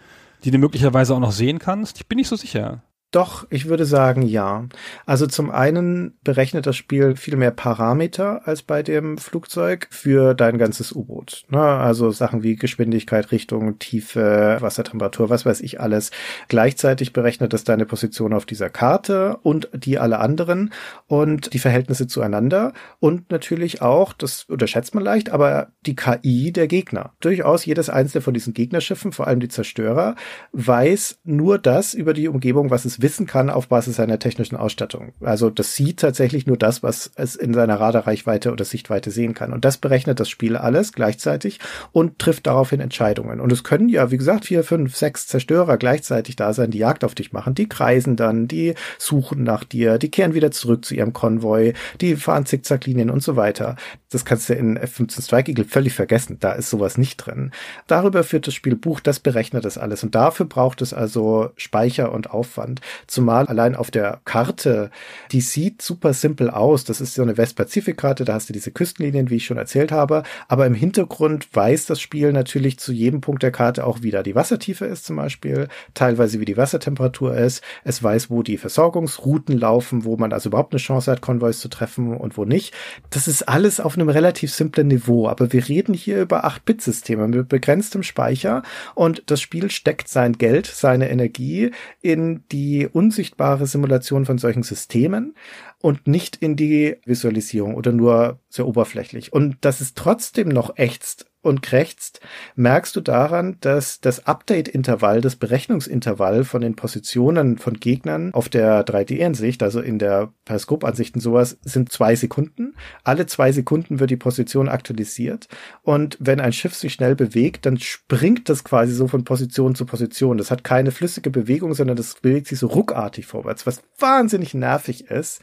[0.44, 1.97] die du möglicherweise auch noch sehen kannst.
[1.97, 2.85] Ich bin nicht so sicher.
[3.10, 4.66] Doch, ich würde sagen ja.
[5.06, 10.59] Also zum einen berechnet das Spiel viel mehr Parameter als bei dem Flugzeug für dein
[10.59, 11.44] ganzes U-Boot.
[11.48, 11.59] Ne?
[11.59, 16.10] Also Sachen wie Geschwindigkeit, Richtung, Tiefe, Wassertemperatur, was weiß ich alles.
[16.48, 20.74] Gleichzeitig berechnet es deine Position auf dieser Karte und die alle anderen
[21.06, 26.68] und die Verhältnisse zueinander und natürlich auch, das unterschätzt man leicht, aber die KI der
[26.68, 27.14] Gegner.
[27.20, 30.14] Durchaus jedes einzelne von diesen Gegnerschiffen, vor allem die Zerstörer,
[30.52, 35.12] weiß nur das über die Umgebung, was es wissen kann auf Basis seiner technischen Ausstattung.
[35.20, 39.53] Also das sieht tatsächlich nur das, was es in seiner Radarreichweite oder Sichtweite sehen kann.
[39.53, 41.61] Und das berechnet das Spiel alles gleichzeitig
[41.93, 43.41] und trifft daraufhin Entscheidungen.
[43.41, 47.05] Und es können ja, wie gesagt, vier, fünf, sechs Zerstörer gleichzeitig da sein, die Jagd
[47.05, 47.55] auf dich machen.
[47.55, 52.16] Die kreisen dann, die suchen nach dir, die kehren wieder zurück zu ihrem Konvoi, die
[52.16, 53.77] fahren Zickzacklinien und so weiter.
[54.11, 56.39] Das kannst du in F-15 Strike Eagle völlig vergessen.
[56.41, 57.51] Da ist sowas nicht drin.
[57.87, 60.03] Darüber führt das Spiel Buch, das berechnet das alles.
[60.03, 62.81] Und dafür braucht es also Speicher und Aufwand.
[63.06, 64.90] Zumal allein auf der Karte,
[65.32, 66.85] die sieht super simpel aus.
[66.85, 70.23] Das ist so eine Westpazifikkarte, da hast du diese Küstenlinien, wie ich schon erzählt habe.
[70.48, 74.35] Aber im Hintergrund weiß das Spiel natürlich zu jedem Punkt der Karte auch wieder die
[74.35, 77.62] Wassertiefe ist zum Beispiel, teilweise wie die Wassertemperatur ist.
[77.85, 81.69] Es weiß, wo die Versorgungsrouten laufen, wo man also überhaupt eine Chance hat, Konvois zu
[81.69, 82.74] treffen und wo nicht.
[83.10, 85.28] Das ist alles auf einem relativ simplen Niveau.
[85.28, 88.62] Aber wir reden hier über 8-Bit-Systeme mit begrenztem Speicher
[88.94, 91.70] und das Spiel steckt sein Geld, seine Energie
[92.01, 95.35] in die unsichtbare Simulation von solchen Systemen
[95.81, 99.33] und nicht in die Visualisierung oder nur sehr oberflächlich.
[99.33, 102.20] Und dass es trotzdem noch ächzt und krächzt,
[102.56, 108.85] merkst du daran, dass das Update-Intervall, das Berechnungsintervall von den Positionen von Gegnern auf der
[108.85, 112.74] 3D-Ansicht, also in der Periskop-Ansicht und sowas, sind zwei Sekunden.
[113.05, 115.48] Alle zwei Sekunden wird die Position aktualisiert.
[115.82, 119.86] Und wenn ein Schiff sich schnell bewegt, dann springt das quasi so von Position zu
[119.86, 120.39] Position.
[120.39, 125.06] Das hat keine flüssige Bewegung, sondern das bewegt sich so ruckartig vorwärts, was wahnsinnig nervig
[125.06, 125.40] ist.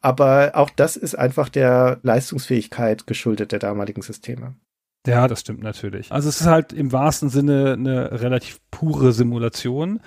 [0.00, 4.56] Aber auch das ist einfach der Leistungsfähigkeit geschuldet der damaligen Systeme.
[5.06, 6.10] Ja, das stimmt natürlich.
[6.12, 10.00] Also es ist halt im wahrsten Sinne eine relativ pure Simulation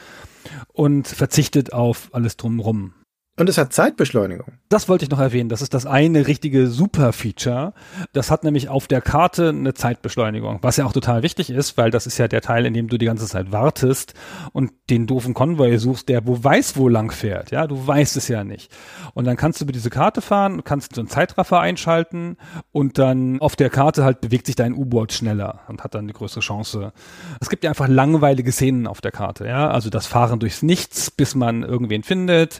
[0.73, 2.93] und verzichtet auf alles drumherum.
[3.39, 4.47] Und es hat Zeitbeschleunigung.
[4.67, 5.47] Das wollte ich noch erwähnen.
[5.47, 7.73] Das ist das eine richtige Super-Feature.
[8.11, 11.89] Das hat nämlich auf der Karte eine Zeitbeschleunigung, was ja auch total wichtig ist, weil
[11.89, 14.13] das ist ja der Teil, in dem du die ganze Zeit wartest
[14.51, 17.51] und den doofen Konvoi suchst, der wo weiß, wo lang fährt.
[17.51, 18.75] Ja, du weißt es ja nicht.
[19.13, 22.35] Und dann kannst du über diese Karte fahren, kannst so einen Zeitraffer einschalten
[22.73, 26.13] und dann auf der Karte halt bewegt sich dein U-Boot schneller und hat dann die
[26.13, 26.91] größere Chance.
[27.39, 29.47] Es gibt ja einfach langweilige Szenen auf der Karte.
[29.47, 32.59] Ja, also das Fahren durchs Nichts, bis man irgendwen findet.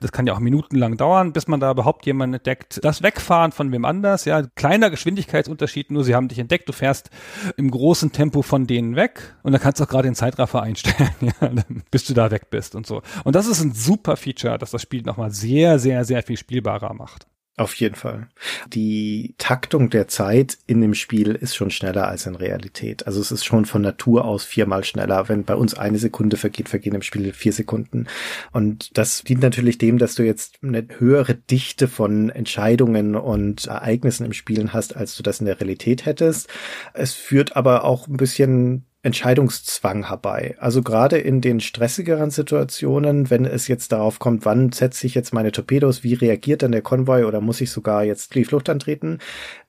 [0.00, 2.80] Das kann ja auch minutenlang dauern, bis man da überhaupt jemanden entdeckt.
[2.82, 7.10] Das Wegfahren von wem anders, ja, kleiner Geschwindigkeitsunterschied, nur sie haben dich entdeckt, du fährst
[7.56, 11.08] im großen Tempo von denen weg und dann kannst du auch gerade den Zeitraffer einstellen,
[11.20, 11.52] ja,
[11.92, 13.00] bis du da weg bist und so.
[13.22, 16.94] Und das ist ein super Feature, das das Spiel nochmal sehr, sehr, sehr viel spielbarer
[16.94, 17.28] macht.
[17.58, 18.28] Auf jeden Fall.
[18.72, 23.04] Die Taktung der Zeit in dem Spiel ist schon schneller als in Realität.
[23.08, 25.28] Also es ist schon von Natur aus viermal schneller.
[25.28, 28.06] Wenn bei uns eine Sekunde vergeht, vergehen im Spiel vier Sekunden.
[28.52, 34.24] Und das dient natürlich dem, dass du jetzt eine höhere Dichte von Entscheidungen und Ereignissen
[34.24, 36.48] im Spielen hast, als du das in der Realität hättest.
[36.94, 40.56] Es führt aber auch ein bisschen Entscheidungszwang herbei.
[40.58, 45.32] Also gerade in den stressigeren Situationen, wenn es jetzt darauf kommt, wann setze ich jetzt
[45.32, 49.18] meine Torpedos, wie reagiert dann der Konvoi oder muss ich sogar jetzt die Flucht antreten,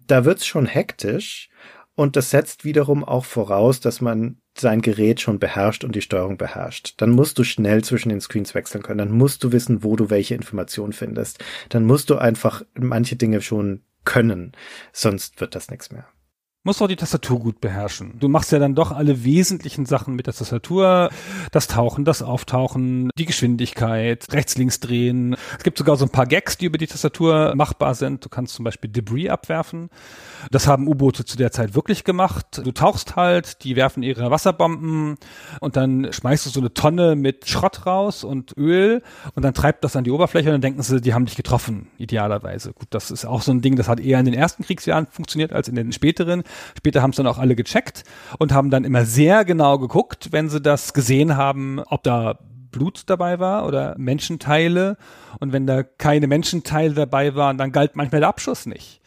[0.07, 1.49] da wird's schon hektisch
[1.93, 6.37] und das setzt wiederum auch voraus, dass man sein Gerät schon beherrscht und die Steuerung
[6.37, 6.95] beherrscht.
[6.97, 10.09] Dann musst du schnell zwischen den Screens wechseln können, dann musst du wissen, wo du
[10.09, 11.43] welche Informationen findest.
[11.69, 14.53] Dann musst du einfach manche Dinge schon können,
[14.91, 16.07] sonst wird das nichts mehr
[16.63, 18.15] musst auch die Tastatur gut beherrschen.
[18.19, 21.09] Du machst ja dann doch alle wesentlichen Sachen mit der Tastatur.
[21.51, 25.37] Das Tauchen, das Auftauchen, die Geschwindigkeit, rechts, links drehen.
[25.57, 28.25] Es gibt sogar so ein paar Gags, die über die Tastatur machbar sind.
[28.25, 29.89] Du kannst zum Beispiel Debris abwerfen.
[30.51, 32.61] Das haben U-Boote zu der Zeit wirklich gemacht.
[32.63, 35.15] Du tauchst halt, die werfen ihre Wasserbomben
[35.61, 39.01] und dann schmeißt du so eine Tonne mit Schrott raus und Öl
[39.33, 41.87] und dann treibt das an die Oberfläche und dann denken sie, die haben dich getroffen,
[41.97, 42.73] idealerweise.
[42.73, 45.53] Gut, das ist auch so ein Ding, das hat eher in den ersten Kriegsjahren funktioniert
[45.53, 46.43] als in den späteren.
[46.77, 48.03] Später haben es dann auch alle gecheckt
[48.37, 52.39] und haben dann immer sehr genau geguckt, wenn sie das gesehen haben, ob da
[52.71, 54.97] Blut dabei war oder Menschenteile.
[55.39, 59.01] Und wenn da keine Menschenteile dabei waren, dann galt manchmal der Abschuss nicht.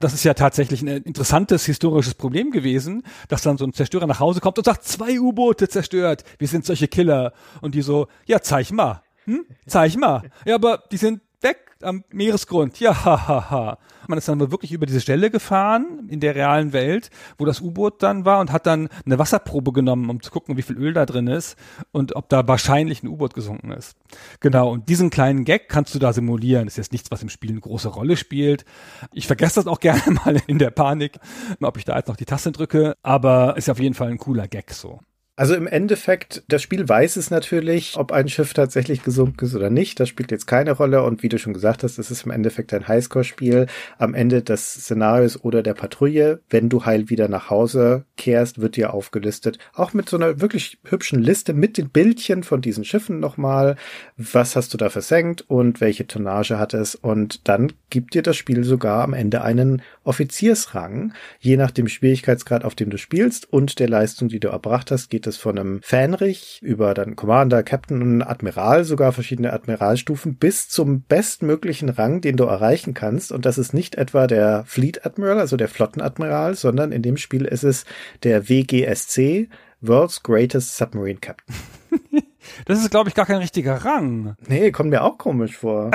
[0.00, 4.20] Das ist ja tatsächlich ein interessantes historisches Problem gewesen, dass dann so ein Zerstörer nach
[4.20, 7.32] Hause kommt und sagt, zwei U-Boote zerstört, wir sind solche Killer.
[7.60, 9.02] Und die so, ja, zeig mal.
[9.24, 9.44] Hm?
[9.66, 10.22] Zeig mal.
[10.44, 12.80] Ja, aber die sind weg am Meeresgrund.
[12.80, 13.28] Ja, hahaha.
[13.28, 13.78] Ha, ha.
[14.08, 18.02] Man ist dann wirklich über diese Stelle gefahren in der realen Welt, wo das U-Boot
[18.02, 21.04] dann war und hat dann eine Wasserprobe genommen, um zu gucken, wie viel Öl da
[21.04, 21.56] drin ist
[21.92, 23.96] und ob da wahrscheinlich ein U-Boot gesunken ist.
[24.40, 24.70] Genau.
[24.70, 26.64] Und diesen kleinen Gag kannst du da simulieren.
[26.64, 28.64] Das ist jetzt nichts, was im Spiel eine große Rolle spielt.
[29.12, 31.18] Ich vergesse das auch gerne mal in der Panik,
[31.60, 34.48] ob ich da jetzt noch die Taste drücke, aber ist auf jeden Fall ein cooler
[34.48, 35.00] Gag so.
[35.38, 39.70] Also im Endeffekt, das Spiel weiß es natürlich, ob ein Schiff tatsächlich gesunken ist oder
[39.70, 40.00] nicht.
[40.00, 41.04] Das spielt jetzt keine Rolle.
[41.04, 43.68] Und wie du schon gesagt hast, es ist im Endeffekt ein Highscore-Spiel.
[43.98, 48.74] Am Ende des Szenarios oder der Patrouille, wenn du heil wieder nach Hause kehrst, wird
[48.74, 49.60] dir aufgelistet.
[49.74, 53.76] Auch mit so einer wirklich hübschen Liste mit den Bildchen von diesen Schiffen nochmal.
[54.16, 56.96] Was hast du da versenkt und welche Tonnage hat es?
[56.96, 61.12] Und dann gibt dir das Spiel sogar am Ende einen Offiziersrang.
[61.38, 65.10] Je nach dem Schwierigkeitsgrad, auf dem du spielst und der Leistung, die du erbracht hast,
[65.10, 70.68] geht es von einem Fähnrich über dann Commander, Captain und Admiral, sogar verschiedene Admiralstufen, bis
[70.68, 73.30] zum bestmöglichen Rang, den du erreichen kannst.
[73.30, 77.44] Und das ist nicht etwa der Fleet Admiral, also der Flottenadmiral, sondern in dem Spiel
[77.44, 77.84] ist es
[78.24, 79.48] der WGSC,
[79.80, 81.54] World's Greatest Submarine Captain.
[82.64, 84.34] Das ist, glaube ich, gar kein richtiger Rang.
[84.46, 85.90] Nee, kommt mir auch komisch vor.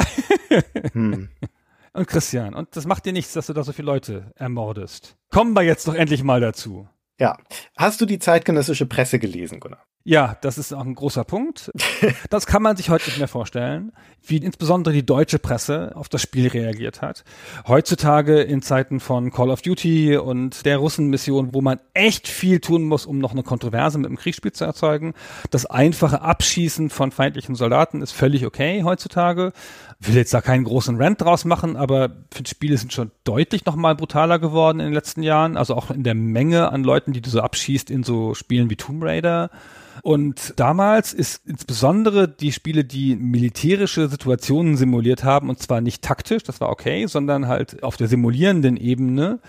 [0.93, 1.29] hm.
[1.93, 5.15] Und Christian, und das macht dir nichts, dass du da so viele Leute ermordest.
[5.31, 6.87] Kommen wir jetzt doch endlich mal dazu.
[7.19, 7.37] Ja.
[7.77, 9.83] Hast du die zeitgenössische Presse gelesen, Gunnar?
[10.05, 11.71] Ja, das ist auch ein großer Punkt.
[12.29, 13.91] Das kann man sich heute nicht mehr vorstellen,
[14.25, 17.23] wie insbesondere die deutsche Presse auf das Spiel reagiert hat.
[17.67, 22.83] Heutzutage in Zeiten von Call of Duty und der Russenmission, wo man echt viel tun
[22.83, 25.13] muss, um noch eine Kontroverse mit dem Kriegsspiel zu erzeugen.
[25.51, 29.53] Das einfache Abschießen von feindlichen Soldaten ist völlig okay heutzutage.
[30.05, 33.95] Will jetzt da keinen großen Rant draus machen, aber für Spiele sind schon deutlich nochmal
[33.95, 35.55] brutaler geworden in den letzten Jahren.
[35.55, 38.75] Also auch in der Menge an Leuten, die du so abschießt in so Spielen wie
[38.75, 39.49] Tomb Raider
[40.01, 46.43] und damals ist insbesondere die Spiele, die militärische Situationen simuliert haben, und zwar nicht taktisch,
[46.43, 49.39] das war okay, sondern halt auf der simulierenden Ebene,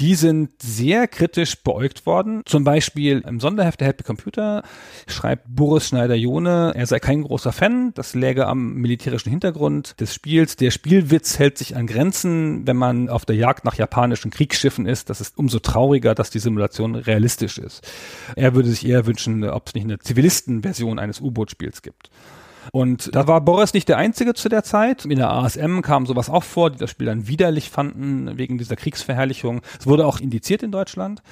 [0.00, 2.42] die sind sehr kritisch beäugt worden.
[2.44, 4.62] Zum Beispiel im Sonderheft der Happy Computer
[5.06, 10.56] schreibt Boris Schneider-Jone, er sei kein großer Fan, das läge am militärischen Hintergrund des Spiels.
[10.56, 15.10] Der Spielwitz hält sich an Grenzen, wenn man auf der Jagd nach japanischen Kriegsschiffen ist.
[15.10, 17.86] Das ist umso trauriger, dass die Simulation realistisch ist.
[18.36, 22.10] Er würde sich eher wünschen, ob es nicht eine eine Zivilistenversion eines U-Boot-Spiels gibt.
[22.72, 25.04] Und da war Boris nicht der Einzige zu der Zeit.
[25.04, 28.76] In der ASM kam sowas auch vor, die das Spiel dann widerlich fanden wegen dieser
[28.76, 29.62] Kriegsverherrlichung.
[29.78, 31.22] Es wurde auch indiziert in Deutschland.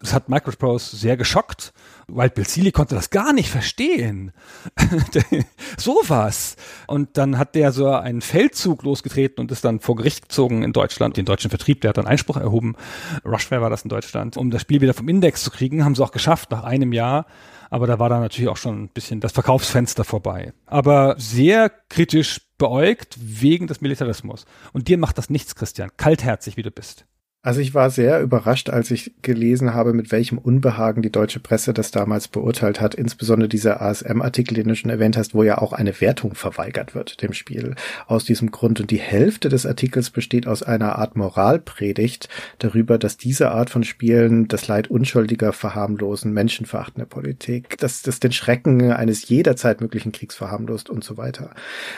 [0.00, 1.72] Das hat Microprose sehr geschockt.
[2.08, 4.32] Wild Bill Seeley konnte das gar nicht verstehen.
[5.76, 6.56] sowas.
[6.86, 10.72] Und dann hat der so einen Feldzug losgetreten und ist dann vor Gericht gezogen in
[10.72, 11.16] Deutschland.
[11.16, 12.76] Den deutschen Vertrieb, der hat dann Einspruch erhoben.
[13.24, 14.36] Rushware war das in Deutschland.
[14.36, 17.26] Um das Spiel wieder vom Index zu kriegen, haben sie auch geschafft nach einem Jahr
[17.70, 20.52] aber da war dann natürlich auch schon ein bisschen das Verkaufsfenster vorbei.
[20.66, 24.46] Aber sehr kritisch beäugt wegen des Militarismus.
[24.72, 27.06] Und dir macht das nichts, Christian, kaltherzig wie du bist.
[27.40, 31.72] Also ich war sehr überrascht, als ich gelesen habe, mit welchem Unbehagen die deutsche Presse
[31.72, 32.96] das damals beurteilt hat.
[32.96, 37.22] Insbesondere dieser ASM-Artikel, den du schon erwähnt hast, wo ja auch eine Wertung verweigert wird
[37.22, 37.76] dem Spiel.
[38.08, 38.80] Aus diesem Grund.
[38.80, 42.28] Und die Hälfte des Artikels besteht aus einer Art Moralpredigt
[42.58, 48.32] darüber, dass diese Art von Spielen das Leid unschuldiger, verharmlosen, menschenverachtender Politik, dass das den
[48.32, 51.54] Schrecken eines jederzeit möglichen Kriegs verharmlost und so weiter.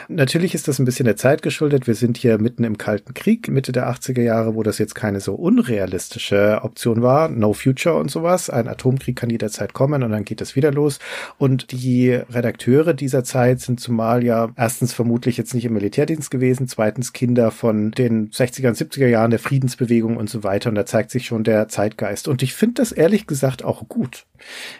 [0.09, 1.87] Natürlich ist das ein bisschen der Zeit geschuldet.
[1.87, 5.21] Wir sind hier mitten im Kalten Krieg, Mitte der 80er Jahre, wo das jetzt keine
[5.31, 8.51] so unrealistische Option war, No Future und sowas.
[8.51, 10.98] Ein Atomkrieg kann jederzeit kommen und dann geht es wieder los.
[11.39, 16.66] Und die Redakteure dieser Zeit sind zumal ja erstens vermutlich jetzt nicht im Militärdienst gewesen,
[16.66, 20.69] zweitens Kinder von den 60er und 70er Jahren der Friedensbewegung und so weiter.
[20.69, 22.27] Und da zeigt sich schon der Zeitgeist.
[22.27, 24.27] Und ich finde das ehrlich gesagt auch gut.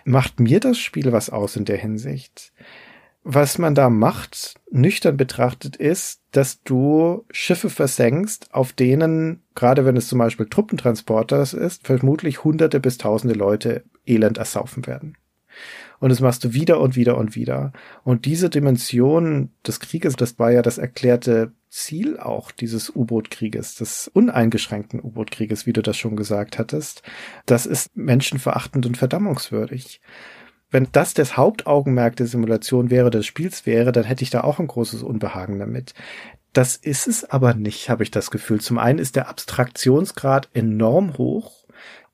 [0.05, 2.52] Macht mir das Spiel was aus in der Hinsicht?
[3.22, 9.97] Was man da macht, nüchtern betrachtet, ist, dass du Schiffe versenkst, auf denen, gerade wenn
[9.97, 15.16] es zum Beispiel Truppentransporter ist, vermutlich hunderte bis tausende Leute elend ersaufen werden.
[15.98, 17.72] Und das machst du wieder und wieder und wieder.
[18.05, 24.09] Und diese Dimension des Krieges, das war ja das erklärte Ziel auch dieses U-Boot-Krieges, des
[24.09, 27.02] uneingeschränkten U-Boot-Krieges, wie du das schon gesagt hattest.
[27.44, 30.01] Das ist menschenverachtend und verdammungswürdig
[30.70, 34.59] wenn das das Hauptaugenmerk der Simulation wäre, des Spiels wäre, dann hätte ich da auch
[34.59, 35.94] ein großes Unbehagen damit.
[36.52, 38.60] Das ist es aber nicht, habe ich das Gefühl.
[38.60, 41.60] Zum einen ist der Abstraktionsgrad enorm hoch.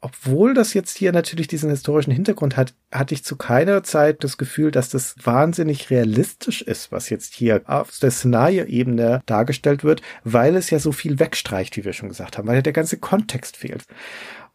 [0.02, 4.36] Obwohl das jetzt hier natürlich diesen historischen Hintergrund hat, hatte ich zu keiner Zeit das
[4.36, 10.54] Gefühl, dass das wahnsinnig realistisch ist, was jetzt hier auf der Szenarioebene dargestellt wird, weil
[10.54, 13.56] es ja so viel wegstreicht, wie wir schon gesagt haben, weil ja der ganze Kontext
[13.56, 13.84] fehlt.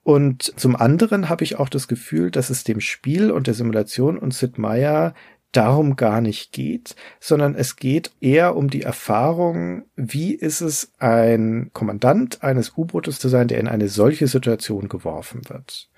[0.04, 4.18] Und zum anderen habe ich auch das Gefühl, dass es dem Spiel und der Simulation
[4.18, 5.14] und Sid Meier
[5.52, 11.72] darum gar nicht geht, sondern es geht eher um die Erfahrung, wie ist es, ein
[11.74, 15.90] Kommandant eines U-Bootes zu sein, der in eine solche Situation geworfen wird.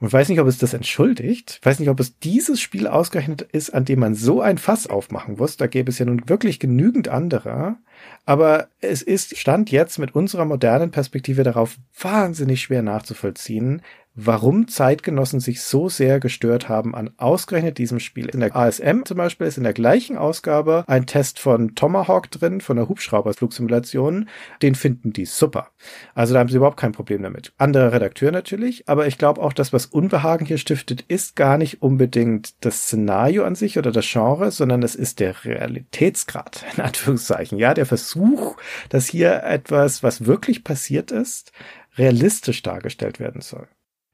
[0.00, 1.60] Und weiß nicht, ob es das entschuldigt.
[1.62, 5.36] Weiß nicht, ob es dieses Spiel ausgerechnet ist, an dem man so ein Fass aufmachen
[5.36, 5.58] muss.
[5.58, 7.76] Da gäbe es ja nun wirklich genügend anderer.
[8.24, 13.82] Aber es ist, stand jetzt mit unserer modernen Perspektive darauf wahnsinnig schwer nachzuvollziehen,
[14.14, 18.28] warum Zeitgenossen sich so sehr gestört haben an ausgerechnet diesem Spiel.
[18.28, 22.60] In der ASM zum Beispiel ist in der gleichen Ausgabe ein Test von Tomahawk drin,
[22.60, 24.28] von der Hubschrauberflugsimulation.
[24.62, 25.68] Den finden die super.
[26.14, 27.52] Also da haben sie überhaupt kein Problem damit.
[27.56, 31.82] Anderer Redakteur natürlich, aber ich glaube auch, dass was Unbehagen hier stiftet, ist gar nicht
[31.82, 37.58] unbedingt das Szenario an sich oder das Genre, sondern es ist der Realitätsgrad, in Anführungszeichen.
[37.58, 38.56] Ja, der Versuch,
[38.88, 41.52] dass hier etwas, was wirklich passiert ist,
[41.96, 43.68] realistisch dargestellt werden soll.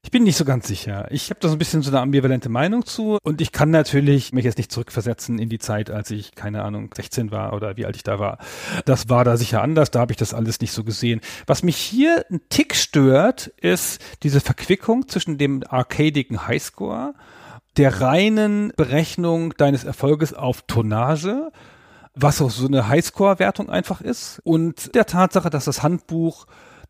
[0.06, 1.08] Ich bin nicht so ganz sicher.
[1.10, 4.32] Ich habe da so ein bisschen so eine ambivalente Meinung zu und ich kann natürlich
[4.32, 7.86] mich jetzt nicht zurückversetzen in die Zeit, als ich, keine Ahnung, 16 war oder wie
[7.86, 8.38] alt ich da war.
[8.84, 11.20] Das war da sicher anders, da habe ich das alles nicht so gesehen.
[11.48, 17.14] Was mich hier ein Tick stört, ist diese Verquickung zwischen dem arcadigen Highscore
[17.76, 21.50] der reinen Berechnung deines Erfolges auf Tonnage,
[22.14, 26.46] was auch so eine Highscore-Wertung einfach ist, und der Tatsache, dass das Handbuch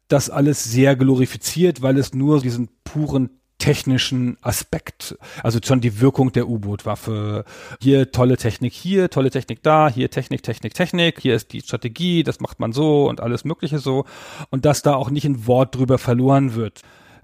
[0.09, 6.31] das alles sehr glorifiziert, weil es nur diesen puren technischen Aspekt, also schon die Wirkung
[6.31, 7.45] der U-Boot-Waffe.
[7.81, 12.23] Hier tolle Technik hier, tolle Technik da, hier Technik, Technik, Technik, hier ist die Strategie,
[12.23, 14.05] das macht man so und alles Mögliche so.
[14.51, 16.83] Und dass da auch nicht ein Wort drüber verloren wird.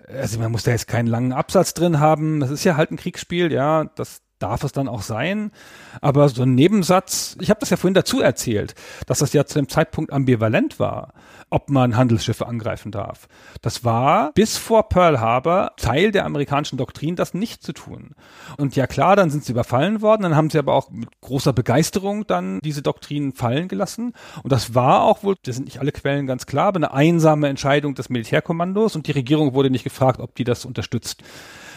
[0.08, 2.40] Also man muss da jetzt keinen langen Absatz drin haben.
[2.40, 5.52] Das ist ja halt ein Kriegsspiel, ja, das darf es dann auch sein.
[6.00, 8.74] Aber so ein Nebensatz, ich habe das ja vorhin dazu erzählt,
[9.06, 11.14] dass das ja zu dem Zeitpunkt ambivalent war
[11.52, 13.28] ob man Handelsschiffe angreifen darf.
[13.60, 18.12] Das war bis vor Pearl Harbor Teil der amerikanischen Doktrin, das nicht zu tun.
[18.56, 21.52] Und ja klar, dann sind sie überfallen worden, dann haben sie aber auch mit großer
[21.52, 24.14] Begeisterung dann diese Doktrin fallen gelassen.
[24.42, 27.48] Und das war auch wohl, das sind nicht alle Quellen ganz klar, aber eine einsame
[27.48, 31.22] Entscheidung des Militärkommandos und die Regierung wurde nicht gefragt, ob die das unterstützt.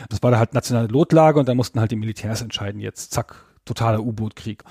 [0.10, 3.46] Das war da halt nationale Notlage und da mussten halt die Militärs entscheiden, jetzt zack,
[3.66, 4.64] totaler U-Boot-Krieg.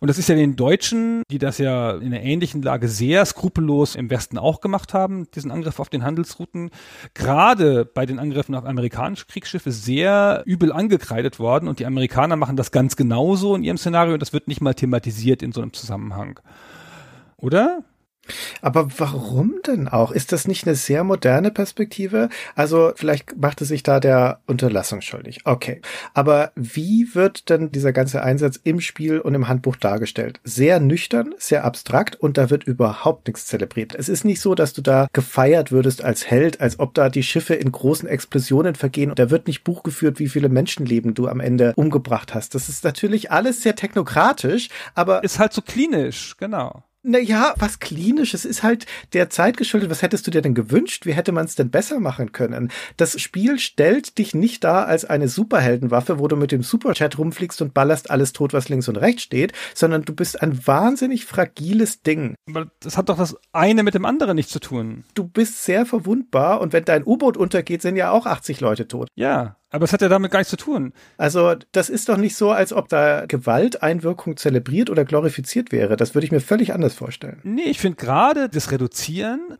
[0.00, 3.94] Und das ist ja den Deutschen, die das ja in einer ähnlichen Lage sehr skrupellos
[3.96, 6.70] im Westen auch gemacht haben, diesen Angriff auf den Handelsrouten,
[7.14, 11.66] gerade bei den Angriffen auf amerikanische Kriegsschiffe sehr übel angekreidet worden.
[11.68, 14.74] Und die Amerikaner machen das ganz genauso in ihrem Szenario und das wird nicht mal
[14.74, 16.38] thematisiert in so einem Zusammenhang.
[17.38, 17.82] Oder?
[18.60, 20.12] Aber warum denn auch?
[20.12, 22.28] Ist das nicht eine sehr moderne Perspektive?
[22.54, 25.40] Also vielleicht machte sich da der Unterlassung schuldig.
[25.44, 25.80] Okay.
[26.14, 30.40] Aber wie wird denn dieser ganze Einsatz im Spiel und im Handbuch dargestellt?
[30.44, 33.94] Sehr nüchtern, sehr abstrakt und da wird überhaupt nichts zelebriert.
[33.94, 37.22] Es ist nicht so, dass du da gefeiert würdest als Held, als ob da die
[37.22, 41.26] Schiffe in großen Explosionen vergehen und da wird nicht Buch geführt, wie viele Menschenleben du
[41.26, 42.54] am Ende umgebracht hast.
[42.54, 46.84] Das ist natürlich alles sehr technokratisch, aber ist halt so klinisch, genau.
[47.04, 49.90] Naja, was klinisches ist halt der Zeit geschuldet.
[49.90, 51.04] Was hättest du dir denn gewünscht?
[51.04, 52.70] Wie hätte man es denn besser machen können?
[52.96, 57.60] Das Spiel stellt dich nicht dar als eine Superheldenwaffe, wo du mit dem Superchat rumfliegst
[57.60, 62.02] und ballerst alles tot, was links und rechts steht, sondern du bist ein wahnsinnig fragiles
[62.02, 62.36] Ding.
[62.48, 65.04] Aber das hat doch das eine mit dem anderen nichts zu tun.
[65.14, 69.08] Du bist sehr verwundbar und wenn dein U-Boot untergeht, sind ja auch 80 Leute tot.
[69.16, 70.92] Ja, aber es hat ja damit gar nichts zu tun.
[71.16, 75.96] Also, das ist doch nicht so, als ob da Gewalteinwirkung zelebriert oder glorifiziert wäre.
[75.96, 77.40] Das würde ich mir völlig anders vorstellen.
[77.42, 79.58] Nee, ich finde gerade das Reduzieren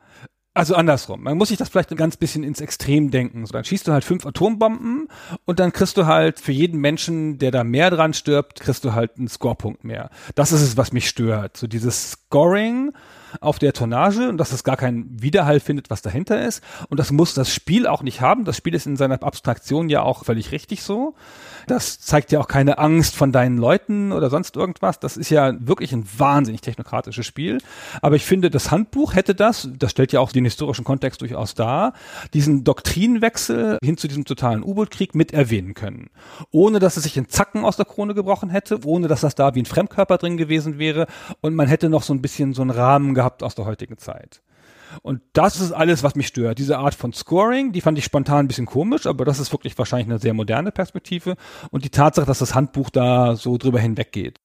[0.54, 1.22] also andersrum.
[1.22, 3.46] Man muss sich das vielleicht ein ganz bisschen ins Extrem denken.
[3.46, 5.08] So, dann schießt du halt fünf Atombomben
[5.46, 8.92] und dann kriegst du halt für jeden Menschen, der da mehr dran stirbt, kriegst du
[8.92, 10.10] halt einen Scorepunkt mehr.
[10.34, 11.56] Das ist es, was mich stört.
[11.56, 12.92] So dieses Scoring
[13.40, 16.62] auf der Tonnage und dass es gar keinen Widerhall findet, was dahinter ist.
[16.88, 18.44] Und das muss das Spiel auch nicht haben.
[18.44, 21.14] Das Spiel ist in seiner Abstraktion ja auch völlig richtig so.
[21.66, 24.98] Das zeigt ja auch keine Angst von deinen Leuten oder sonst irgendwas.
[24.98, 27.58] Das ist ja wirklich ein wahnsinnig technokratisches Spiel.
[28.00, 31.54] Aber ich finde, das Handbuch hätte das, das stellt ja auch den historischen Kontext durchaus
[31.54, 31.92] dar,
[32.34, 36.10] diesen Doktrinenwechsel hin zu diesem totalen U-Boot-Krieg mit erwähnen können.
[36.50, 39.54] Ohne dass es sich in Zacken aus der Krone gebrochen hätte, ohne dass das da
[39.54, 41.06] wie ein Fremdkörper drin gewesen wäre
[41.40, 44.42] und man hätte noch so ein bisschen so einen Rahmen gehabt aus der heutigen Zeit.
[45.02, 46.58] Und das ist alles, was mich stört.
[46.58, 49.76] Diese Art von Scoring, die fand ich spontan ein bisschen komisch, aber das ist wirklich
[49.78, 51.36] wahrscheinlich eine sehr moderne Perspektive.
[51.70, 54.40] Und die Tatsache, dass das Handbuch da so drüber hinweggeht.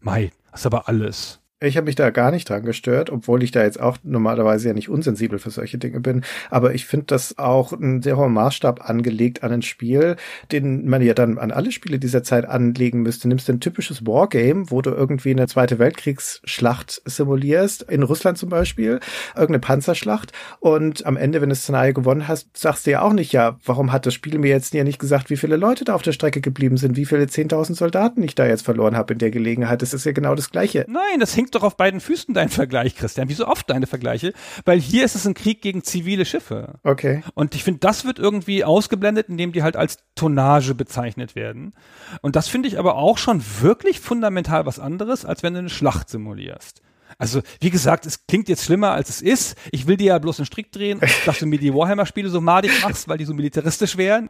[0.00, 1.41] Mai, das ist aber alles.
[1.62, 4.74] Ich habe mich da gar nicht dran gestört, obwohl ich da jetzt auch normalerweise ja
[4.74, 6.24] nicht unsensibel für solche Dinge bin.
[6.50, 10.16] Aber ich finde das auch ein sehr hoher Maßstab angelegt an ein Spiel,
[10.50, 13.28] den man ja dann an alle Spiele dieser Zeit anlegen müsste.
[13.28, 18.48] Nimmst du ein typisches Wargame, wo du irgendwie eine Zweite Weltkriegsschlacht simulierst, in Russland zum
[18.48, 18.98] Beispiel,
[19.34, 20.32] irgendeine Panzerschlacht.
[20.58, 23.56] Und am Ende, wenn du das Szenario gewonnen hast, sagst du ja auch nicht, ja,
[23.64, 26.12] warum hat das Spiel mir jetzt ja nicht gesagt, wie viele Leute da auf der
[26.12, 29.80] Strecke geblieben sind, wie viele 10.000 Soldaten ich da jetzt verloren habe in der Gelegenheit.
[29.82, 30.86] Das ist ja genau das Gleiche.
[30.88, 33.28] Nein, das hängt doch auf beiden Füßen dein Vergleich, Christian.
[33.28, 34.32] Wie so oft deine Vergleiche.
[34.64, 36.80] Weil hier ist es ein Krieg gegen zivile Schiffe.
[36.82, 37.22] Okay.
[37.34, 41.74] Und ich finde, das wird irgendwie ausgeblendet, indem die halt als Tonnage bezeichnet werden.
[42.20, 45.70] Und das finde ich aber auch schon wirklich fundamental was anderes, als wenn du eine
[45.70, 46.82] Schlacht simulierst.
[47.18, 49.56] Also, wie gesagt, es klingt jetzt schlimmer, als es ist.
[49.70, 52.72] Ich will dir ja bloß einen Strick drehen, dass du mir die Warhammer-Spiele so madig
[52.82, 54.28] machst, weil die so militaristisch wären.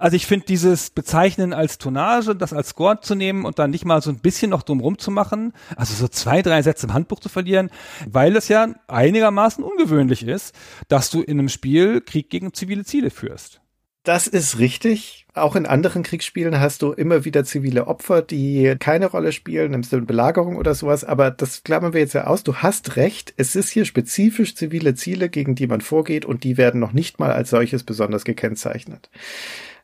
[0.00, 3.84] Also ich finde dieses Bezeichnen als Tonnage, das als Score zu nehmen und dann nicht
[3.84, 7.20] mal so ein bisschen noch drumrum zu machen, also so zwei, drei Sätze im Handbuch
[7.20, 7.68] zu verlieren,
[8.10, 10.54] weil es ja einigermaßen ungewöhnlich ist,
[10.88, 13.60] dass du in einem Spiel Krieg gegen zivile Ziele führst.
[14.02, 15.26] Das ist richtig.
[15.34, 19.92] Auch in anderen Kriegsspielen hast du immer wieder zivile Opfer, die keine Rolle spielen, nimmst
[19.92, 22.42] du eine Belagerung oder sowas, aber das klammern wir jetzt ja aus.
[22.42, 26.56] Du hast recht, es ist hier spezifisch zivile Ziele, gegen die man vorgeht und die
[26.56, 29.10] werden noch nicht mal als solches besonders gekennzeichnet.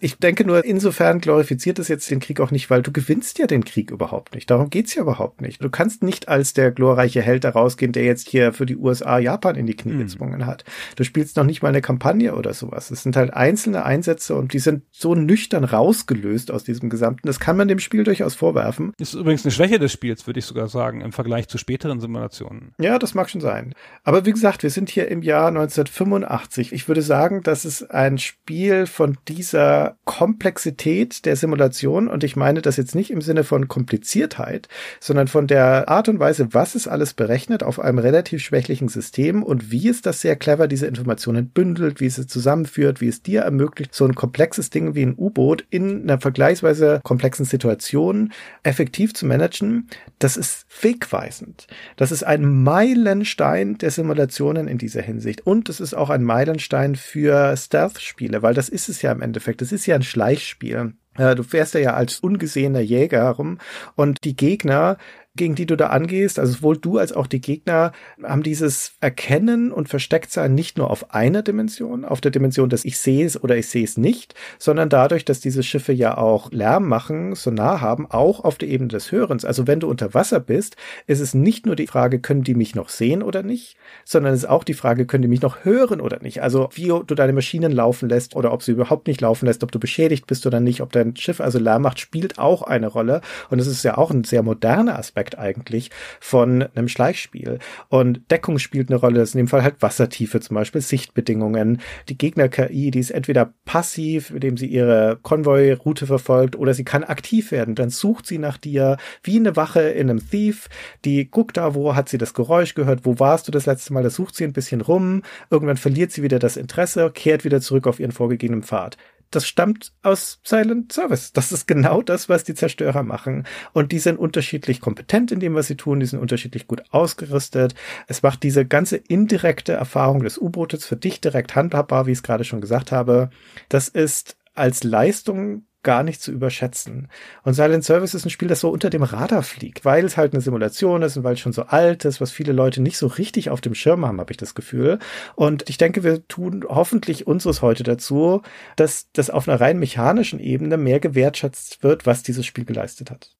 [0.00, 3.46] Ich denke nur, insofern glorifiziert es jetzt den Krieg auch nicht, weil du gewinnst ja
[3.46, 4.50] den Krieg überhaupt nicht.
[4.50, 5.62] Darum geht's ja überhaupt nicht.
[5.62, 9.18] Du kannst nicht als der glorreiche Held da rausgehen, der jetzt hier für die USA
[9.18, 10.00] Japan in die Knie hm.
[10.00, 10.64] gezwungen hat.
[10.96, 12.90] Du spielst noch nicht mal eine Kampagne oder sowas.
[12.90, 17.26] Es sind halt einzelne Einsätze und die sind so nüchtern rausgelöst aus diesem Gesamten.
[17.26, 18.92] Das kann man dem Spiel durchaus vorwerfen.
[18.98, 22.72] Ist übrigens eine Schwäche des Spiels, würde ich sogar sagen, im Vergleich zu späteren Simulationen.
[22.78, 23.74] Ja, das mag schon sein.
[24.04, 26.72] Aber wie gesagt, wir sind hier im Jahr 1985.
[26.72, 32.62] Ich würde sagen, das ist ein Spiel von dieser Komplexität der Simulation und ich meine
[32.62, 34.68] das jetzt nicht im Sinne von Kompliziertheit,
[35.00, 39.42] sondern von der Art und Weise, was es alles berechnet auf einem relativ schwächlichen System
[39.42, 43.22] und wie es das sehr clever diese Informationen bündelt, wie es es zusammenführt, wie es
[43.22, 48.32] dir ermöglicht, so ein komplexes Ding wie ein U-Boot in einer vergleichsweise komplexen Situation
[48.62, 49.88] effektiv zu managen.
[50.18, 51.66] Das ist wegweisend.
[51.96, 56.96] Das ist ein Meilenstein der Simulationen in dieser Hinsicht und es ist auch ein Meilenstein
[56.96, 59.60] für Stealth-Spiele, weil das ist es ja im Endeffekt.
[59.60, 60.94] Das ist ja ein Schleichspiel.
[61.16, 63.58] Du fährst ja als ungesehener Jäger herum
[63.94, 64.98] und die Gegner
[65.36, 67.92] gegen die du da angehst, also sowohl du als auch die Gegner,
[68.22, 72.98] haben dieses Erkennen und Verstecktsein nicht nur auf einer Dimension, auf der Dimension, dass ich
[72.98, 76.88] sehe es oder ich sehe es nicht, sondern dadurch, dass diese Schiffe ja auch Lärm
[76.88, 79.44] machen, so nah haben, auch auf der Ebene des Hörens.
[79.44, 80.76] Also wenn du unter Wasser bist,
[81.06, 84.40] ist es nicht nur die Frage, können die mich noch sehen oder nicht, sondern es
[84.40, 86.42] ist auch die Frage, können die mich noch hören oder nicht.
[86.42, 89.72] Also wie du deine Maschinen laufen lässt oder ob sie überhaupt nicht laufen lässt, ob
[89.72, 93.20] du beschädigt bist oder nicht, ob dein Schiff also Lärm macht, spielt auch eine Rolle.
[93.50, 95.90] Und es ist ja auch ein sehr moderner Aspekt Aspekt eigentlich
[96.20, 97.58] von einem Schleichspiel.
[97.88, 101.80] Und Deckung spielt eine Rolle, das ist in dem Fall halt Wassertiefe zum Beispiel, Sichtbedingungen.
[102.08, 107.50] Die Gegner-KI, die ist entweder passiv, indem sie ihre Konvoi-Route verfolgt, oder sie kann aktiv
[107.50, 107.74] werden.
[107.74, 110.68] Dann sucht sie nach dir wie eine Wache in einem Thief.
[111.04, 114.02] Die guckt da, wo hat sie das Geräusch gehört, wo warst du das letzte Mal,
[114.02, 115.22] da sucht sie ein bisschen rum.
[115.50, 118.96] Irgendwann verliert sie wieder das Interesse, kehrt wieder zurück auf ihren vorgegebenen Pfad
[119.30, 121.32] das stammt aus Silent Service.
[121.32, 123.46] Das ist genau das, was die Zerstörer machen.
[123.72, 126.00] Und die sind unterschiedlich kompetent in dem, was sie tun.
[126.00, 127.74] Die sind unterschiedlich gut ausgerüstet.
[128.06, 132.22] Es macht diese ganze indirekte Erfahrung des U-Bootes für dich direkt handhabbar, wie ich es
[132.22, 133.30] gerade schon gesagt habe.
[133.68, 137.08] Das ist als Leistung gar nicht zu überschätzen.
[137.44, 140.32] Und Silent Service ist ein Spiel, das so unter dem Radar fliegt, weil es halt
[140.32, 143.06] eine Simulation ist und weil es schon so alt ist, was viele Leute nicht so
[143.06, 144.98] richtig auf dem Schirm haben, habe ich das Gefühl.
[145.36, 148.42] Und ich denke, wir tun hoffentlich unseres heute dazu,
[148.74, 153.36] dass das auf einer rein mechanischen Ebene mehr gewertschätzt wird, was dieses Spiel geleistet hat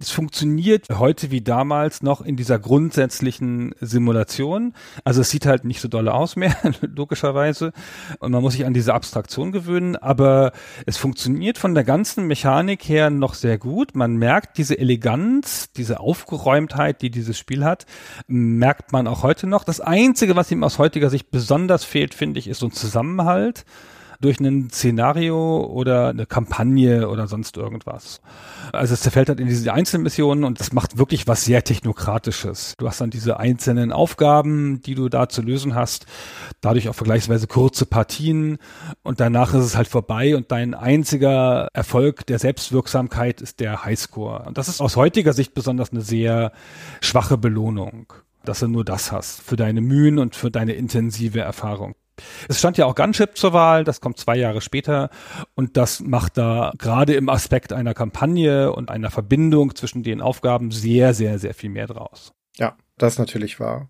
[0.00, 4.72] es funktioniert heute wie damals noch in dieser grundsätzlichen Simulation.
[5.04, 7.72] Also es sieht halt nicht so dolle aus mehr, logischerweise.
[8.18, 9.96] Und man muss sich an diese Abstraktion gewöhnen.
[9.96, 10.52] Aber
[10.86, 13.94] es funktioniert von der ganzen Mechanik her noch sehr gut.
[13.94, 17.84] Man merkt diese Eleganz, diese Aufgeräumtheit, die dieses Spiel hat,
[18.26, 19.64] merkt man auch heute noch.
[19.64, 23.66] Das Einzige, was ihm aus heutiger Sicht besonders fehlt, finde ich, ist so ein Zusammenhalt
[24.20, 28.20] durch ein Szenario oder eine Kampagne oder sonst irgendwas.
[28.72, 32.74] Also es zerfällt halt in diese Einzelmissionen und das macht wirklich was sehr Technokratisches.
[32.78, 36.06] Du hast dann diese einzelnen Aufgaben, die du da zu lösen hast,
[36.60, 38.58] dadurch auch vergleichsweise kurze Partien
[39.02, 44.44] und danach ist es halt vorbei und dein einziger Erfolg der Selbstwirksamkeit ist der Highscore.
[44.46, 46.52] Und das ist aus heutiger Sicht besonders eine sehr
[47.00, 51.94] schwache Belohnung dass du nur das hast für deine Mühen und für deine intensive Erfahrung.
[52.48, 55.10] Es stand ja auch Gunship zur Wahl, das kommt zwei Jahre später
[55.54, 60.70] und das macht da gerade im Aspekt einer Kampagne und einer Verbindung zwischen den Aufgaben
[60.70, 62.32] sehr, sehr, sehr viel mehr draus.
[62.56, 63.88] Ja, das natürlich wahr.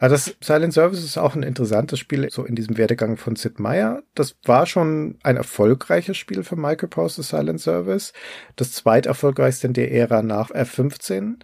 [0.00, 3.60] Also das Silent Service ist auch ein interessantes Spiel, so in diesem Werdegang von Sid
[3.60, 4.02] Meier.
[4.16, 8.12] Das war schon ein erfolgreiches Spiel für Microprose Silent Service.
[8.56, 11.36] Das zweiterfolgreichste in der Ära nach F15.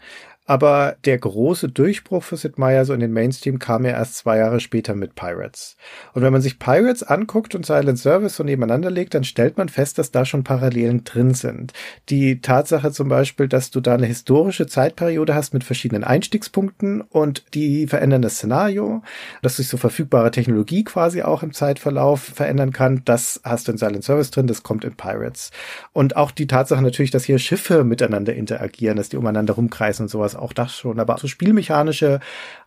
[0.47, 4.37] Aber der große Durchbruch für Sid Meier so in den Mainstream kam ja erst zwei
[4.37, 5.77] Jahre später mit Pirates.
[6.13, 9.71] Und wenn man sich Pirates anguckt und Silent Service so nebeneinander legt, dann stellt man
[9.71, 11.73] fest, dass da schon Parallelen drin sind.
[12.11, 17.45] Die Tatsache zum Beispiel, dass du da eine historische Zeitperiode hast mit verschiedenen Einstiegspunkten und
[17.55, 19.03] die verändern das Szenario,
[19.41, 23.79] dass sich so verfügbare Technologie quasi auch im Zeitverlauf verändern kann, das hast du in
[23.79, 25.53] Silent Service drin, das kommt in Pirates.
[25.95, 30.09] Und auch die Tatsache natürlich, dass hier Schiffe miteinander interagieren, dass die umeinander rumkreisen und
[30.09, 31.01] sowas auch das schon.
[31.01, 32.21] Aber so spielmechanische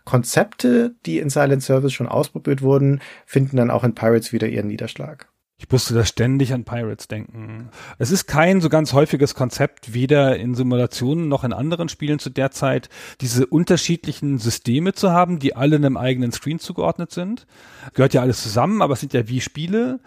[0.06, 4.68] Konzepte, die in Silent Service schon ausprobiert wurden, finden dann auch in Pirates wieder ihren
[4.68, 5.28] Niederschlag.
[5.60, 7.72] Ich musste da ständig an Pirates denken.
[7.98, 12.30] Es ist kein so ganz häufiges Konzept, weder in Simulationen noch in anderen Spielen zu
[12.30, 12.90] der Zeit,
[13.22, 17.48] diese unterschiedlichen Systeme zu haben, die alle einem eigenen Screen zugeordnet sind.
[17.96, 20.00] Gehört ja alles zusammen, aber es sind ja wie Spiele.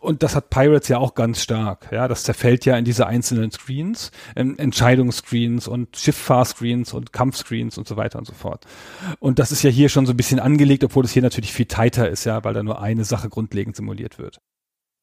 [0.00, 1.88] Und das hat Pirates ja auch ganz stark.
[1.92, 7.86] Ja, das zerfällt ja in diese einzelnen Screens, ähm, Entscheidungsscreens und Schifffahrscreens und Kampfscreens und
[7.86, 8.64] so weiter und so fort.
[9.18, 11.66] Und das ist ja hier schon so ein bisschen angelegt, obwohl es hier natürlich viel
[11.66, 14.40] tighter ist, ja, weil da nur eine Sache grundlegend simuliert wird.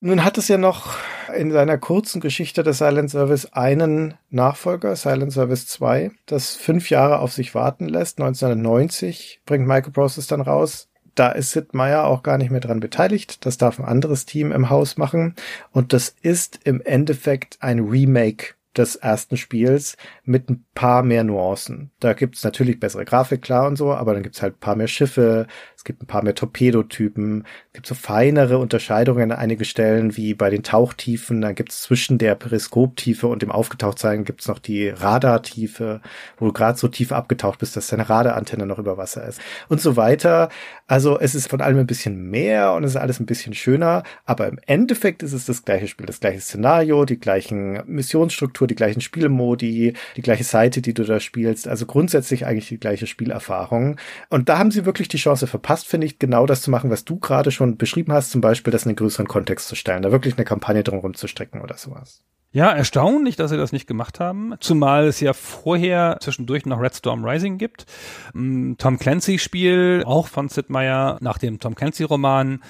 [0.03, 0.95] Nun hat es ja noch
[1.32, 7.19] in seiner kurzen Geschichte des Silent Service einen Nachfolger, Silent Service 2, das fünf Jahre
[7.19, 8.19] auf sich warten lässt.
[8.19, 10.90] 1990 bringt Microprocess dann raus.
[11.14, 13.45] Da ist Sid Meier auch gar nicht mehr dran beteiligt.
[13.45, 15.36] Das darf ein anderes Team im Haus machen.
[15.72, 21.91] Und das ist im Endeffekt ein Remake des ersten Spiels mit ein paar mehr Nuancen.
[21.99, 24.88] Da gibt's natürlich bessere Grafik, klar und so, aber dann gibt's halt ein paar mehr
[24.88, 25.48] Schiffe,
[25.82, 30.36] es gibt ein paar mehr Torpedotypen, es gibt so feinere Unterscheidungen an einigen Stellen, wie
[30.36, 36.02] bei den Tauchtiefen, dann gibt's zwischen der Periskoptiefe und dem Aufgetauchtsein gibt's noch die Radartiefe,
[36.38, 39.82] wo du gerade so tief abgetaucht bist, dass deine Radarantenne noch über Wasser ist und
[39.82, 40.49] so weiter.
[40.86, 44.03] Also es ist von allem ein bisschen mehr und es ist alles ein bisschen schöner,
[44.26, 48.76] aber im Endeffekt ist es das gleiche Spiel, das gleiche Szenario, die gleichen Missionsstrukturen, die
[48.76, 51.68] gleichen Spielmodi, die gleiche Seite, die du da spielst.
[51.68, 53.95] Also grundsätzlich eigentlich die gleiche Spielerfahrung.
[54.30, 57.06] Und da haben sie wirklich die Chance verpasst, finde ich, genau das zu machen, was
[57.06, 60.11] du gerade schon beschrieben hast, zum Beispiel das in einen größeren Kontext zu stellen, da
[60.11, 62.23] wirklich eine Kampagne drumherum zu strecken oder sowas.
[62.53, 66.93] Ja, erstaunlich, dass sie das nicht gemacht haben, zumal es ja vorher zwischendurch noch Red
[66.93, 67.85] Storm Rising gibt.
[68.34, 72.61] Mm, Tom Clancy Spiel, auch von Sid Meier nach dem Tom Clancy Roman,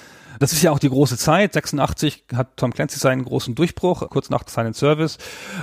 [0.42, 1.54] das ist ja auch die große Zeit.
[1.54, 5.20] 86 hat Tom Clancy seinen großen Durchbruch, kurz nach seinem Service.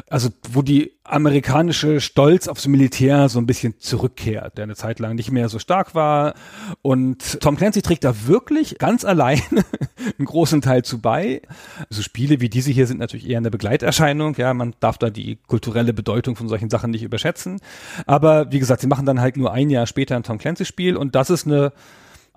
[0.08, 5.16] Also, wo die amerikanische Stolz aufs Militär so ein bisschen zurückkehrt, der eine Zeit lang
[5.16, 6.34] nicht mehr so stark war.
[6.80, 9.42] Und Tom Clancy trägt da wirklich ganz allein
[10.18, 11.42] einen großen Teil zu bei.
[11.90, 14.36] So Spiele wie diese hier sind natürlich eher eine Begleiterscheinung.
[14.36, 17.60] Ja, man darf da die kulturelle Bedeutung von solchen Sachen nicht überschätzen.
[18.06, 20.96] Aber wie gesagt, sie machen dann halt nur ein Jahr später ein Tom Clancy Spiel
[20.96, 21.72] und das ist eine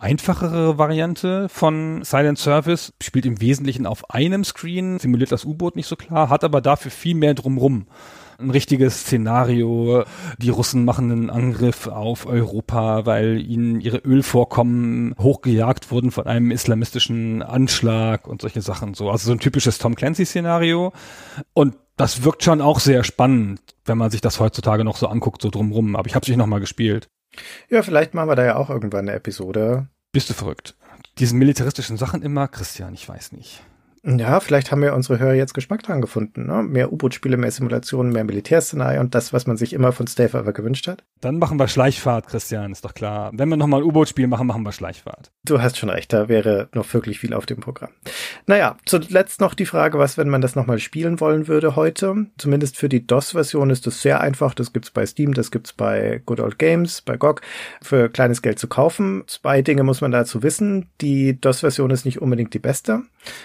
[0.01, 5.87] einfachere Variante von Silent Service, spielt im Wesentlichen auf einem Screen, simuliert das U-Boot nicht
[5.87, 7.85] so klar, hat aber dafür viel mehr drumrum
[8.41, 10.03] ein richtiges Szenario.
[10.37, 16.51] Die Russen machen einen Angriff auf Europa, weil ihnen ihre Ölvorkommen hochgejagt wurden von einem
[16.51, 19.09] islamistischen Anschlag und solche Sachen so.
[19.09, 20.91] Also so ein typisches Tom Clancy-Szenario.
[21.53, 25.41] Und das wirkt schon auch sehr spannend, wenn man sich das heutzutage noch so anguckt,
[25.41, 25.95] so drumrum.
[25.95, 27.09] Aber ich habe es nicht nochmal gespielt.
[27.69, 29.87] Ja, vielleicht machen wir da ja auch irgendwann eine Episode.
[30.13, 30.75] Bist du verrückt?
[31.19, 33.61] Diesen militaristischen Sachen immer, Christian, ich weiß nicht.
[34.03, 36.47] Ja, vielleicht haben wir unsere Hörer jetzt Geschmack dran gefunden.
[36.47, 36.63] Ne?
[36.63, 40.53] Mehr U-Boot-Spiele, mehr Simulationen, mehr Militärszenarien und das, was man sich immer von Stay Forever
[40.53, 41.03] gewünscht hat.
[41.19, 43.29] Dann machen wir Schleichfahrt, Christian, ist doch klar.
[43.31, 45.31] Wenn wir nochmal ein U-Boot-Spiel machen, machen wir Schleichfahrt.
[45.45, 47.91] Du hast schon recht, da wäre noch wirklich viel auf dem Programm.
[48.47, 52.25] Naja, zuletzt noch die Frage, was, wenn man das nochmal spielen wollen würde heute.
[52.39, 54.55] Zumindest für die DOS-Version ist es sehr einfach.
[54.55, 57.41] Das gibt's bei Steam, das gibt's bei Good Old Games, bei GOG,
[57.83, 59.25] für kleines Geld zu kaufen.
[59.27, 60.89] Zwei Dinge muss man dazu wissen.
[61.01, 63.03] Die DOS-Version ist nicht unbedingt die beste.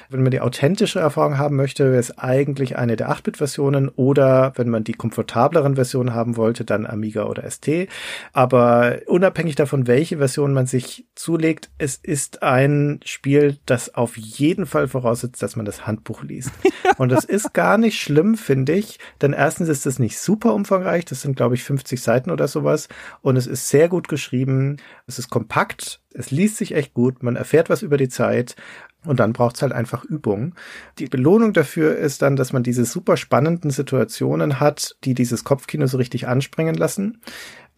[0.08, 4.68] Wenn man die authentische Erfahrung haben möchte, wäre es eigentlich eine der 8-Bit-Versionen oder wenn
[4.68, 7.88] man die komfortableren Versionen haben wollte, dann Amiga oder ST.
[8.32, 14.66] Aber unabhängig davon, welche Version man sich zulegt, es ist ein Spiel, das auf jeden
[14.66, 16.52] Fall voraussetzt, dass man das Handbuch liest.
[16.96, 21.04] Und das ist gar nicht schlimm, finde ich, denn erstens ist es nicht super umfangreich,
[21.04, 22.88] das sind glaube ich 50 Seiten oder sowas
[23.22, 27.36] und es ist sehr gut geschrieben, es ist kompakt, es liest sich echt gut, man
[27.36, 28.56] erfährt was über die Zeit
[29.04, 30.54] und dann braucht's halt einfach Übung.
[30.98, 35.86] Die Belohnung dafür ist dann, dass man diese super spannenden Situationen hat, die dieses Kopfkino
[35.86, 37.20] so richtig anspringen lassen.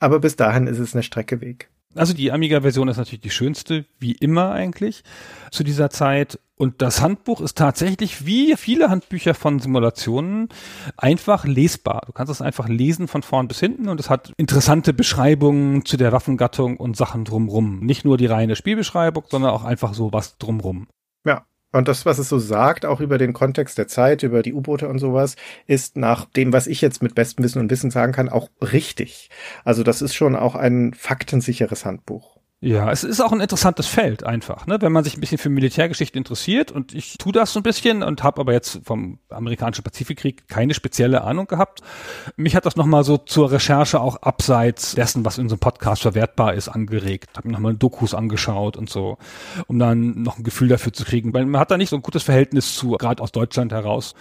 [0.01, 1.69] Aber bis dahin ist es eine Strecke Weg.
[1.95, 5.03] Also die Amiga-Version ist natürlich die schönste, wie immer eigentlich,
[5.51, 6.39] zu dieser Zeit.
[6.55, 10.49] Und das Handbuch ist tatsächlich, wie viele Handbücher von Simulationen,
[10.97, 12.03] einfach lesbar.
[12.07, 15.97] Du kannst es einfach lesen von vorn bis hinten und es hat interessante Beschreibungen zu
[15.97, 17.81] der Waffengattung und Sachen drumrum.
[17.81, 20.89] Nicht nur die reine Spielbeschreibung, sondern auch einfach so was drumrum.
[21.71, 24.89] Und das, was es so sagt, auch über den Kontext der Zeit, über die U-Boote
[24.89, 25.37] und sowas,
[25.67, 29.29] ist nach dem, was ich jetzt mit bestem Wissen und Wissen sagen kann, auch richtig.
[29.65, 32.38] Also das ist schon auch ein faktensicheres Handbuch.
[32.61, 34.79] Ja, es ist auch ein interessantes Feld einfach, ne?
[34.81, 38.03] wenn man sich ein bisschen für Militärgeschichte interessiert und ich tue das so ein bisschen
[38.03, 41.83] und habe aber jetzt vom amerikanischen Pazifikkrieg keine spezielle Ahnung gehabt.
[42.37, 46.03] Mich hat das nochmal so zur Recherche auch abseits dessen, was in so einem Podcast
[46.03, 47.31] verwertbar ist, angeregt.
[47.37, 49.19] Habe mir nochmal Dokus angeschaut und so,
[49.69, 52.03] um dann noch ein Gefühl dafür zu kriegen, weil man hat da nicht so ein
[52.03, 54.17] gutes Verhältnis zu, gerade aus Deutschland heraus,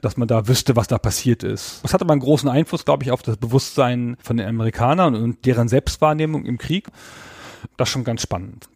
[0.00, 1.80] dass man da wüsste, was da passiert ist.
[1.82, 5.44] Das hat aber einen großen Einfluss, glaube ich, auf das Bewusstsein von den Amerikanern und
[5.44, 6.86] deren Selbstwahrnehmung im Krieg.
[7.76, 8.68] Das ist schon ganz spannend.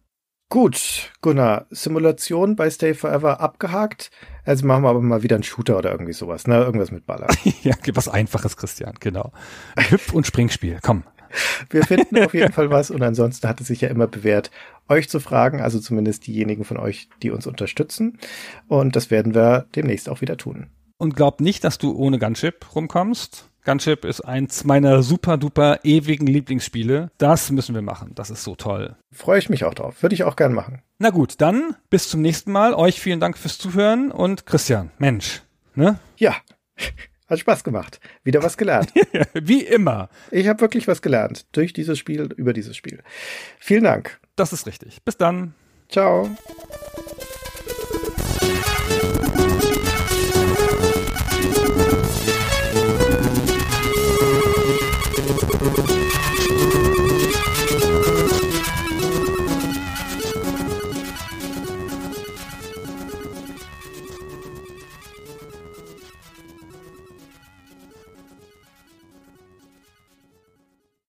[0.49, 4.11] Gut, Gunnar, Simulation bei Stay Forever abgehakt.
[4.43, 6.57] Also machen wir aber mal wieder einen Shooter oder irgendwie sowas, ne?
[6.57, 7.27] Irgendwas mit Baller.
[7.63, 9.31] ja, was Einfaches, Christian, genau.
[9.75, 11.03] Hüpf- und Springspiel, komm.
[11.69, 14.51] Wir finden auf jeden Fall was und ansonsten hat es sich ja immer bewährt,
[14.87, 18.19] euch zu fragen, also zumindest diejenigen von euch, die uns unterstützen.
[18.67, 20.67] Und das werden wir demnächst auch wieder tun.
[20.97, 23.49] Und glaub nicht, dass du ohne Gunship rumkommst.
[23.65, 27.11] Gunship ist eins meiner super duper ewigen Lieblingsspiele.
[27.17, 28.11] Das müssen wir machen.
[28.15, 28.95] Das ist so toll.
[29.11, 30.01] Freue ich mich auch drauf.
[30.01, 30.81] Würde ich auch gern machen.
[30.99, 32.73] Na gut, dann bis zum nächsten Mal.
[32.73, 35.41] Euch vielen Dank fürs Zuhören und Christian, Mensch,
[35.73, 35.99] ne?
[36.17, 36.35] Ja.
[37.27, 37.99] Hat Spaß gemacht.
[38.23, 38.93] Wieder was gelernt.
[39.33, 40.09] Wie immer.
[40.29, 43.01] Ich habe wirklich was gelernt durch dieses Spiel, über dieses Spiel.
[43.57, 44.19] Vielen Dank.
[44.35, 45.01] Das ist richtig.
[45.03, 45.55] Bis dann.
[45.89, 46.29] Ciao.